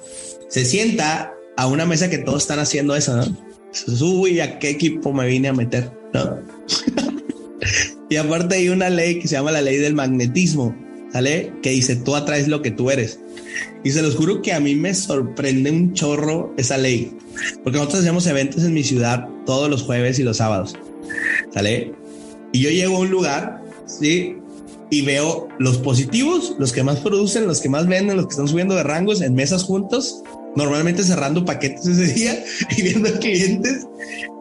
se 0.48 0.64
sienta 0.64 1.35
a 1.57 1.66
una 1.66 1.87
mesa 1.87 2.09
que 2.09 2.18
todos 2.18 2.42
están 2.42 2.61
haciendo 2.61 2.94
eso, 2.94 3.16
¿no? 3.16 3.24
Uy, 4.07 4.38
¿a 4.38 4.61
qué 4.61 4.70
equipo 4.70 5.12
me 5.12 5.26
vine 5.26 5.48
a 5.48 5.52
meter? 5.52 5.90
¿No? 6.12 6.38
y 8.09 8.14
aparte 8.14 8.54
hay 8.54 8.68
una 8.68 8.88
ley 8.88 9.18
que 9.18 9.26
se 9.26 9.35
llama 9.35 9.50
la 9.50 9.62
ley 9.62 9.78
del 9.78 9.94
magnetismo 9.94 10.83
¿sale? 11.14 11.53
Que 11.62 11.70
dice, 11.70 11.94
tú 11.94 12.16
atraes 12.16 12.48
lo 12.48 12.61
que 12.61 12.72
tú 12.72 12.90
eres. 12.90 13.20
Y 13.85 13.92
se 13.92 14.03
los 14.03 14.16
juro 14.16 14.42
que 14.42 14.53
a 14.53 14.59
mí 14.59 14.74
me 14.74 14.92
sorprende 14.94 15.70
un 15.70 15.92
chorro 15.92 16.53
esa 16.57 16.77
ley, 16.77 17.16
porque 17.62 17.79
nosotros 17.79 18.03
hacemos 18.03 18.27
eventos 18.27 18.64
en 18.64 18.74
mi 18.74 18.83
ciudad 18.83 19.29
todos 19.46 19.70
los 19.70 19.85
jueves 19.85 20.18
y 20.18 20.24
los 20.24 20.38
sábados, 20.38 20.74
¿sale? 21.53 21.92
Y 22.50 22.62
yo 22.62 22.70
llego 22.70 22.96
a 22.96 23.00
un 23.00 23.11
lugar, 23.11 23.62
¿sí? 23.87 24.38
Y 24.90 25.03
veo 25.03 25.46
los 25.61 25.79
positivos, 25.79 26.57
los 26.59 26.72
que 26.72 26.83
más 26.83 26.98
producen, 26.98 27.46
los 27.46 27.61
que 27.61 27.68
más 27.68 27.87
venden, 27.87 28.16
los 28.16 28.27
que 28.27 28.33
están 28.33 28.48
subiendo 28.48 28.74
de 28.74 28.83
rangos 28.83 29.20
en 29.20 29.37
mesas 29.37 29.62
juntos, 29.62 30.20
normalmente 30.56 31.02
cerrando 31.02 31.44
paquetes 31.44 31.86
ese 31.86 32.12
día 32.12 32.44
y 32.76 32.82
viendo 32.82 33.12
clientes 33.18 33.86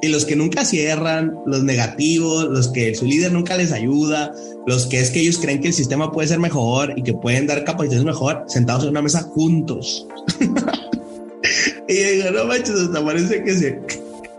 y 0.01 0.09
los 0.09 0.25
que 0.25 0.35
nunca 0.35 0.65
cierran, 0.65 1.33
los 1.45 1.63
negativos, 1.63 2.45
los 2.49 2.67
que 2.67 2.93
su 2.93 3.05
líder 3.05 3.31
nunca 3.31 3.55
les 3.55 3.71
ayuda, 3.71 4.33
los 4.67 4.85
que 4.85 4.99
es 4.99 5.11
que 5.11 5.21
ellos 5.21 5.37
creen 5.37 5.61
que 5.61 5.69
el 5.69 5.73
sistema 5.73 6.11
puede 6.11 6.27
ser 6.27 6.39
mejor 6.39 6.93
y 6.97 7.03
que 7.03 7.13
pueden 7.13 7.47
dar 7.47 7.63
capacitación 7.63 8.05
mejor 8.05 8.43
sentados 8.47 8.83
en 8.83 8.89
una 8.89 9.01
mesa 9.01 9.21
juntos. 9.21 10.05
y 11.87 11.93
digo, 11.93 12.31
no 12.31 12.45
manches, 12.45 12.75
hasta 12.75 13.03
parece 13.03 13.43
que 13.43 13.53
se, 13.55 13.79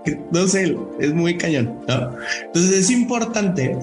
no 0.32 0.46
sé, 0.46 0.76
es 1.00 1.14
muy 1.14 1.38
cañón. 1.38 1.80
Entonces 1.88 2.72
es 2.72 2.90
importante 2.90 3.76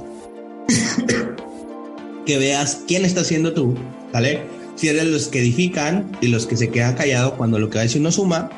que 2.25 2.38
veas 2.38 2.82
quién 2.88 3.06
está 3.06 3.23
siendo 3.23 3.54
tú, 3.54 3.75
¿vale? 4.13 4.41
Si 4.82 4.88
eres 4.88 5.06
los 5.06 5.28
que 5.28 5.41
edifican 5.41 6.17
y 6.22 6.28
los 6.30 6.48
que 6.48 6.58
se 6.58 6.72
quedan 6.72 6.96
callados 6.96 7.34
cuando 7.34 7.60
lo 7.60 7.70
que 7.70 7.76
va 7.76 7.82
a 7.82 7.84
decir 7.84 8.02
no 8.02 8.12
suma, 8.12 8.50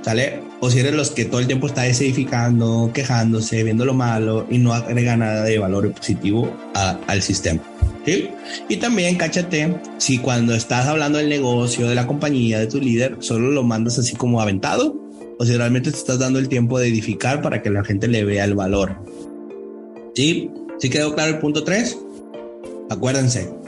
¿sale? 0.00 0.40
O 0.60 0.70
si 0.70 0.78
eres 0.78 0.94
los 0.94 1.10
que 1.10 1.26
todo 1.26 1.38
el 1.38 1.46
tiempo 1.46 1.66
está 1.66 1.82
desedificando, 1.82 2.90
quejándose, 2.94 3.62
viendo 3.62 3.84
lo 3.84 3.92
malo 3.92 4.46
y 4.48 4.56
no 4.56 4.72
agrega 4.72 5.18
nada 5.18 5.44
de 5.44 5.58
valor 5.58 5.92
positivo 5.92 6.50
al 6.74 7.20
sistema. 7.20 7.60
¿sí? 8.06 8.30
Y 8.70 8.78
también 8.78 9.16
cáchate 9.16 9.76
si 9.98 10.16
cuando 10.16 10.54
estás 10.54 10.86
hablando 10.86 11.18
del 11.18 11.28
negocio, 11.28 11.86
de 11.90 11.94
la 11.94 12.06
compañía, 12.06 12.58
de 12.58 12.66
tu 12.66 12.80
líder, 12.80 13.18
solo 13.18 13.50
lo 13.50 13.62
mandas 13.62 13.98
así 13.98 14.16
como 14.16 14.40
aventado 14.40 14.98
o 15.38 15.44
si 15.44 15.54
realmente 15.54 15.90
te 15.90 15.98
estás 15.98 16.18
dando 16.18 16.38
el 16.38 16.48
tiempo 16.48 16.78
de 16.78 16.88
edificar 16.88 17.42
para 17.42 17.60
que 17.60 17.68
la 17.68 17.84
gente 17.84 18.08
le 18.08 18.24
vea 18.24 18.44
el 18.44 18.54
valor. 18.54 18.96
¿Sí? 20.14 20.50
¿Sí 20.78 20.88
quedó 20.88 21.14
claro 21.14 21.32
el 21.32 21.38
punto 21.38 21.64
3? 21.64 21.98
Acuérdense, 22.88 23.59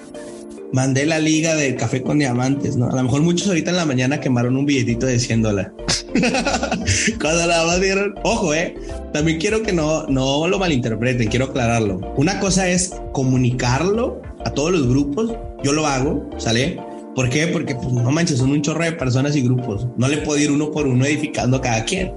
mandé 0.73 1.07
la 1.07 1.19
liga 1.19 1.55
de 1.55 1.75
café 1.75 2.03
con 2.03 2.19
diamantes, 2.19 2.77
¿no? 2.77 2.89
A 2.89 2.97
lo 2.97 3.03
mejor 3.03 3.23
muchos 3.23 3.49
ahorita 3.49 3.71
en 3.71 3.77
la 3.77 3.85
mañana 3.85 4.21
quemaron 4.21 4.57
un 4.57 4.67
billetito 4.67 5.07
de 5.07 5.19
100 5.19 5.43
dólares. 5.43 5.73
Cuando 7.21 7.47
la 7.47 7.65
más 7.65 7.81
dieron, 7.81 8.15
ojo, 8.25 8.55
eh, 8.55 8.75
también 9.13 9.39
quiero 9.39 9.63
que 9.63 9.73
no, 9.73 10.07
no 10.07 10.47
lo 10.49 10.59
malinterpreten, 10.59 11.29
quiero 11.29 11.47
aclararlo. 11.47 12.01
Una 12.17 12.41
cosa 12.41 12.69
es 12.69 12.95
comunicarlo 13.13 14.21
a 14.45 14.51
todos 14.51 14.73
los 14.73 14.89
grupos, 14.89 15.33
yo 15.63 15.73
lo 15.73 15.87
hago, 15.87 16.29
¿sale? 16.39 16.79
¿Por 17.15 17.29
qué? 17.29 17.47
Porque 17.49 17.75
pues, 17.75 17.93
no 17.93 18.11
manches, 18.11 18.39
son 18.39 18.51
un 18.51 18.63
chorro 18.63 18.85
de 18.85 18.93
personas 18.93 19.37
y 19.37 19.43
grupos. 19.43 19.87
No 19.97 20.09
le 20.09 20.19
puedo 20.19 20.41
ir 20.41 20.51
uno 20.51 20.71
por 20.71 20.87
uno 20.87 21.05
edificando 21.05 21.59
a 21.59 21.61
cada 21.61 21.85
quien. 21.85 22.13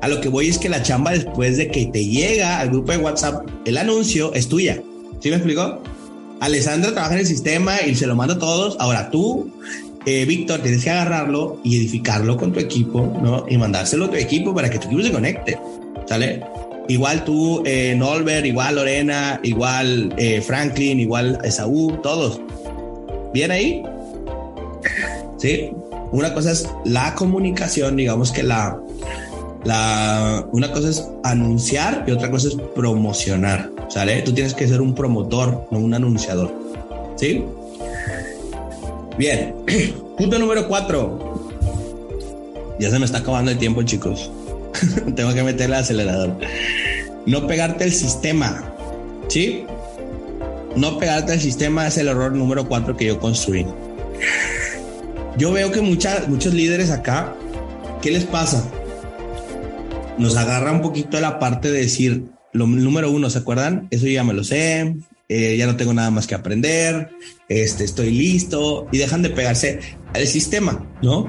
A 0.00 0.08
lo 0.08 0.20
que 0.20 0.28
voy 0.28 0.48
es 0.48 0.58
que 0.58 0.70
la 0.70 0.82
chamba 0.82 1.12
después 1.12 1.58
de 1.58 1.68
que 1.68 1.86
te 1.86 2.04
llega 2.06 2.58
al 2.58 2.70
grupo 2.70 2.92
de 2.92 2.98
WhatsApp 2.98 3.46
el 3.66 3.76
anuncio 3.76 4.32
es 4.32 4.48
tuya. 4.48 4.82
¿Sí 5.20 5.28
me 5.28 5.36
explicó? 5.36 5.82
Alessandra 6.40 6.92
trabaja 6.92 7.14
en 7.14 7.20
el 7.20 7.26
sistema 7.26 7.80
y 7.82 7.94
se 7.94 8.06
lo 8.06 8.16
manda 8.16 8.34
a 8.34 8.38
todos. 8.38 8.76
Ahora 8.78 9.10
tú, 9.10 9.50
eh, 10.06 10.24
Víctor, 10.24 10.60
tienes 10.60 10.84
que 10.84 10.90
agarrarlo 10.90 11.60
y 11.64 11.76
edificarlo 11.76 12.36
con 12.36 12.52
tu 12.52 12.60
equipo, 12.60 13.18
¿no? 13.22 13.44
Y 13.48 13.58
mandárselo 13.58 14.06
a 14.06 14.10
tu 14.10 14.16
equipo 14.16 14.54
para 14.54 14.70
que 14.70 14.78
tu 14.78 14.86
equipo 14.86 15.02
se 15.02 15.12
conecte, 15.12 15.58
¿sale? 16.06 16.42
Igual 16.88 17.24
tú, 17.24 17.62
eh, 17.66 17.94
Nolbert, 17.96 18.46
igual 18.46 18.76
Lorena, 18.76 19.40
igual 19.42 20.14
eh, 20.16 20.40
Franklin, 20.40 21.00
igual 21.00 21.38
Esaú, 21.44 21.98
todos. 22.02 22.40
¿Bien 23.34 23.50
ahí? 23.50 23.82
Sí. 25.36 25.70
Una 26.10 26.32
cosa 26.32 26.52
es 26.52 26.66
la 26.86 27.14
comunicación, 27.14 27.96
digamos 27.96 28.32
que 28.32 28.42
la, 28.42 28.80
la, 29.64 30.46
una 30.52 30.72
cosa 30.72 30.88
es 30.88 31.06
anunciar 31.24 32.04
y 32.06 32.12
otra 32.12 32.30
cosa 32.30 32.48
es 32.48 32.56
promocionar, 32.74 33.70
¿sale? 33.88 34.22
Tú 34.22 34.32
tienes 34.32 34.54
que 34.54 34.68
ser 34.68 34.80
un 34.80 34.94
promotor, 34.94 35.66
no 35.70 35.78
un 35.78 35.94
anunciador, 35.94 36.52
¿sí? 37.16 37.44
Bien, 39.16 39.54
punto 40.16 40.38
número 40.38 40.68
cuatro. 40.68 41.50
Ya 42.78 42.90
se 42.90 42.98
me 42.98 43.04
está 43.04 43.18
acabando 43.18 43.50
el 43.50 43.58
tiempo, 43.58 43.82
chicos. 43.82 44.30
Tengo 45.16 45.34
que 45.34 45.42
meter 45.42 45.66
el 45.66 45.74
acelerador. 45.74 46.36
No 47.26 47.46
pegarte 47.46 47.84
el 47.84 47.92
sistema, 47.92 48.72
¿sí? 49.28 49.64
No 50.76 50.98
pegarte 50.98 51.32
al 51.32 51.40
sistema 51.40 51.88
es 51.88 51.98
el 51.98 52.08
error 52.08 52.32
número 52.32 52.68
cuatro 52.68 52.96
que 52.96 53.06
yo 53.06 53.18
construí. 53.18 53.66
yo 55.36 55.50
veo 55.50 55.72
que 55.72 55.80
muchos 55.80 56.54
líderes 56.54 56.90
acá, 56.90 57.34
¿qué 58.00 58.12
les 58.12 58.24
pasa? 58.24 58.64
Nos 60.18 60.36
agarra 60.36 60.72
un 60.72 60.82
poquito 60.82 61.20
la 61.20 61.38
parte 61.38 61.70
de 61.70 61.80
decir, 61.80 62.26
lo 62.58 62.66
número 62.66 63.10
uno, 63.10 63.30
¿se 63.30 63.38
acuerdan? 63.38 63.88
Eso 63.90 64.06
ya 64.06 64.24
me 64.24 64.34
lo 64.34 64.44
sé, 64.44 64.96
eh, 65.28 65.56
ya 65.56 65.66
no 65.66 65.76
tengo 65.76 65.94
nada 65.94 66.10
más 66.10 66.26
que 66.26 66.34
aprender, 66.34 67.10
este, 67.48 67.84
estoy 67.84 68.10
listo 68.10 68.88
y 68.92 68.98
dejan 68.98 69.22
de 69.22 69.30
pegarse 69.30 69.80
al 70.12 70.26
sistema, 70.26 70.86
¿no? 71.02 71.28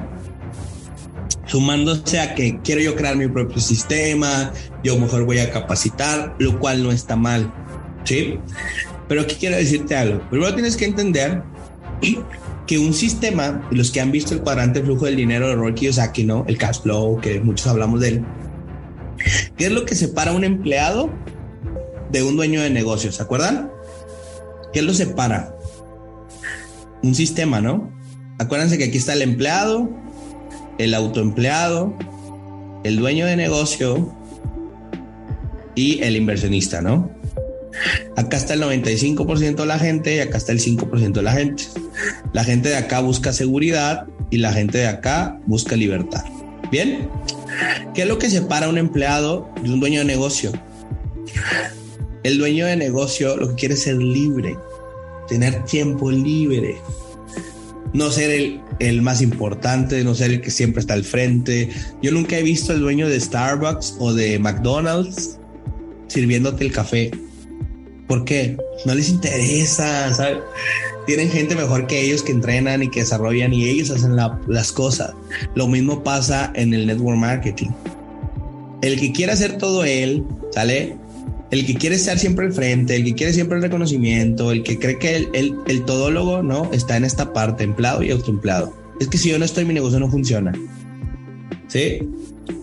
Sumándose 1.45 2.19
a 2.19 2.35
que 2.35 2.59
quiero 2.63 2.81
yo 2.81 2.95
crear 2.95 3.15
mi 3.15 3.27
propio 3.27 3.59
sistema, 3.59 4.51
yo 4.83 4.97
mejor 4.97 5.25
voy 5.25 5.39
a 5.39 5.51
capacitar, 5.51 6.35
lo 6.39 6.59
cual 6.59 6.83
no 6.83 6.91
está 6.91 7.15
mal, 7.15 7.53
¿sí? 8.03 8.39
Pero 9.07 9.21
aquí 9.21 9.35
quiero 9.39 9.57
decirte 9.57 9.95
algo. 9.95 10.21
Primero 10.29 10.53
tienes 10.53 10.77
que 10.77 10.85
entender 10.85 11.41
que 12.67 12.79
un 12.79 12.93
sistema, 12.93 13.67
los 13.71 13.91
que 13.91 13.99
han 13.99 14.11
visto 14.11 14.33
el 14.33 14.41
cuadrante 14.41 14.81
flujo 14.83 15.05
del 15.05 15.15
dinero 15.15 15.49
de 15.49 15.55
Robert 15.55 15.75
Kiyosaki, 15.75 16.23
¿no? 16.23 16.45
El 16.47 16.57
cash 16.57 16.81
flow, 16.81 17.19
que 17.19 17.39
muchos 17.39 17.67
hablamos 17.67 17.99
de 17.99 18.07
él. 18.09 18.25
¿Qué 19.57 19.65
es 19.65 19.71
lo 19.71 19.85
que 19.85 19.95
separa 19.95 20.31
a 20.31 20.35
un 20.35 20.43
empleado 20.43 21.09
de 22.11 22.23
un 22.23 22.35
dueño 22.35 22.61
de 22.61 22.69
negocio? 22.69 23.11
¿Se 23.11 23.21
acuerdan? 23.21 23.71
¿Qué 24.73 24.81
lo 24.81 24.93
separa? 24.93 25.55
Un 27.03 27.15
sistema, 27.15 27.61
¿no? 27.61 27.91
Acuérdense 28.39 28.77
que 28.77 28.85
aquí 28.85 28.97
está 28.97 29.13
el 29.13 29.21
empleado, 29.21 29.89
el 30.77 30.93
autoempleado, 30.93 31.97
el 32.83 32.97
dueño 32.97 33.25
de 33.25 33.35
negocio 33.35 34.15
y 35.75 36.01
el 36.03 36.15
inversionista, 36.15 36.81
¿no? 36.81 37.11
Acá 38.15 38.37
está 38.37 38.53
el 38.53 38.61
95% 38.61 39.55
de 39.55 39.65
la 39.65 39.79
gente 39.79 40.15
y 40.15 40.19
acá 40.19 40.37
está 40.37 40.51
el 40.51 40.59
5% 40.59 41.13
de 41.13 41.21
la 41.21 41.33
gente. 41.33 41.63
La 42.33 42.43
gente 42.43 42.69
de 42.69 42.77
acá 42.77 42.99
busca 43.01 43.33
seguridad 43.33 44.07
y 44.29 44.37
la 44.37 44.53
gente 44.53 44.79
de 44.79 44.87
acá 44.87 45.39
busca 45.45 45.75
libertad. 45.75 46.23
Bien, 46.71 47.09
¿qué 47.93 48.03
es 48.03 48.07
lo 48.07 48.17
que 48.17 48.29
separa 48.29 48.67
a 48.67 48.69
un 48.69 48.77
empleado 48.77 49.49
de 49.61 49.71
un 49.71 49.79
dueño 49.79 49.99
de 49.99 50.05
negocio? 50.05 50.51
El 52.23 52.37
dueño 52.37 52.65
de 52.65 52.75
negocio 52.75 53.37
lo 53.37 53.49
que 53.49 53.55
quiere 53.55 53.73
es 53.75 53.83
ser 53.83 53.97
libre, 53.97 54.57
tener 55.27 55.63
tiempo 55.65 56.11
libre, 56.11 56.77
no 57.93 58.11
ser 58.11 58.29
el, 58.31 58.61
el, 58.79 59.01
más 59.01 59.21
importante, 59.21 60.03
no 60.03 60.13
ser 60.15 60.31
el 60.31 60.41
que 60.41 60.51
siempre 60.51 60.81
está 60.81 60.93
al 60.93 61.03
frente. 61.03 61.69
Yo 62.01 62.11
nunca 62.11 62.37
he 62.37 62.43
visto 62.43 62.73
al 62.73 62.81
dueño 62.81 63.07
de 63.07 63.19
Starbucks 63.19 63.95
o 63.99 64.13
de 64.13 64.37
McDonald's 64.37 65.39
sirviéndote 66.09 66.65
el 66.65 66.71
café. 66.71 67.11
¿Por 68.09 68.25
qué? 68.25 68.57
No 68.85 68.95
les 68.95 69.07
interesa, 69.07 70.11
¿sabes? 70.15 70.39
Tienen 71.05 71.29
gente 71.29 71.55
mejor 71.55 71.85
que 71.85 72.01
ellos 72.01 72.23
que 72.23 72.31
entrenan 72.31 72.81
y 72.81 72.89
que 72.89 73.01
desarrollan 73.01 73.53
y 73.53 73.69
ellos 73.69 73.91
hacen 73.91 74.15
las 74.15 74.71
cosas. 74.71 75.13
Lo 75.53 75.67
mismo 75.67 76.03
pasa 76.03 76.51
en 76.55 76.73
el 76.73 76.87
network 76.87 77.17
marketing. 77.17 77.69
El 78.81 78.99
que 78.99 79.11
quiere 79.11 79.31
hacer 79.31 79.59
todo 79.59 79.83
él, 79.83 80.25
¿sale? 80.51 80.97
El 81.51 81.67
que 81.67 81.75
quiere 81.75 81.97
estar 81.97 82.17
siempre 82.17 82.47
al 82.47 82.53
frente, 82.53 82.95
el 82.95 83.03
que 83.03 83.13
quiere 83.13 83.31
siempre 83.31 83.57
el 83.57 83.63
reconocimiento, 83.63 84.51
el 84.51 84.63
que 84.63 84.79
cree 84.79 84.97
que 84.97 85.29
el, 85.31 85.55
el 85.67 85.85
todólogo, 85.85 86.41
¿no? 86.41 86.71
Está 86.73 86.97
en 86.97 87.05
esta 87.05 87.31
parte, 87.31 87.63
empleado 87.63 88.01
y 88.01 88.09
autoempleado. 88.09 88.73
Es 88.99 89.07
que 89.07 89.19
si 89.19 89.29
yo 89.29 89.37
no 89.37 89.45
estoy, 89.45 89.65
mi 89.65 89.75
negocio 89.75 89.99
no 89.99 90.09
funciona. 90.09 90.51
¿Sí? 91.67 91.99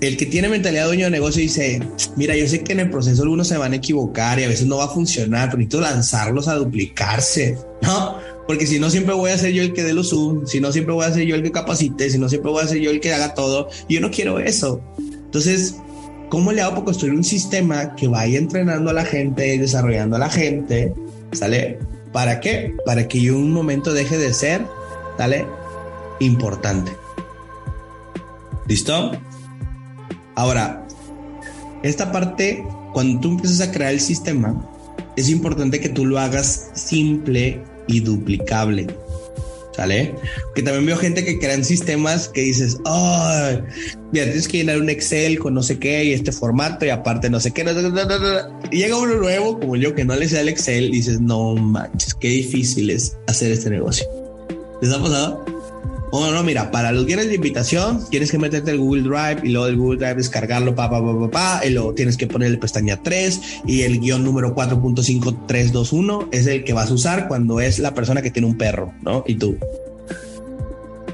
El 0.00 0.16
que 0.16 0.26
tiene 0.26 0.48
mentalidad 0.48 0.86
dueño 0.86 1.06
de 1.06 1.10
negocio 1.10 1.40
dice, 1.40 1.80
mira, 2.16 2.36
yo 2.36 2.46
sé 2.48 2.62
que 2.62 2.72
en 2.72 2.80
el 2.80 2.90
proceso 2.90 3.22
algunos 3.22 3.48
se 3.48 3.56
van 3.56 3.72
a 3.72 3.76
equivocar 3.76 4.38
y 4.38 4.44
a 4.44 4.48
veces 4.48 4.66
no 4.66 4.78
va 4.78 4.84
a 4.84 4.88
funcionar, 4.88 5.48
pero 5.48 5.58
necesito 5.58 5.80
lanzarlos 5.80 6.48
a 6.48 6.54
duplicarse, 6.54 7.58
¿no? 7.82 8.18
Porque 8.46 8.66
si 8.66 8.78
no, 8.78 8.90
siempre 8.90 9.14
voy 9.14 9.30
a 9.30 9.38
ser 9.38 9.52
yo 9.52 9.62
el 9.62 9.72
que 9.72 9.82
dé 9.82 9.92
los 9.92 10.10
Zoom, 10.10 10.46
si 10.46 10.60
no, 10.60 10.70
siempre 10.70 10.94
voy 10.94 11.04
a 11.04 11.12
ser 11.12 11.24
yo 11.24 11.34
el 11.34 11.42
que 11.42 11.50
capacite, 11.50 12.10
si 12.10 12.18
no, 12.18 12.28
siempre 12.28 12.50
voy 12.50 12.62
a 12.62 12.68
ser 12.68 12.78
yo 12.78 12.90
el 12.90 13.00
que 13.00 13.12
haga 13.12 13.34
todo. 13.34 13.68
Yo 13.88 14.00
no 14.00 14.10
quiero 14.10 14.38
eso. 14.38 14.80
Entonces, 14.98 15.76
¿cómo 16.28 16.52
le 16.52 16.62
hago 16.62 16.72
para 16.72 16.84
construir 16.84 17.14
un 17.14 17.24
sistema 17.24 17.96
que 17.96 18.06
vaya 18.06 18.38
entrenando 18.38 18.90
a 18.90 18.92
la 18.92 19.04
gente, 19.04 19.58
desarrollando 19.58 20.16
a 20.16 20.20
la 20.20 20.30
gente? 20.30 20.92
¿Sale? 21.32 21.78
¿Para 22.12 22.40
qué? 22.40 22.74
Para 22.84 23.08
que 23.08 23.20
yo 23.20 23.36
un 23.36 23.52
momento 23.52 23.92
deje 23.92 24.16
de 24.16 24.32
ser, 24.32 24.64
¿sale? 25.18 25.44
Importante. 26.20 26.92
¿Listo? 28.68 29.12
Ahora, 30.36 30.86
esta 31.82 32.12
parte, 32.12 32.64
cuando 32.92 33.20
tú 33.20 33.30
empiezas 33.32 33.60
a 33.60 33.72
crear 33.72 33.92
el 33.92 34.00
sistema, 34.00 34.54
es 35.16 35.30
importante 35.30 35.80
que 35.80 35.88
tú 35.88 36.04
lo 36.04 36.18
hagas 36.18 36.70
simple 36.74 37.62
y 37.88 38.00
duplicable. 38.00 38.86
¿Sale? 39.74 40.14
Que 40.54 40.62
también 40.62 40.86
veo 40.86 40.96
gente 40.96 41.22
que 41.22 41.38
crean 41.38 41.62
sistemas 41.62 42.28
que 42.28 42.40
dices, 42.40 42.78
ay, 42.86 43.60
mira, 44.10 44.24
tienes 44.24 44.48
que 44.48 44.58
llenar 44.58 44.80
un 44.80 44.88
Excel 44.88 45.38
con 45.38 45.52
no 45.52 45.62
sé 45.62 45.78
qué 45.78 46.02
y 46.02 46.12
este 46.12 46.32
formato 46.32 46.86
y 46.86 46.88
aparte 46.88 47.28
no 47.28 47.40
sé 47.40 47.52
qué. 47.52 47.62
y 48.70 48.76
llega 48.76 48.96
uno 48.96 49.16
nuevo 49.16 49.60
como 49.60 49.76
yo 49.76 49.94
que 49.94 50.06
no 50.06 50.16
le 50.16 50.28
sea 50.28 50.40
el 50.40 50.48
Excel 50.48 50.86
y 50.86 50.92
dices, 50.92 51.20
no 51.20 51.54
manches, 51.56 52.14
qué 52.14 52.28
difícil 52.28 52.88
es 52.88 53.18
hacer 53.26 53.52
este 53.52 53.68
negocio. 53.68 54.06
¿Les 54.80 54.92
ha 54.92 55.02
pasado? 55.02 55.55
Oh, 56.18 56.30
no, 56.30 56.42
mira, 56.42 56.70
para 56.70 56.92
los 56.92 57.04
guiones 57.04 57.28
de 57.28 57.34
invitación 57.34 58.02
tienes 58.08 58.30
que 58.30 58.38
meterte 58.38 58.70
el 58.70 58.78
Google 58.78 59.02
Drive 59.02 59.46
y 59.46 59.50
luego 59.50 59.66
del 59.66 59.76
Google 59.76 59.98
Drive 59.98 60.14
descargarlo, 60.14 60.74
pa, 60.74 60.88
pa, 60.88 60.98
pa, 61.02 61.30
pa, 61.30 61.60
y 61.62 61.68
luego 61.68 61.92
tienes 61.92 62.16
que 62.16 62.26
poner 62.26 62.48
el 62.48 62.58
pestaña 62.58 63.02
3 63.02 63.40
y 63.66 63.82
el 63.82 64.00
guion 64.00 64.24
número 64.24 64.54
4.5321 64.54 66.28
es 66.32 66.46
el 66.46 66.64
que 66.64 66.72
vas 66.72 66.90
a 66.90 66.94
usar 66.94 67.28
cuando 67.28 67.60
es 67.60 67.78
la 67.80 67.92
persona 67.92 68.22
que 68.22 68.30
tiene 68.30 68.48
un 68.48 68.56
perro, 68.56 68.94
¿no? 69.02 69.24
Y 69.26 69.34
tú. 69.34 69.58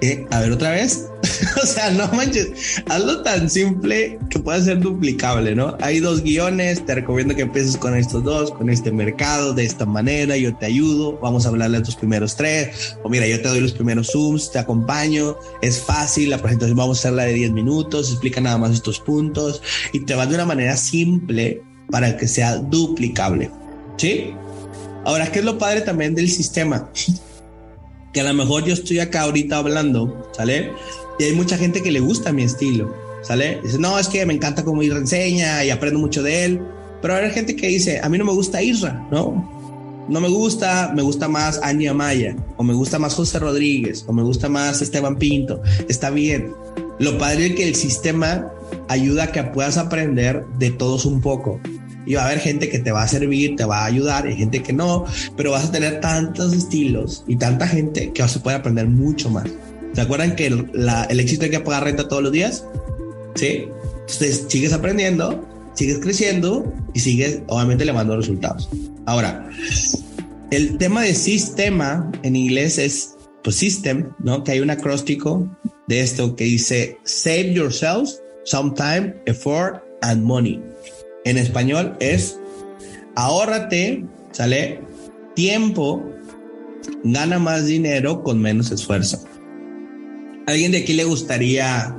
¿Eh? 0.03 0.27
A 0.33 0.41
ver 0.41 0.51
otra 0.51 0.73
vez. 0.73 1.09
o 1.63 1.65
sea, 1.65 1.91
no 1.93 2.09
manches, 2.09 2.83
hazlo 2.89 3.23
tan 3.23 3.49
simple 3.49 4.19
que 4.29 4.41
pueda 4.41 4.61
ser 4.61 4.81
duplicable, 4.81 5.55
¿no? 5.55 5.77
Hay 5.81 6.01
dos 6.01 6.23
guiones, 6.23 6.85
te 6.85 6.97
recomiendo 6.97 7.37
que 7.37 7.43
empieces 7.43 7.77
con 7.77 7.97
estos 7.97 8.25
dos, 8.25 8.51
con 8.51 8.69
este 8.69 8.91
mercado, 8.91 9.55
de 9.55 9.65
esta 9.65 9.87
manera, 9.87 10.37
yo 10.37 10.57
te 10.57 10.67
ayudo, 10.67 11.19
vamos 11.21 11.47
a 11.47 11.51
hablarle 11.51 11.79
a 11.79 11.83
tus 11.85 11.95
primeros 11.95 12.35
tres, 12.35 12.97
o 13.05 13.09
mira, 13.09 13.29
yo 13.29 13.41
te 13.41 13.49
doy 13.49 13.61
los 13.61 13.73
primeros 13.73 14.11
Zooms, 14.11 14.51
te 14.51 14.59
acompaño, 14.59 15.37
es 15.63 15.79
fácil, 15.79 16.31
la 16.31 16.39
presentación 16.39 16.77
vamos 16.77 16.99
a 16.99 17.01
hacerla 17.01 17.23
de 17.23 17.35
10 17.35 17.53
minutos, 17.53 18.11
explica 18.11 18.41
nada 18.41 18.59
más 18.59 18.73
estos 18.73 18.99
puntos 18.99 19.63
y 19.93 20.01
te 20.01 20.17
va 20.17 20.27
de 20.27 20.35
una 20.35 20.47
manera 20.47 20.77
simple 20.77 21.63
para 21.91 22.17
que 22.17 22.27
sea 22.27 22.57
duplicable, 22.57 23.53
¿sí? 23.97 24.35
Ahora, 25.05 25.31
¿qué 25.31 25.39
es 25.39 25.45
lo 25.45 25.59
padre 25.59 25.83
también 25.83 26.17
del 26.17 26.29
sistema? 26.29 26.91
que 28.13 28.21
a 28.21 28.25
lo 28.25 28.35
mejor 28.35 28.65
yo 28.65 28.75
estoy 28.75 28.99
acá 28.99 29.23
ahorita 29.23 29.59
hablando, 29.59 30.29
¿sale? 30.33 30.73
Y 31.19 31.25
hay 31.25 31.33
mucha 31.33 31.57
gente 31.57 31.83
que 31.83 31.91
le 31.91 32.01
gusta 32.01 32.33
mi 32.33 32.43
estilo, 32.43 32.95
¿sale? 33.23 33.61
Dice, 33.63 33.79
no, 33.79 33.99
es 33.99 34.09
que 34.09 34.25
me 34.27 34.35
encanta 34.35 34.65
cómo 34.65 34.83
Isra 34.83 34.99
enseña 34.99 35.65
y 35.65 35.71
aprendo 35.71 35.99
mucho 35.99 36.23
de 36.23 36.45
él. 36.45 36.61
Pero 37.01 37.15
hay 37.15 37.31
gente 37.31 37.57
que 37.57 37.67
dice, 37.69 38.01
a 38.03 38.09
mí 38.09 38.19
no 38.19 38.25
me 38.25 38.33
gusta 38.33 38.63
Isra, 38.63 39.07
¿no? 39.11 39.51
No 40.09 40.21
me 40.21 40.29
gusta, 40.29 40.93
me 40.95 41.03
gusta 41.03 41.29
más 41.29 41.61
Andy 41.63 41.87
Amaya, 41.87 42.37
o 42.57 42.65
me 42.65 42.75
gusta 42.75 42.99
más 42.99 43.15
José 43.15 43.39
Rodríguez, 43.39 44.05
o 44.07 44.13
me 44.13 44.23
gusta 44.23 44.49
más 44.49 44.83
Esteban 44.83 45.17
Pinto. 45.17 45.63
Está 45.89 46.11
bien. 46.11 46.53
Lo 46.99 47.19
padre 47.19 47.47
es 47.47 47.55
que 47.55 47.69
el 47.69 47.75
sistema 47.75 48.53
ayuda 48.89 49.25
a 49.25 49.33
que 49.33 49.43
puedas 49.45 49.79
aprender 49.79 50.45
de 50.59 50.71
todos 50.71 51.07
un 51.07 51.21
poco. 51.21 51.61
Y 52.07 52.15
va 52.15 52.23
a 52.23 52.27
haber 52.27 52.41
gente 52.41 52.69
que 52.69 52.79
te 52.79 52.91
va 52.93 53.03
a 53.03 53.09
servir, 53.09 53.57
te 53.57 53.65
va 53.65 53.83
a 53.83 53.87
ayudar, 53.87 54.29
y 54.29 54.35
gente 54.35 54.63
que 54.63 54.73
no, 54.73 55.05
pero 55.37 55.53
vas 55.53 55.67
a 55.67 55.73
tener 55.73 56.01
tantos 56.01 56.53
estilos 56.53 57.25
y 57.27 57.37
tanta 57.37 57.67
gente 57.67 58.13
que 58.13 58.23
vas 58.23 58.37
a 58.37 58.43
poder 58.43 58.59
aprender 58.59 58.89
mucho 58.89 59.31
más. 59.31 59.49
¿Se 59.93 60.01
acuerdan 60.01 60.35
que 60.35 60.47
el, 60.47 60.71
el 61.09 61.21
éxito 61.21 61.45
hay 61.45 61.51
que 61.51 61.61
pagar 61.61 61.85
renta 61.85 62.09
todos 62.09 62.23
los 62.23 62.33
días? 62.33 62.65
Sí. 63.35 63.67
Entonces 64.01 64.47
sigues 64.49 64.73
aprendiendo, 64.73 65.47
sigues 65.75 65.99
creciendo 65.99 66.73
y 66.95 67.01
sigues 67.01 67.41
obviamente 67.47 67.85
levando 67.85 68.17
resultados. 68.17 68.69
Ahora, 69.07 69.49
el 70.51 70.79
tema 70.79 71.03
de 71.03 71.15
sistema 71.15 72.11
en 72.23 72.37
inglés 72.37 72.79
es 72.79 73.17
pues 73.43 73.57
system, 73.57 74.13
¿no? 74.19 74.45
Que 74.45 74.53
hay 74.53 74.61
un 74.61 74.71
acróstico 74.71 75.49
de 75.89 76.01
esto 76.01 76.37
que 76.37 76.45
dice 76.45 76.99
save 77.05 77.53
yourself 77.53 78.09
some 78.45 78.73
time, 78.75 79.15
effort 79.27 79.83
and 80.03 80.23
money. 80.23 80.61
En 81.25 81.39
español 81.39 81.97
es 82.01 82.39
ahórrate, 83.15 84.05
sale 84.33 84.81
tiempo, 85.35 86.03
gana 87.05 87.39
más 87.39 87.67
dinero 87.67 88.23
con 88.23 88.41
menos 88.41 88.71
esfuerzo 88.71 89.25
alguien 90.47 90.73
de 90.73 90.79
aquí 90.79 90.93
le 90.93 91.05
gustaría 91.05 91.97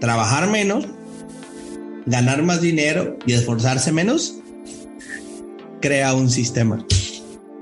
trabajar 0.00 0.50
menos, 0.50 0.86
ganar 2.06 2.42
más 2.42 2.60
dinero 2.60 3.16
y 3.26 3.32
esforzarse 3.32 3.92
menos? 3.92 4.36
Crea 5.80 6.14
un 6.14 6.30
sistema. 6.30 6.84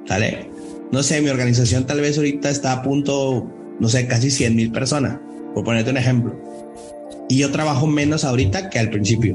¿Sale? 0.07 0.51
No 0.91 1.03
sé, 1.03 1.21
mi 1.21 1.31
organización 1.31 1.87
tal 1.87 2.01
vez 2.01 2.19
ahorita 2.19 2.51
está 2.51 2.73
a 2.73 2.83
punto, 2.83 3.51
no 3.79 3.89
sé, 3.89 4.07
casi 4.07 4.31
100 4.31 4.57
mil 4.57 4.73
personas, 4.73 5.19
por 5.55 5.65
ponerte 5.65 5.91
un 5.91 5.97
ejemplo. 5.97 6.39
Y 7.29 7.39
yo 7.39 7.51
trabajo 7.51 7.87
menos 7.87 8.25
ahorita 8.25 8.69
que 8.69 8.79
al 8.79 8.91
principio. 8.91 9.35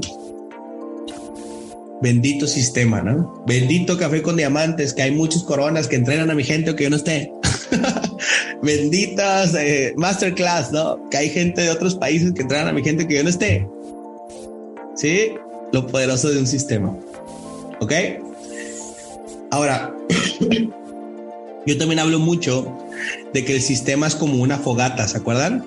Bendito 2.00 2.46
sistema, 2.46 3.02
¿no? 3.02 3.42
Bendito 3.46 3.98
café 3.98 4.22
con 4.22 4.36
diamantes, 4.36 4.94
que 4.94 5.02
hay 5.02 5.10
muchos 5.10 5.42
coronas 5.42 5.88
que 5.88 5.96
entrenan 5.96 6.30
a 6.30 6.34
mi 6.34 6.44
gente 6.44 6.70
o 6.70 6.76
que 6.76 6.84
yo 6.84 6.90
no 6.90 6.96
esté. 6.96 7.32
benditas 8.62 9.54
eh, 9.54 9.94
masterclass, 9.96 10.72
¿no? 10.72 11.08
Que 11.10 11.16
hay 11.16 11.30
gente 11.30 11.62
de 11.62 11.70
otros 11.70 11.94
países 11.94 12.32
que 12.32 12.42
entran 12.42 12.68
a 12.68 12.72
mi 12.72 12.82
gente 12.82 13.06
que 13.06 13.16
yo 13.16 13.22
no 13.22 13.30
esté. 13.30 13.66
Sí, 14.96 15.32
lo 15.72 15.86
poderoso 15.86 16.30
de 16.30 16.38
un 16.38 16.46
sistema. 16.46 16.96
¿Ok? 17.80 17.92
Ahora, 19.50 19.94
yo 21.66 21.78
también 21.78 22.00
hablo 22.00 22.18
mucho 22.18 22.76
de 23.32 23.44
que 23.44 23.54
el 23.54 23.62
sistema 23.62 24.06
es 24.06 24.14
como 24.14 24.42
una 24.42 24.58
fogata, 24.58 25.06
¿se 25.06 25.18
acuerdan? 25.18 25.64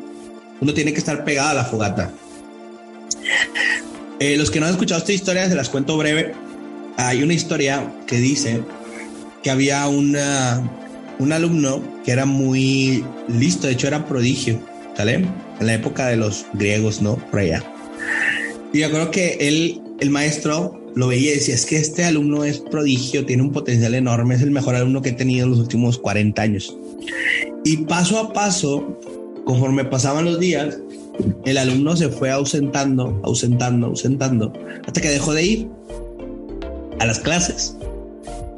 Uno 0.59 0.73
tiene 0.73 0.93
que 0.93 0.99
estar 0.99 1.23
pegado 1.23 1.49
a 1.49 1.53
la 1.53 1.65
fogata. 1.65 2.11
Eh, 4.21 4.37
los 4.37 4.51
que 4.51 4.59
no 4.59 4.67
han 4.67 4.73
escuchado 4.73 4.99
esta 4.99 5.13
historia, 5.13 5.49
se 5.49 5.55
las 5.55 5.69
cuento 5.69 5.97
breve. 5.97 6.33
Hay 6.97 7.23
una 7.23 7.33
historia 7.33 7.91
que 8.05 8.17
dice 8.17 8.61
que 9.41 9.49
había 9.49 9.87
una, 9.87 10.61
un 11.17 11.33
alumno 11.33 11.81
que 12.05 12.11
era 12.11 12.27
muy 12.27 13.03
listo, 13.27 13.65
de 13.65 13.73
hecho 13.73 13.87
era 13.87 14.05
prodigio, 14.05 14.59
¿sale? 14.95 15.25
En 15.59 15.65
la 15.65 15.73
época 15.73 16.05
de 16.05 16.17
los 16.17 16.45
griegos, 16.53 17.01
¿no? 17.01 17.15
Por 17.31 17.39
allá. 17.39 17.63
Y 18.71 18.81
yo 18.81 18.91
creo 18.91 19.09
que 19.09 19.37
él, 19.39 19.81
el 19.99 20.11
maestro, 20.11 20.79
lo 20.93 21.07
veía 21.07 21.31
y 21.31 21.37
decía, 21.37 21.55
es 21.55 21.65
que 21.65 21.77
este 21.77 22.05
alumno 22.05 22.43
es 22.43 22.59
prodigio, 22.59 23.25
tiene 23.25 23.41
un 23.41 23.51
potencial 23.51 23.95
enorme, 23.95 24.35
es 24.35 24.43
el 24.43 24.51
mejor 24.51 24.75
alumno 24.75 25.01
que 25.01 25.09
he 25.09 25.13
tenido 25.13 25.45
en 25.45 25.49
los 25.49 25.59
últimos 25.59 25.97
40 25.97 26.39
años. 26.39 26.77
Y 27.65 27.77
paso 27.77 28.19
a 28.19 28.33
paso, 28.33 28.99
conforme 29.45 29.83
pasaban 29.83 30.25
los 30.25 30.39
días, 30.39 30.77
el 31.45 31.57
alumno 31.57 31.95
se 31.95 32.09
fue 32.09 32.31
ausentando, 32.31 33.19
ausentando, 33.23 33.87
ausentando, 33.87 34.53
hasta 34.85 35.01
que 35.01 35.09
dejó 35.09 35.33
de 35.33 35.43
ir 35.43 35.69
a 36.99 37.05
las 37.05 37.19
clases. 37.19 37.75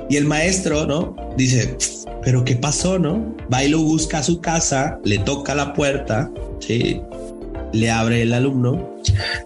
Y 0.10 0.18
el 0.18 0.26
maestro, 0.26 0.86
¿no? 0.86 1.16
Dice, 1.38 1.78
pero 2.24 2.44
¿qué 2.44 2.56
pasó, 2.56 3.00
no? 3.00 3.36
Va 3.52 3.64
y 3.64 3.70
lo 3.70 3.80
busca 3.80 4.20
a 4.20 4.24
su 4.24 4.42
casa, 4.42 5.00
le 5.04 5.20
toca 5.20 5.56
la 5.56 5.74
puerta, 5.74 6.32
¿sí? 6.60 7.02
Le 7.72 7.90
abre 7.90 8.22
el 8.22 8.34
alumno, 8.34 8.96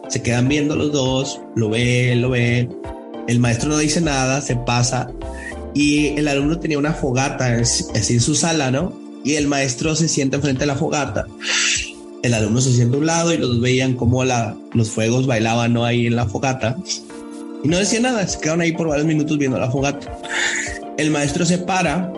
se 0.09 0.22
quedan 0.22 0.47
viendo 0.47 0.76
los 0.76 0.91
dos, 0.91 1.39
lo 1.55 1.70
ve, 1.70 2.15
lo 2.15 2.30
ve. 2.32 2.68
El 3.28 3.39
maestro 3.39 3.70
no 3.70 3.78
dice 3.78 4.01
nada, 4.01 4.41
se 4.41 4.55
pasa. 4.55 5.11
Y 5.74 6.07
el 6.18 6.28
alumno 6.28 6.59
tenía 6.59 6.80
una 6.80 6.93
fogata 6.93 7.55
así 7.59 8.13
en 8.13 8.22
su 8.22 8.36
sala, 8.36 8.72
¿no? 8.72 8.93
Y 9.24 9.36
el 9.36 9.47
maestro 9.47 9.95
se 9.95 10.07
sienta 10.07 10.38
enfrente 10.38 10.61
de 10.61 10.68
la 10.68 10.76
fogata 10.76 11.28
el 12.28 12.34
alumno 12.34 12.61
se 12.61 12.73
sienta 12.73 12.97
a 12.97 12.99
un 12.99 13.05
lado 13.05 13.34
y 13.34 13.38
los 13.38 13.59
veían 13.59 13.93
como 13.93 14.23
la, 14.23 14.55
los 14.73 14.89
fuegos 14.89 15.25
bailaban 15.25 15.73
¿no? 15.73 15.86
ahí 15.86 16.07
en 16.07 16.15
la 16.15 16.28
fogata 16.28 16.78
y 17.63 17.67
no 17.69 17.78
decía 17.78 17.99
nada, 17.99 18.28
se 18.28 18.39
quedaron 18.39 18.61
ahí 18.61 18.71
por 18.71 18.88
varios 18.88 19.07
minutos 19.07 19.38
viendo 19.38 19.57
la 19.57 19.71
fogata. 19.71 20.19
El 20.97 21.11
maestro 21.11 21.45
se 21.45 21.57
para, 21.57 22.11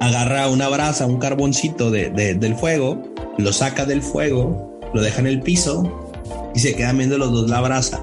agarra 0.00 0.48
una 0.48 0.68
brasa, 0.68 1.06
un 1.06 1.18
carboncito 1.18 1.90
de, 1.90 2.10
del 2.10 2.54
fuego, 2.56 3.02
lo 3.38 3.52
saca 3.52 3.84
del 3.84 4.02
fuego, 4.02 4.80
lo 4.92 5.02
deja 5.02 5.20
en 5.20 5.26
el 5.26 5.40
piso 5.40 6.12
y 6.54 6.60
se 6.60 6.74
quedan 6.74 6.98
viendo 6.98 7.18
los 7.18 7.32
dos 7.32 7.50
la 7.50 7.60
brasa 7.60 8.00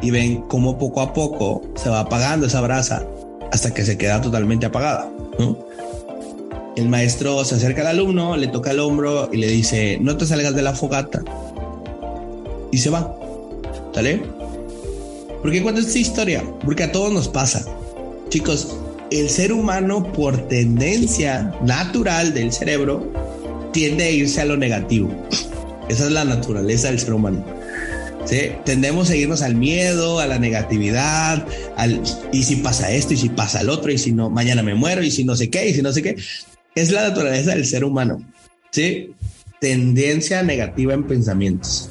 y 0.00 0.10
ven 0.10 0.42
cómo 0.42 0.78
poco 0.78 1.02
a 1.02 1.12
poco 1.12 1.62
se 1.76 1.90
va 1.90 2.00
apagando 2.00 2.46
esa 2.46 2.60
brasa 2.60 3.06
hasta 3.52 3.74
que 3.74 3.84
se 3.84 3.98
queda 3.98 4.20
totalmente 4.20 4.66
apagada. 4.66 5.10
El 6.76 6.88
maestro 6.88 7.44
se 7.44 7.56
acerca 7.56 7.82
al 7.82 7.88
alumno, 7.88 8.36
le 8.36 8.46
toca 8.46 8.70
el 8.70 8.80
hombro 8.80 9.28
y 9.32 9.38
le 9.38 9.48
dice, 9.48 9.98
no 10.00 10.16
te 10.16 10.26
salgas 10.26 10.54
de 10.54 10.62
la 10.62 10.74
fogata. 10.74 11.22
Y 12.70 12.78
se 12.78 12.90
va. 12.90 13.14
¿Sale? 13.92 14.22
¿Por 15.42 15.50
qué 15.50 15.62
cuento 15.62 15.80
esta 15.80 15.98
historia? 15.98 16.44
Porque 16.64 16.84
a 16.84 16.92
todos 16.92 17.12
nos 17.12 17.28
pasa. 17.28 17.64
Chicos, 18.28 18.76
el 19.10 19.28
ser 19.28 19.52
humano 19.52 20.12
por 20.12 20.48
tendencia 20.48 21.52
natural 21.62 22.32
del 22.32 22.52
cerebro 22.52 23.10
tiende 23.72 24.04
a 24.04 24.10
irse 24.10 24.40
a 24.40 24.44
lo 24.44 24.56
negativo. 24.56 25.10
Esa 25.88 26.04
es 26.04 26.12
la 26.12 26.24
naturaleza 26.24 26.88
del 26.88 27.00
ser 27.00 27.14
humano. 27.14 27.44
¿Sí? 28.26 28.52
Tendemos 28.64 29.10
a 29.10 29.16
irnos 29.16 29.42
al 29.42 29.56
miedo, 29.56 30.20
a 30.20 30.26
la 30.26 30.38
negatividad, 30.38 31.44
al 31.76 32.00
y 32.32 32.44
si 32.44 32.56
pasa 32.56 32.92
esto, 32.92 33.14
y 33.14 33.16
si 33.16 33.30
pasa 33.30 33.62
el 33.62 33.70
otro, 33.70 33.90
y 33.90 33.98
si 33.98 34.12
no, 34.12 34.30
mañana 34.30 34.62
me 34.62 34.74
muero, 34.74 35.02
y 35.02 35.10
si 35.10 35.24
no 35.24 35.34
sé 35.34 35.50
qué, 35.50 35.70
y 35.70 35.74
si 35.74 35.82
no 35.82 35.92
sé 35.92 36.02
qué. 36.02 36.16
Es 36.74 36.90
la 36.90 37.08
naturaleza 37.08 37.52
del 37.52 37.66
ser 37.66 37.84
humano. 37.84 38.22
¿Sí? 38.70 39.14
Tendencia 39.60 40.42
negativa 40.42 40.94
en 40.94 41.04
pensamientos. 41.04 41.90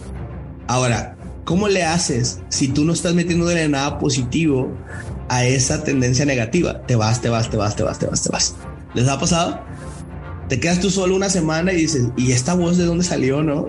Ahora, 0.68 1.18
¿cómo 1.46 1.68
le 1.68 1.84
haces 1.84 2.40
si 2.50 2.70
tú 2.70 2.86
no 2.86 2.94
estás 2.94 3.14
metiéndole 3.14 3.68
nada 3.68 4.00
positivo 4.00 4.76
a 5.28 5.46
esa 5.46 5.84
tendencia 5.84 6.26
negativa? 6.26 6.86
Te 6.86 6.96
vas, 6.96 7.22
te 7.22 7.30
vas, 7.30 7.50
te 7.50 7.58
vas, 7.58 7.76
te 7.76 7.84
vas, 7.84 8.00
te 8.00 8.08
vas, 8.08 8.24
te 8.24 8.30
vas. 8.30 8.56
¿Les 8.94 9.08
ha 9.08 9.20
pasado? 9.20 9.60
Te 10.48 10.60
quedas 10.60 10.80
tú 10.80 10.90
solo 10.90 11.16
una 11.16 11.30
semana 11.30 11.74
y 11.74 11.78
dices, 11.78 12.08
¿y 12.18 12.32
esta 12.32 12.56
voz 12.56 12.78
de 12.78 12.86
dónde 12.86 13.04
salió, 13.04 13.44
no? 13.44 13.68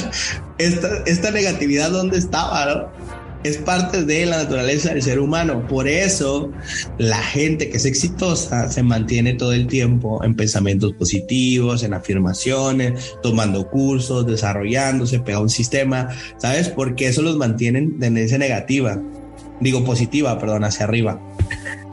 esta, 0.58 0.88
esta 1.06 1.30
negatividad, 1.32 1.90
¿dónde 1.90 2.18
estaba, 2.18 2.66
no? 2.66 3.01
Es 3.44 3.58
parte 3.58 4.04
de 4.04 4.26
la 4.26 4.38
naturaleza 4.38 4.92
del 4.92 5.02
ser 5.02 5.18
humano. 5.18 5.66
Por 5.66 5.88
eso 5.88 6.50
la 6.98 7.22
gente 7.22 7.68
que 7.68 7.76
es 7.76 7.84
exitosa 7.84 8.70
se 8.70 8.82
mantiene 8.82 9.34
todo 9.34 9.52
el 9.52 9.66
tiempo 9.66 10.22
en 10.24 10.34
pensamientos 10.34 10.92
positivos, 10.94 11.82
en 11.82 11.94
afirmaciones, 11.94 13.14
tomando 13.22 13.68
cursos, 13.68 14.26
desarrollándose, 14.26 15.20
pega 15.20 15.40
un 15.40 15.50
sistema, 15.50 16.08
¿sabes? 16.38 16.68
Porque 16.68 17.08
eso 17.08 17.22
los 17.22 17.36
mantiene 17.36 17.80
en 17.80 17.98
tendencia 17.98 18.38
negativa, 18.38 19.00
digo 19.60 19.84
positiva, 19.84 20.38
perdón, 20.38 20.64
hacia 20.64 20.84
arriba. 20.84 21.20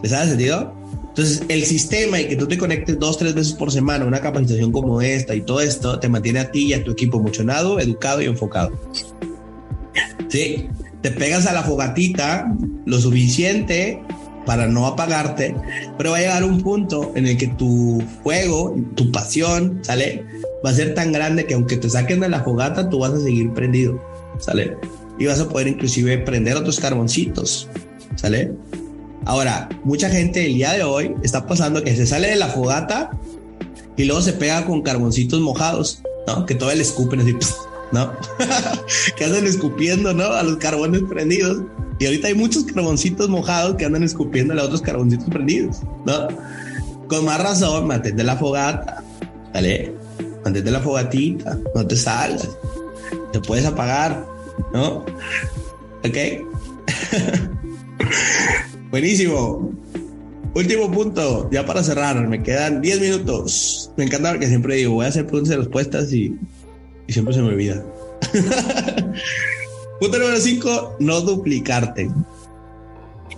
¿Les 0.04 0.14
ha 0.14 0.26
sentido? 0.26 0.76
Entonces, 1.10 1.44
el 1.50 1.66
sistema 1.66 2.22
y 2.22 2.28
que 2.28 2.36
tú 2.36 2.48
te 2.48 2.58
conectes 2.58 2.98
dos, 2.98 3.18
tres 3.18 3.34
veces 3.34 3.54
por 3.54 3.72
semana, 3.72 4.06
una 4.06 4.22
capacitación 4.22 4.72
como 4.72 5.02
esta 5.02 5.36
y 5.36 5.42
todo 5.42 5.60
esto, 5.60 6.00
te 6.00 6.08
mantiene 6.08 6.40
a 6.40 6.52
ti 6.52 6.68
y 6.68 6.74
a 6.74 6.84
tu 6.84 6.92
equipo 6.92 7.18
emocionado, 7.18 7.80
educado 7.80 8.22
y 8.22 8.26
enfocado. 8.26 8.72
Sí, 10.30 10.70
te 11.02 11.12
pegas 11.12 11.46
a 11.48 11.54
la 11.54 11.64
fogatita 11.64 12.54
lo 12.86 13.00
suficiente 13.00 14.02
para 14.46 14.68
no 14.68 14.88
apagarte, 14.88 15.56
pero 15.98 16.12
va 16.12 16.18
a 16.18 16.22
llegar 16.22 16.44
un 16.44 16.62
punto 16.62 17.12
en 17.16 17.28
el 17.28 17.38
que 17.38 17.48
tu 17.48 18.02
fuego, 18.24 18.76
tu 18.96 19.12
pasión, 19.12 19.80
¿sale? 19.84 20.26
Va 20.66 20.72
a 20.72 20.74
ser 20.74 20.96
tan 20.96 21.12
grande 21.12 21.46
que 21.46 21.54
aunque 21.54 21.78
te 21.78 21.90
saquen 21.90 22.20
de 22.20 22.30
la 22.30 22.44
fogata, 22.44 22.90
tú 22.90 23.00
vas 23.00 23.14
a 23.14 23.20
seguir 23.20 23.54
prendido, 23.54 24.02
¿sale? 24.40 24.76
Y 25.20 25.26
vas 25.28 25.40
a 25.40 25.48
poder 25.48 25.68
inclusive 25.68 26.18
prender 26.20 26.58
otros 26.58 26.80
carboncitos, 26.80 27.70
¿sale? 28.16 28.54
Ahora, 29.26 29.70
mucha 29.84 30.10
gente 30.10 30.46
el 30.46 30.56
día 30.56 30.74
de 30.74 30.84
hoy 30.84 31.14
está 31.22 31.46
pasando 31.46 31.84
que 31.84 31.96
se 31.96 32.08
sale 32.08 32.30
de 32.30 32.36
la 32.36 32.48
fogata 32.48 33.12
y 33.98 34.06
luego 34.06 34.22
se 34.22 34.34
pega 34.34 34.66
con 34.66 34.82
carboncitos 34.82 35.40
mojados, 35.42 36.02
¿no? 36.26 36.46
Que 36.46 36.56
todo 36.56 36.74
le 36.74 36.82
escupen 36.82 37.20
así. 37.20 37.36
¿no? 37.92 38.14
que 39.18 39.26
andan 39.26 39.46
escupiendo, 39.46 40.14
¿no? 40.14 40.26
A 40.26 40.44
los 40.44 40.58
carbones 40.58 41.02
prendidos. 41.10 41.64
Y 42.00 42.06
ahorita 42.06 42.30
hay 42.30 42.34
muchos 42.34 42.64
carboncitos 42.64 43.28
mojados 43.30 43.76
que 43.76 43.86
andan 43.86 44.04
escupiendo 44.04 44.54
a 44.54 44.64
otros 44.64 44.82
carboncitos 44.82 45.28
prendidos, 45.30 45.78
¿no? 46.06 46.28
Con 47.08 47.26
más 47.26 47.42
razón, 47.42 47.88
mantente 47.88 48.24
la 48.24 48.38
fogata, 48.38 49.04
¿vale? 49.54 49.94
Mantente 50.44 50.72
la 50.72 50.80
fogatita, 50.80 51.60
no 51.76 51.86
te 51.86 51.98
salgas, 51.98 52.50
te 53.34 53.40
puedes 53.42 53.66
apagar, 53.66 54.26
¿no? 54.74 55.06
¿Ok? 56.06 56.18
Buenísimo. 58.92 59.72
Último 60.56 60.90
punto, 60.90 61.50
ya 61.52 61.66
para 61.66 61.84
cerrar, 61.84 62.28
me 62.28 62.42
quedan 62.42 62.82
10 62.82 63.02
minutos. 63.02 63.92
Me 63.98 64.06
encanta 64.06 64.32
porque 64.32 64.48
siempre 64.48 64.76
digo, 64.76 64.94
voy 64.94 65.06
a 65.06 65.10
hacer 65.10 65.26
preguntas 65.26 65.54
y 65.54 65.58
respuestas 65.58 66.14
y 66.14 66.36
y 67.10 67.12
siempre 67.12 67.34
se 67.34 67.42
me 67.42 67.48
olvida. 67.48 67.84
Punto 70.00 70.20
número 70.20 70.40
5, 70.40 70.98
no 71.00 71.22
duplicarte. 71.22 72.12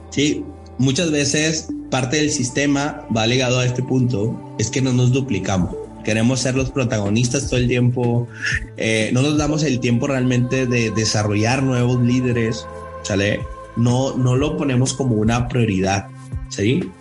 Sí, 0.09 0.43
muchas 0.77 1.09
veces 1.09 1.69
parte 1.89 2.17
del 2.17 2.31
sistema 2.31 3.07
va 3.15 3.25
ligado 3.25 3.59
a 3.59 3.65
este 3.65 3.81
punto, 3.81 4.55
es 4.59 4.69
que 4.69 4.81
no 4.81 4.91
nos 4.91 5.13
duplicamos. 5.13 5.73
Queremos 6.03 6.41
ser 6.41 6.55
los 6.55 6.69
protagonistas 6.69 7.47
todo 7.47 7.61
el 7.61 7.69
tiempo, 7.69 8.27
eh, 8.75 9.09
no 9.13 9.21
nos 9.21 9.37
damos 9.37 9.63
el 9.63 9.79
tiempo 9.79 10.07
realmente 10.07 10.67
de 10.67 10.91
desarrollar 10.91 11.63
nuevos 11.63 12.01
líderes, 12.01 12.65
¿sale? 13.03 13.39
No, 13.77 14.17
no 14.17 14.35
lo 14.35 14.57
ponemos 14.57 14.93
como 14.93 15.15
una 15.15 15.47
prioridad, 15.47 16.07
¿sí? 16.49 16.91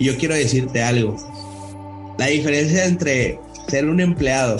Y 0.00 0.06
yo 0.06 0.16
quiero 0.16 0.34
decirte 0.34 0.82
algo. 0.82 1.16
La 2.18 2.26
diferencia 2.26 2.86
entre 2.86 3.38
ser 3.68 3.88
un 3.88 4.00
empleado 4.00 4.56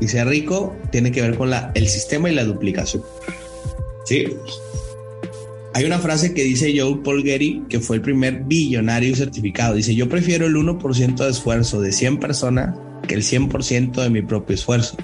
y 0.00 0.08
ser 0.08 0.26
rico 0.26 0.76
tiene 0.90 1.12
que 1.12 1.22
ver 1.22 1.36
con 1.36 1.50
la, 1.50 1.70
el 1.74 1.88
sistema 1.88 2.30
y 2.30 2.34
la 2.34 2.44
duplicación. 2.44 3.02
Sí. 4.04 4.26
Hay 5.74 5.84
una 5.84 5.98
frase 5.98 6.34
que 6.34 6.42
dice 6.42 6.74
Joe 6.78 7.00
Paul 7.02 7.22
Getty, 7.22 7.62
que 7.68 7.80
fue 7.80 7.96
el 7.96 8.02
primer 8.02 8.44
billonario 8.44 9.16
certificado. 9.16 9.74
Dice, 9.74 9.94
yo 9.94 10.08
prefiero 10.08 10.46
el 10.46 10.54
1% 10.54 11.16
de 11.16 11.30
esfuerzo 11.30 11.80
de 11.80 11.92
100 11.92 12.20
personas 12.20 12.76
que 13.06 13.14
el 13.14 13.22
100% 13.22 14.02
de 14.02 14.10
mi 14.10 14.22
propio 14.22 14.54
esfuerzo. 14.54 14.96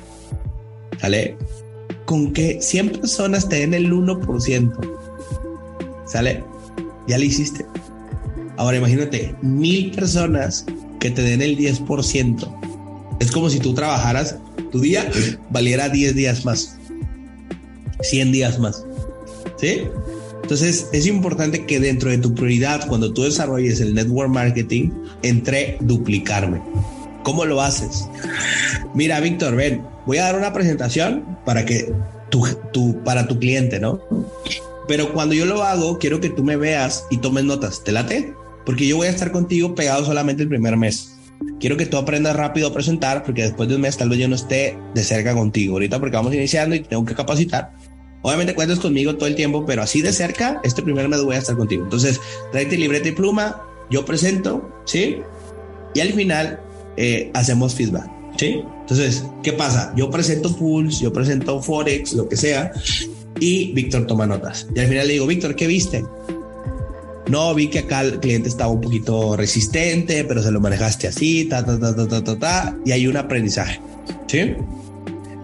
¿Sale? 1.01 1.37
Con 2.05 2.33
que 2.33 2.61
100 2.61 2.91
personas 2.91 3.49
te 3.49 3.57
den 3.57 3.73
el 3.73 3.93
1%. 3.93 4.97
¿Sale? 6.07 6.45
Ya 7.07 7.19
lo 7.19 7.25
hiciste. 7.25 7.65
Ahora 8.57 8.77
imagínate, 8.77 9.35
mil 9.41 9.93
personas 9.93 10.67
que 11.01 11.11
te 11.11 11.23
den 11.23 11.41
el 11.41 11.57
10%. 11.57 13.17
Es 13.21 13.31
como 13.31 13.49
si 13.49 13.61
tú 13.61 13.73
trabajaras, 13.73 14.37
tu 14.71 14.81
día 14.81 15.11
valiera 15.51 15.89
10 15.89 16.15
días 16.15 16.45
más, 16.45 16.77
100 18.03 18.33
días 18.33 18.59
más. 18.59 18.85
¿Sí? 19.59 19.83
Entonces 20.43 20.89
es 20.93 21.07
importante 21.07 21.67
que 21.67 21.79
dentro 21.79 22.11
de 22.11 22.19
tu 22.19 22.35
prioridad, 22.35 22.87
cuando 22.89 23.13
tú 23.13 23.25
desarrolles 23.25 23.81
el 23.81 23.95
network 23.95 24.31
marketing, 24.31 24.91
entre 25.23 25.77
duplicarme. 25.81 26.63
¿Cómo 27.23 27.45
lo 27.45 27.61
haces? 27.61 28.09
Mira, 28.95 29.21
Víctor, 29.21 29.57
ven, 29.57 29.83
voy 30.07 30.19
a 30.19 30.25
dar 30.25 30.37
una 30.37 30.53
presentación 30.55 31.39
para 31.45 31.67
que 31.67 31.93
tu, 32.31 32.47
tu, 32.73 33.03
para 33.05 33.29
tu 33.29 33.39
cliente, 33.39 33.79
¿no? 33.79 34.01
Pero 34.87 35.13
cuando 35.13 35.35
yo 35.35 35.45
lo 35.45 35.63
hago, 35.63 35.99
quiero 35.99 36.21
que 36.21 36.31
tú 36.31 36.43
me 36.43 36.57
veas 36.57 37.05
y 37.11 37.19
tomes 37.19 37.45
notas. 37.45 37.85
¿Te 37.85 37.93
late? 37.93 38.33
Porque 38.65 38.87
yo 38.87 38.97
voy 38.97 39.09
a 39.09 39.11
estar 39.11 39.31
contigo 39.33 39.75
pegado 39.75 40.05
solamente 40.07 40.45
el 40.45 40.49
primer 40.49 40.79
mes. 40.79 41.18
Quiero 41.61 41.77
que 41.77 41.87
tú 41.87 41.97
aprendas 41.97 42.37
rápido 42.37 42.69
a 42.69 42.73
presentar, 42.73 43.25
porque 43.25 43.43
después 43.43 43.69
de 43.69 43.77
un 43.77 43.81
mes 43.81 43.97
tal 43.97 44.09
vez 44.09 44.19
yo 44.19 44.29
no 44.29 44.37
esté 44.37 44.79
de 44.95 45.05
cerca 45.05 45.35
contigo. 45.35 45.75
Ahorita 45.75 45.99
porque 45.99 46.17
vamos 46.17 46.35
iniciando 46.35 46.75
y 46.75 46.81
tengo 46.81 47.05
que 47.05 47.15
capacitar. 47.15 47.73
Obviamente 48.23 48.55
cuentas 48.55 48.81
conmigo 48.81 49.17
todo 49.17 49.29
el 49.29 49.35
tiempo, 49.35 49.65
pero 49.65 49.83
así 49.83 50.03
de 50.03 50.13
cerca, 50.13 50.61
este 50.65 50.83
primer 50.83 51.09
mes 51.09 51.23
voy 51.23 51.37
a 51.37 51.39
estar 51.39 51.57
contigo. 51.57 51.85
Entonces, 51.85 52.21
tráete 52.51 52.77
libreta 52.77 53.09
y 53.09 53.13
pluma, 53.13 53.63
yo 53.91 54.05
presento, 54.05 54.69
¿sí? 54.85 55.19
Y 55.95 56.01
al 56.01 56.13
final 56.13 56.61
eh, 56.97 57.31
hacemos 57.35 57.75
feedback, 57.75 58.11
¿sí? 58.37 58.63
Entonces, 58.81 59.25
¿qué 59.43 59.53
pasa? 59.53 59.93
Yo 59.97 60.11
presento 60.11 60.55
pools, 60.55 60.99
yo 61.01 61.13
presento 61.13 61.63
Forex, 61.63 62.15
lo 62.15 62.29
que 62.29 62.37
sea, 62.37 62.73
y 63.41 63.73
Víctor 63.73 64.07
toma 64.07 64.27
notas. 64.27 64.67
Y 64.75 64.81
al 64.81 64.89
final 64.89 65.07
le 65.07 65.13
digo, 65.13 65.27
Víctor, 65.27 65.55
¿qué 65.55 65.67
viste? 65.67 66.05
No, 67.29 67.55
vi 67.55 67.69
que 67.69 67.81
acá 67.81 68.01
el 68.01 68.21
cliente 68.21 68.49
estaba 68.49 68.71
un 68.71 68.81
poquito 68.81 69.37
resistente, 69.37 70.25
pero 70.25 70.43
se 70.43 70.51
lo 70.51 70.61
manejaste 70.61 71.09
así, 71.09 71.45
ta, 71.45 71.65
ta, 71.65 71.79
ta, 71.79 71.95
ta, 71.95 72.09
ta, 72.09 72.25
ta, 72.25 72.39
ta 72.39 72.77
y 72.85 72.93
hay 72.93 73.07
un 73.07 73.17
aprendizaje, 73.17 73.81
¿sí? 74.27 74.55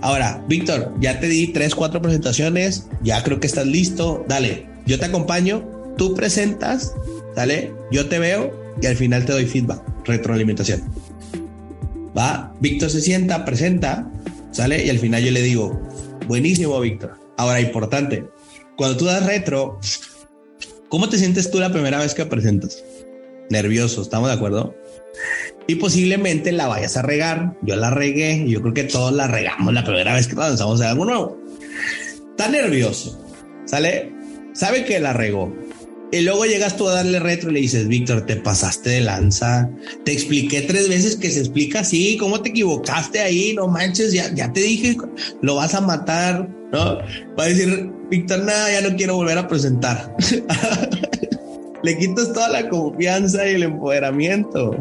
Ahora, 0.00 0.42
Víctor, 0.48 0.94
ya 1.00 1.20
te 1.20 1.28
di 1.28 1.48
tres, 1.48 1.74
cuatro 1.74 2.00
presentaciones, 2.00 2.88
ya 3.02 3.22
creo 3.22 3.40
que 3.40 3.46
estás 3.46 3.66
listo. 3.66 4.24
Dale, 4.28 4.66
yo 4.86 4.98
te 4.98 5.06
acompaño, 5.06 5.66
tú 5.96 6.14
presentas, 6.14 6.94
dale, 7.34 7.72
yo 7.90 8.08
te 8.08 8.18
veo 8.18 8.52
y 8.82 8.86
al 8.86 8.96
final 8.96 9.24
te 9.24 9.32
doy 9.32 9.46
feedback, 9.46 9.82
retroalimentación. 10.04 10.82
Va, 12.16 12.54
Víctor 12.60 12.90
se 12.90 13.00
sienta, 13.00 13.44
presenta, 13.44 14.10
sale 14.52 14.84
y 14.84 14.90
al 14.90 14.98
final 14.98 15.24
yo 15.24 15.32
le 15.32 15.42
digo, 15.42 15.80
buenísimo, 16.28 16.78
Víctor. 16.80 17.18
Ahora, 17.36 17.60
importante, 17.60 18.24
cuando 18.76 18.96
tú 18.96 19.06
das 19.06 19.24
retro, 19.24 19.80
¿cómo 20.94 21.08
te 21.08 21.18
sientes 21.18 21.50
tú 21.50 21.58
la 21.58 21.72
primera 21.72 21.98
vez 21.98 22.14
que 22.14 22.24
presentas? 22.24 22.84
Nervioso, 23.50 24.00
¿estamos 24.00 24.28
de 24.28 24.34
acuerdo? 24.36 24.76
y 25.66 25.74
posiblemente 25.74 26.52
la 26.52 26.68
vayas 26.68 26.96
a 26.96 27.02
regar. 27.02 27.56
Yo 27.62 27.74
la 27.74 27.90
regué, 27.90 28.44
yo 28.46 28.62
creo 28.62 28.74
que 28.74 28.84
todos 28.84 29.12
la 29.12 29.26
regamos 29.26 29.74
la 29.74 29.82
primera 29.82 30.14
vez 30.14 30.28
que 30.28 30.36
lanzamos 30.36 30.80
algo 30.82 31.04
nuevo. 31.04 31.36
Está 32.30 32.48
nervioso, 32.48 33.20
¿sale? 33.64 34.12
Sabe 34.52 34.84
que 34.84 35.00
la 35.00 35.12
regó. 35.12 35.52
Y 36.12 36.20
luego 36.20 36.44
llegas 36.44 36.76
tú 36.76 36.88
a 36.88 36.94
darle 36.94 37.18
retro 37.18 37.50
y 37.50 37.54
le 37.54 37.60
dices, 37.62 37.88
Víctor, 37.88 38.24
te 38.24 38.36
pasaste 38.36 38.90
de 38.90 39.00
lanza. 39.00 39.68
Te 40.04 40.12
expliqué 40.12 40.62
tres 40.62 40.88
veces 40.88 41.16
que 41.16 41.28
se 41.28 41.40
explica 41.40 41.80
así. 41.80 42.16
¿Cómo 42.18 42.40
te 42.40 42.50
equivocaste 42.50 43.18
ahí? 43.18 43.52
No 43.54 43.66
manches, 43.66 44.12
ya, 44.12 44.32
ya 44.32 44.52
te 44.52 44.60
dije, 44.60 44.96
lo 45.42 45.56
vas 45.56 45.74
a 45.74 45.80
matar. 45.80 46.48
No 46.72 46.98
va 47.36 47.44
a 47.44 47.48
decir, 47.48 47.90
Víctor, 48.10 48.40
nada, 48.40 48.70
ya 48.70 48.88
no 48.88 48.96
quiero 48.96 49.16
volver 49.16 49.38
a 49.38 49.48
presentar. 49.48 50.14
le 51.82 51.98
quitas 51.98 52.32
toda 52.32 52.48
la 52.48 52.68
confianza 52.68 53.46
y 53.46 53.54
el 53.54 53.62
empoderamiento. 53.64 54.74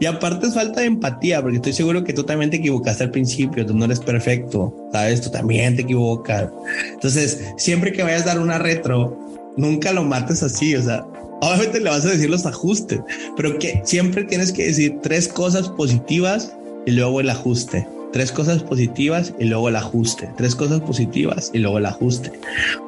Y 0.00 0.06
aparte 0.06 0.46
es 0.46 0.54
falta 0.54 0.80
de 0.80 0.86
empatía, 0.86 1.42
porque 1.42 1.56
estoy 1.56 1.72
seguro 1.72 2.04
que 2.04 2.12
tú 2.12 2.22
también 2.22 2.50
te 2.50 2.58
equivocaste 2.58 3.02
al 3.02 3.10
principio, 3.10 3.66
tú 3.66 3.74
no 3.74 3.84
eres 3.86 3.98
perfecto, 3.98 4.72
¿sabes? 4.92 5.20
Tú 5.20 5.30
también 5.30 5.74
te 5.74 5.82
equivocas. 5.82 6.48
Entonces, 6.92 7.42
siempre 7.56 7.92
que 7.92 8.04
vayas 8.04 8.22
a 8.22 8.26
dar 8.26 8.38
una 8.38 8.58
retro, 8.58 9.18
nunca 9.56 9.92
lo 9.92 10.04
mates 10.04 10.44
así, 10.44 10.76
o 10.76 10.82
sea, 10.82 11.04
obviamente 11.40 11.80
le 11.80 11.90
vas 11.90 12.06
a 12.06 12.10
decir 12.10 12.30
los 12.30 12.46
ajustes, 12.46 13.00
pero 13.36 13.58
que 13.58 13.82
siempre 13.84 14.22
tienes 14.22 14.52
que 14.52 14.66
decir 14.66 14.98
tres 15.02 15.26
cosas 15.26 15.68
positivas 15.70 16.54
y 16.86 16.92
luego 16.92 17.20
el 17.20 17.30
ajuste. 17.30 17.84
Tres 18.12 18.32
cosas 18.32 18.62
positivas 18.62 19.34
y 19.38 19.44
luego 19.44 19.68
el 19.68 19.76
ajuste. 19.76 20.30
Tres 20.36 20.54
cosas 20.54 20.80
positivas 20.80 21.50
y 21.52 21.58
luego 21.58 21.78
el 21.78 21.86
ajuste. 21.86 22.32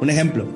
Un 0.00 0.10
ejemplo. 0.10 0.46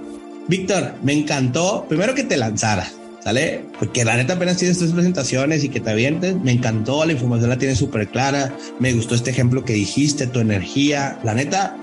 Víctor, 0.48 0.94
me 1.02 1.12
encantó 1.12 1.86
primero 1.88 2.14
que 2.14 2.24
te 2.24 2.36
lanzaras 2.36 2.94
¿sale? 3.24 3.64
Porque 3.78 4.04
la 4.04 4.16
neta 4.16 4.34
apenas 4.34 4.58
tienes 4.58 4.78
tres 4.78 4.92
presentaciones 4.92 5.64
y 5.64 5.70
que 5.70 5.80
te 5.80 5.90
avientes, 5.90 6.36
me 6.36 6.52
encantó, 6.52 7.04
la 7.06 7.12
información 7.12 7.48
la 7.48 7.58
tienes 7.58 7.78
súper 7.78 8.08
clara, 8.08 8.54
me 8.78 8.92
gustó 8.92 9.14
este 9.14 9.30
ejemplo 9.30 9.64
que 9.64 9.72
dijiste, 9.72 10.26
tu 10.26 10.40
energía, 10.40 11.18
la 11.24 11.34
neta, 11.34 11.74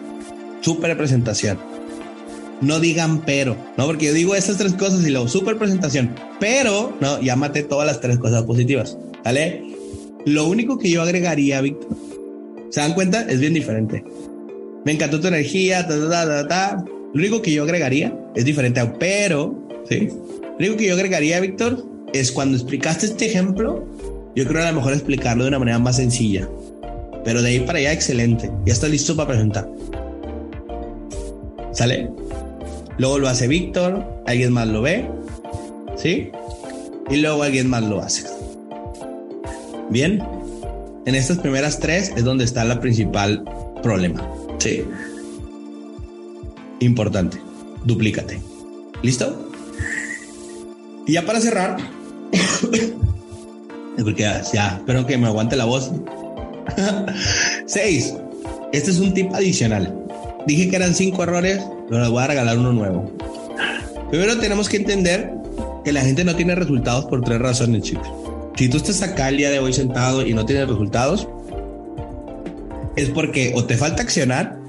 súper 0.61 0.95
presentación. 0.95 1.59
No 2.61 2.79
digan 2.79 3.21
pero, 3.25 3.57
¿no? 3.75 3.87
Porque 3.87 4.05
yo 4.05 4.13
digo 4.13 4.35
esas 4.35 4.57
tres 4.57 4.73
cosas 4.73 5.03
y 5.03 5.09
luego 5.09 5.27
súper 5.27 5.57
presentación, 5.57 6.13
pero, 6.39 6.95
no, 7.01 7.17
maté 7.35 7.63
todas 7.63 7.87
las 7.87 7.99
tres 7.99 8.19
cosas 8.19 8.43
positivas, 8.43 8.95
¿sale? 9.23 9.63
Lo 10.25 10.47
único 10.47 10.77
que 10.77 10.91
yo 10.91 11.01
agregaría, 11.01 11.59
Víctor, 11.61 11.97
¿se 12.71 12.79
dan 12.79 12.93
cuenta? 12.93 13.21
Es 13.29 13.39
bien 13.39 13.53
diferente. 13.53 14.03
Me 14.83 14.93
encantó 14.93 15.19
tu 15.19 15.27
energía, 15.27 15.87
ta, 15.87 15.99
ta, 15.99 16.25
ta, 16.25 16.47
ta, 16.47 16.85
Lo 17.13 17.19
único 17.19 17.41
que 17.41 17.51
yo 17.51 17.63
agregaría 17.63 18.17
es 18.35 18.45
diferente 18.45 18.83
pero, 18.99 19.67
¿sí? 19.87 20.09
Lo 20.41 20.57
único 20.57 20.77
que 20.77 20.87
yo 20.87 20.95
agregaría, 20.95 21.39
Víctor, 21.39 21.85
es 22.13 22.31
cuando 22.31 22.57
explicaste 22.57 23.05
este 23.05 23.25
ejemplo, 23.27 23.85
yo 24.35 24.47
creo 24.47 24.63
a 24.63 24.71
lo 24.71 24.77
mejor 24.77 24.93
explicarlo 24.93 25.43
de 25.43 25.49
una 25.49 25.59
manera 25.59 25.79
más 25.79 25.97
sencilla. 25.97 26.49
Pero 27.23 27.41
de 27.41 27.49
ahí 27.49 27.59
para 27.59 27.79
allá, 27.79 27.93
excelente. 27.93 28.49
Ya 28.65 28.73
está 28.73 28.87
listo 28.87 29.15
para 29.15 29.29
presentar. 29.29 29.69
¿Sale? 31.71 32.09
Luego 32.97 33.19
lo 33.19 33.27
hace 33.27 33.47
Víctor, 33.47 34.03
alguien 34.25 34.51
más 34.51 34.67
lo 34.67 34.81
ve, 34.81 35.07
¿sí? 35.95 36.29
Y 37.09 37.17
luego 37.17 37.43
alguien 37.43 37.69
más 37.69 37.83
lo 37.83 38.01
hace. 38.01 38.23
Bien, 39.89 40.23
en 41.05 41.15
estas 41.15 41.39
primeras 41.39 41.79
tres 41.79 42.11
es 42.15 42.23
donde 42.23 42.43
está 42.43 42.63
la 42.63 42.79
principal 42.79 43.43
problema. 43.81 44.27
Sí. 44.59 44.83
Importante, 46.79 47.39
duplícate. 47.85 48.39
¿Listo? 49.01 49.49
Y 51.07 51.13
ya 51.13 51.25
para 51.25 51.41
cerrar, 51.41 51.77
porque 53.97 54.21
ya, 54.21 54.41
ya, 54.53 54.77
espero 54.77 55.05
que 55.05 55.17
me 55.17 55.27
aguante 55.27 55.55
la 55.55 55.65
voz. 55.65 55.91
Seis, 57.65 58.13
este 58.71 58.91
es 58.91 58.99
un 58.99 59.13
tip 59.13 59.33
adicional. 59.33 59.97
Dije 60.45 60.69
que 60.69 60.75
eran 60.75 60.93
cinco 60.93 61.23
errores, 61.23 61.61
pero 61.89 62.01
les 62.01 62.09
voy 62.09 62.23
a 62.23 62.27
regalar 62.27 62.57
uno 62.57 62.71
nuevo. 62.73 63.11
Primero 64.09 64.37
tenemos 64.39 64.69
que 64.69 64.77
entender 64.77 65.31
que 65.83 65.91
la 65.91 66.01
gente 66.01 66.23
no 66.23 66.35
tiene 66.35 66.55
resultados 66.55 67.05
por 67.05 67.21
tres 67.21 67.39
razones, 67.39 67.83
chicos. 67.83 68.20
Si 68.55 68.69
tú 68.69 68.77
estás 68.77 69.01
acá 69.01 69.29
el 69.29 69.37
día 69.37 69.49
de 69.49 69.59
hoy 69.59 69.73
sentado 69.73 70.25
y 70.25 70.33
no 70.33 70.45
tienes 70.45 70.67
resultados, 70.67 71.27
es 72.95 73.09
porque 73.09 73.53
o 73.55 73.65
te 73.65 73.77
falta 73.77 74.03
accionar, 74.03 74.59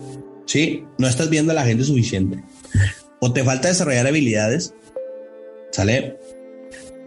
¿sí? 0.46 0.84
No 0.98 1.08
estás 1.08 1.28
viendo 1.30 1.52
a 1.52 1.54
la 1.54 1.64
gente 1.64 1.84
suficiente. 1.84 2.42
O 3.20 3.32
te 3.32 3.44
falta 3.44 3.68
desarrollar 3.68 4.06
habilidades, 4.06 4.74
¿Sale? 5.72 6.18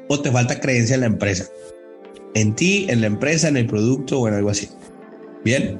O 0.10 0.20
te 0.20 0.32
falta 0.32 0.60
creencia 0.60 0.96
en 0.96 1.02
la 1.02 1.08
empresa. 1.08 1.46
En 2.34 2.56
ti, 2.56 2.88
en 2.90 3.02
la 3.02 3.08
empresa, 3.08 3.48
en 3.48 3.58
el 3.58 3.68
producto 3.68 4.20
o 4.20 4.28
en 4.28 4.34
algo 4.34 4.50
así. 4.50 4.70
Bien. 5.44 5.80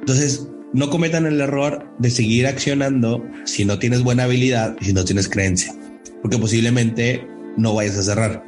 Entonces, 0.00 0.48
no 0.72 0.90
cometan 0.90 1.26
el 1.26 1.40
error 1.40 1.86
de 1.98 2.10
seguir 2.10 2.46
accionando 2.46 3.24
si 3.44 3.64
no 3.64 3.78
tienes 3.78 4.02
buena 4.02 4.24
habilidad 4.24 4.76
y 4.80 4.86
si 4.86 4.92
no 4.94 5.04
tienes 5.04 5.28
creencia. 5.28 5.74
Porque 6.22 6.38
posiblemente 6.38 7.26
no 7.56 7.74
vayas 7.74 7.98
a 7.98 8.02
cerrar. 8.02 8.42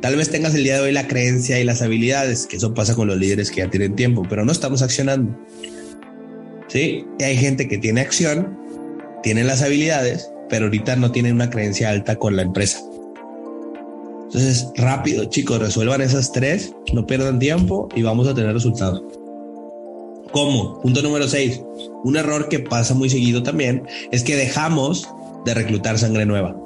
Tal 0.00 0.16
vez 0.16 0.30
tengas 0.30 0.54
el 0.54 0.64
día 0.64 0.76
de 0.76 0.82
hoy 0.82 0.92
la 0.92 1.08
creencia 1.08 1.58
y 1.58 1.64
las 1.64 1.82
habilidades, 1.82 2.46
que 2.46 2.56
eso 2.56 2.74
pasa 2.74 2.94
con 2.94 3.08
los 3.08 3.16
líderes 3.16 3.50
que 3.50 3.62
ya 3.62 3.70
tienen 3.70 3.96
tiempo, 3.96 4.22
pero 4.28 4.44
no 4.44 4.52
estamos 4.52 4.82
accionando. 4.82 5.36
Sí, 6.68 7.04
y 7.18 7.22
hay 7.24 7.36
gente 7.36 7.66
que 7.68 7.78
tiene 7.78 8.02
acción, 8.02 8.58
tiene 9.22 9.44
las 9.44 9.62
habilidades, 9.62 10.30
pero 10.48 10.66
ahorita 10.66 10.96
no 10.96 11.10
tienen 11.10 11.34
una 11.34 11.50
creencia 11.50 11.90
alta 11.90 12.16
con 12.16 12.36
la 12.36 12.42
empresa. 12.42 12.80
Entonces, 14.26 14.68
rápido, 14.76 15.24
chicos, 15.26 15.58
resuelvan 15.58 16.00
esas 16.02 16.32
tres, 16.32 16.72
no 16.92 17.06
pierdan 17.06 17.38
tiempo 17.38 17.88
y 17.94 18.02
vamos 18.02 18.28
a 18.28 18.34
tener 18.34 18.52
resultados. 18.52 19.02
¿Cómo? 20.32 20.80
Punto 20.80 21.00
número 21.02 21.28
seis. 21.28 21.60
Un 22.02 22.16
error 22.16 22.48
que 22.48 22.58
pasa 22.58 22.94
muy 22.94 23.08
seguido 23.08 23.42
también 23.42 23.84
es 24.10 24.22
que 24.22 24.36
dejamos 24.36 25.08
de 25.44 25.54
reclutar 25.54 25.98
sangre 25.98 26.26
nueva. 26.26 26.56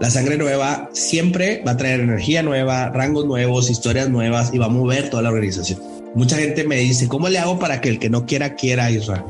La 0.00 0.10
sangre 0.10 0.38
nueva 0.38 0.90
siempre 0.92 1.62
va 1.66 1.72
a 1.72 1.76
traer 1.76 2.00
energía 2.00 2.42
nueva, 2.42 2.90
rangos 2.90 3.26
nuevos, 3.26 3.68
historias 3.68 4.08
nuevas 4.08 4.50
y 4.52 4.58
va 4.58 4.66
a 4.66 4.70
mover 4.70 5.10
toda 5.10 5.24
la 5.24 5.30
organización. 5.30 5.80
Mucha 6.14 6.36
gente 6.36 6.64
me 6.64 6.76
dice, 6.76 7.08
¿cómo 7.08 7.28
le 7.28 7.38
hago 7.38 7.58
para 7.58 7.80
que 7.80 7.88
el 7.88 7.98
que 7.98 8.08
no 8.08 8.24
quiera 8.24 8.54
quiera 8.54 8.90
Israel? 8.90 9.24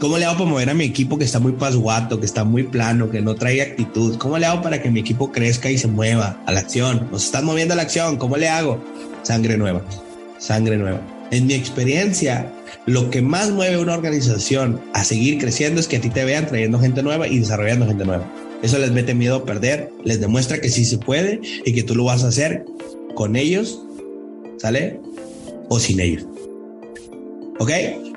¿Cómo 0.00 0.18
le 0.18 0.24
hago 0.24 0.38
para 0.38 0.50
mover 0.50 0.70
a 0.70 0.74
mi 0.74 0.84
equipo 0.84 1.16
que 1.16 1.24
está 1.24 1.38
muy 1.38 1.52
pasguato, 1.52 2.18
que 2.18 2.26
está 2.26 2.44
muy 2.44 2.64
plano, 2.64 3.10
que 3.10 3.22
no 3.22 3.36
trae 3.36 3.62
actitud? 3.62 4.18
¿Cómo 4.18 4.38
le 4.38 4.46
hago 4.46 4.60
para 4.60 4.82
que 4.82 4.90
mi 4.90 5.00
equipo 5.00 5.30
crezca 5.30 5.70
y 5.70 5.78
se 5.78 5.86
mueva 5.86 6.42
a 6.46 6.52
la 6.52 6.60
acción? 6.60 7.08
Nos 7.10 7.24
están 7.24 7.44
moviendo 7.44 7.74
a 7.74 7.76
la 7.76 7.82
acción, 7.82 8.16
¿cómo 8.16 8.36
le 8.36 8.48
hago? 8.48 8.82
sangre 9.26 9.56
nueva, 9.56 9.82
sangre 10.38 10.76
nueva. 10.76 11.00
En 11.32 11.46
mi 11.46 11.54
experiencia, 11.54 12.52
lo 12.86 13.10
que 13.10 13.22
más 13.22 13.50
mueve 13.50 13.78
una 13.78 13.94
organización 13.94 14.80
a 14.94 15.02
seguir 15.02 15.38
creciendo 15.38 15.80
es 15.80 15.88
que 15.88 15.96
a 15.96 16.00
ti 16.00 16.10
te 16.10 16.24
vean 16.24 16.46
trayendo 16.46 16.78
gente 16.78 17.02
nueva 17.02 17.26
y 17.26 17.40
desarrollando 17.40 17.86
gente 17.86 18.04
nueva. 18.04 18.24
Eso 18.62 18.78
les 18.78 18.90
mete 18.90 19.14
miedo 19.14 19.36
a 19.36 19.44
perder, 19.44 19.90
les 20.04 20.20
demuestra 20.20 20.60
que 20.60 20.68
sí 20.68 20.84
se 20.84 20.98
puede 20.98 21.40
y 21.64 21.72
que 21.72 21.82
tú 21.82 21.94
lo 21.94 22.04
vas 22.04 22.24
a 22.24 22.28
hacer 22.28 22.64
con 23.14 23.36
ellos, 23.36 23.82
¿sale? 24.58 25.00
O 25.68 25.78
sin 25.78 26.00
ellos. 26.00 26.26
¿Ok? 27.58 27.70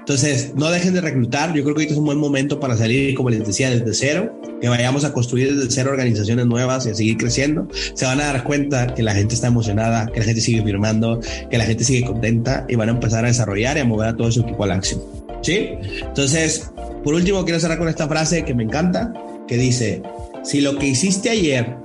Entonces, 0.09 0.53
no 0.55 0.71
dejen 0.71 0.95
de 0.95 1.01
reclutar. 1.01 1.53
Yo 1.53 1.63
creo 1.63 1.75
que 1.75 1.83
este 1.83 1.93
es 1.93 1.99
un 1.99 2.05
buen 2.05 2.17
momento 2.17 2.59
para 2.59 2.75
salir, 2.75 3.13
como 3.13 3.29
les 3.29 3.45
decía, 3.45 3.69
desde 3.69 3.93
cero, 3.93 4.41
que 4.59 4.67
vayamos 4.67 5.03
a 5.03 5.13
construir 5.13 5.55
desde 5.55 5.69
cero 5.71 5.91
organizaciones 5.91 6.47
nuevas 6.47 6.87
y 6.87 6.89
a 6.89 6.95
seguir 6.95 7.17
creciendo. 7.17 7.67
Se 7.93 8.05
van 8.05 8.19
a 8.19 8.25
dar 8.25 8.43
cuenta 8.43 8.93
que 8.95 9.03
la 9.03 9.13
gente 9.13 9.35
está 9.35 9.47
emocionada, 9.47 10.07
que 10.07 10.19
la 10.19 10.25
gente 10.25 10.41
sigue 10.41 10.63
firmando, 10.63 11.19
que 11.49 11.57
la 11.57 11.65
gente 11.65 11.83
sigue 11.83 12.07
contenta 12.07 12.65
y 12.67 12.75
van 12.75 12.89
a 12.89 12.93
empezar 12.93 13.23
a 13.23 13.27
desarrollar 13.27 13.77
y 13.77 13.81
a 13.81 13.85
mover 13.85 14.09
a 14.09 14.17
todo 14.17 14.31
su 14.31 14.41
equipo 14.41 14.63
a 14.63 14.67
la 14.67 14.75
acción. 14.75 14.99
¿Sí? 15.43 15.69
Entonces, 16.01 16.71
por 17.03 17.13
último, 17.13 17.45
quiero 17.45 17.59
cerrar 17.59 17.77
con 17.77 17.87
esta 17.87 18.07
frase 18.07 18.43
que 18.43 18.55
me 18.55 18.63
encanta, 18.63 19.13
que 19.47 19.57
dice, 19.57 20.01
si 20.43 20.61
lo 20.61 20.77
que 20.77 20.87
hiciste 20.87 21.29
ayer, 21.29 21.75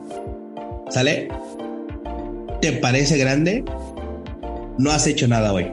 ¿sale? 0.91 1.29
¿Te 2.61 2.73
parece 2.73 3.17
grande? 3.19 3.65
No 4.79 4.91
has 4.91 5.07
hecho 5.07 5.29
nada 5.29 5.53
hoy 5.53 5.71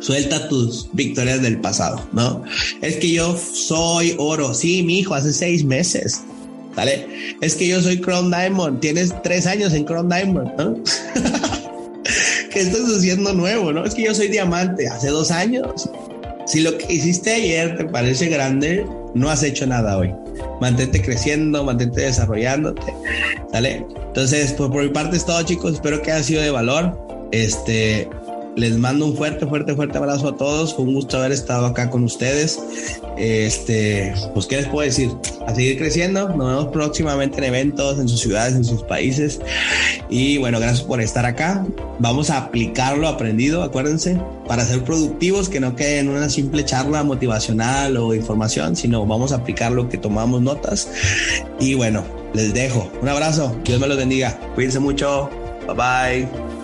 suelta 0.00 0.48
tus 0.48 0.88
victorias 0.92 1.42
del 1.42 1.60
pasado, 1.60 2.04
¿no? 2.12 2.42
Es 2.80 2.96
que 2.96 3.12
yo 3.12 3.36
soy 3.36 4.14
oro, 4.18 4.54
sí, 4.54 4.82
mi 4.82 4.98
hijo, 4.98 5.14
hace 5.14 5.32
seis 5.32 5.62
meses, 5.62 6.22
¿vale? 6.74 7.06
Es 7.40 7.54
que 7.54 7.68
yo 7.68 7.80
soy 7.80 8.00
Crown 8.00 8.30
Diamond, 8.30 8.80
tienes 8.80 9.14
tres 9.22 9.46
años 9.46 9.72
en 9.74 9.84
Crown 9.84 10.08
Diamond, 10.08 10.50
¿no? 10.58 10.82
¿Qué 12.52 12.60
estás 12.60 12.82
haciendo 12.96 13.32
nuevo, 13.32 13.72
no? 13.72 13.84
Es 13.84 13.94
que 13.94 14.04
yo 14.04 14.14
soy 14.14 14.28
diamante, 14.28 14.88
hace 14.88 15.08
dos 15.08 15.30
años. 15.30 15.88
Si 16.46 16.60
lo 16.60 16.76
que 16.76 16.92
hiciste 16.92 17.32
ayer 17.32 17.76
te 17.76 17.84
parece 17.84 18.26
grande, 18.28 18.84
no 19.14 19.30
has 19.30 19.42
hecho 19.44 19.66
nada 19.66 19.96
hoy. 19.98 20.12
Mantente 20.60 21.00
creciendo, 21.00 21.64
mantente 21.64 22.02
desarrollándote, 22.02 22.92
¿sale? 23.50 23.86
Entonces, 24.08 24.52
pues 24.52 24.70
por 24.70 24.82
mi 24.82 24.90
parte 24.90 25.16
es 25.16 25.24
todo, 25.24 25.42
chicos. 25.42 25.74
Espero 25.74 26.02
que 26.02 26.12
haya 26.12 26.22
sido 26.22 26.42
de 26.42 26.50
valor. 26.50 26.98
Este, 27.32 28.08
les 28.60 28.76
mando 28.76 29.06
un 29.06 29.16
fuerte, 29.16 29.46
fuerte, 29.46 29.74
fuerte 29.74 29.96
abrazo 29.96 30.28
a 30.28 30.36
todos. 30.36 30.74
Fue 30.74 30.84
un 30.84 30.94
gusto 30.94 31.16
haber 31.16 31.32
estado 31.32 31.66
acá 31.66 31.88
con 31.88 32.04
ustedes. 32.04 32.60
Este, 33.16 34.14
pues, 34.34 34.46
¿qué 34.46 34.56
les 34.56 34.66
puedo 34.66 34.86
decir? 34.86 35.10
A 35.46 35.54
seguir 35.54 35.78
creciendo. 35.78 36.28
Nos 36.28 36.46
vemos 36.46 36.66
próximamente 36.66 37.38
en 37.38 37.44
eventos 37.44 37.98
en 37.98 38.08
sus 38.08 38.20
ciudades, 38.20 38.54
en 38.54 38.64
sus 38.64 38.82
países. 38.82 39.40
Y 40.10 40.36
bueno, 40.38 40.60
gracias 40.60 40.82
por 40.82 41.00
estar 41.00 41.24
acá. 41.24 41.66
Vamos 41.98 42.28
a 42.28 42.36
aplicar 42.36 42.98
lo 42.98 43.08
aprendido, 43.08 43.62
acuérdense, 43.62 44.20
para 44.46 44.64
ser 44.64 44.84
productivos, 44.84 45.48
que 45.48 45.60
no 45.60 45.74
quede 45.74 45.98
en 45.98 46.10
una 46.10 46.28
simple 46.28 46.64
charla 46.64 47.02
motivacional 47.02 47.96
o 47.96 48.14
información, 48.14 48.76
sino 48.76 49.06
vamos 49.06 49.32
a 49.32 49.36
aplicar 49.36 49.72
lo 49.72 49.88
que 49.88 49.96
tomamos 49.96 50.42
notas. 50.42 50.88
Y 51.58 51.74
bueno, 51.74 52.04
les 52.34 52.52
dejo. 52.52 52.90
Un 53.00 53.08
abrazo. 53.08 53.56
Dios 53.64 53.80
me 53.80 53.88
los 53.88 53.96
bendiga. 53.96 54.38
Cuídense 54.54 54.80
mucho. 54.80 55.30
Bye 55.66 56.26
bye. 56.26 56.59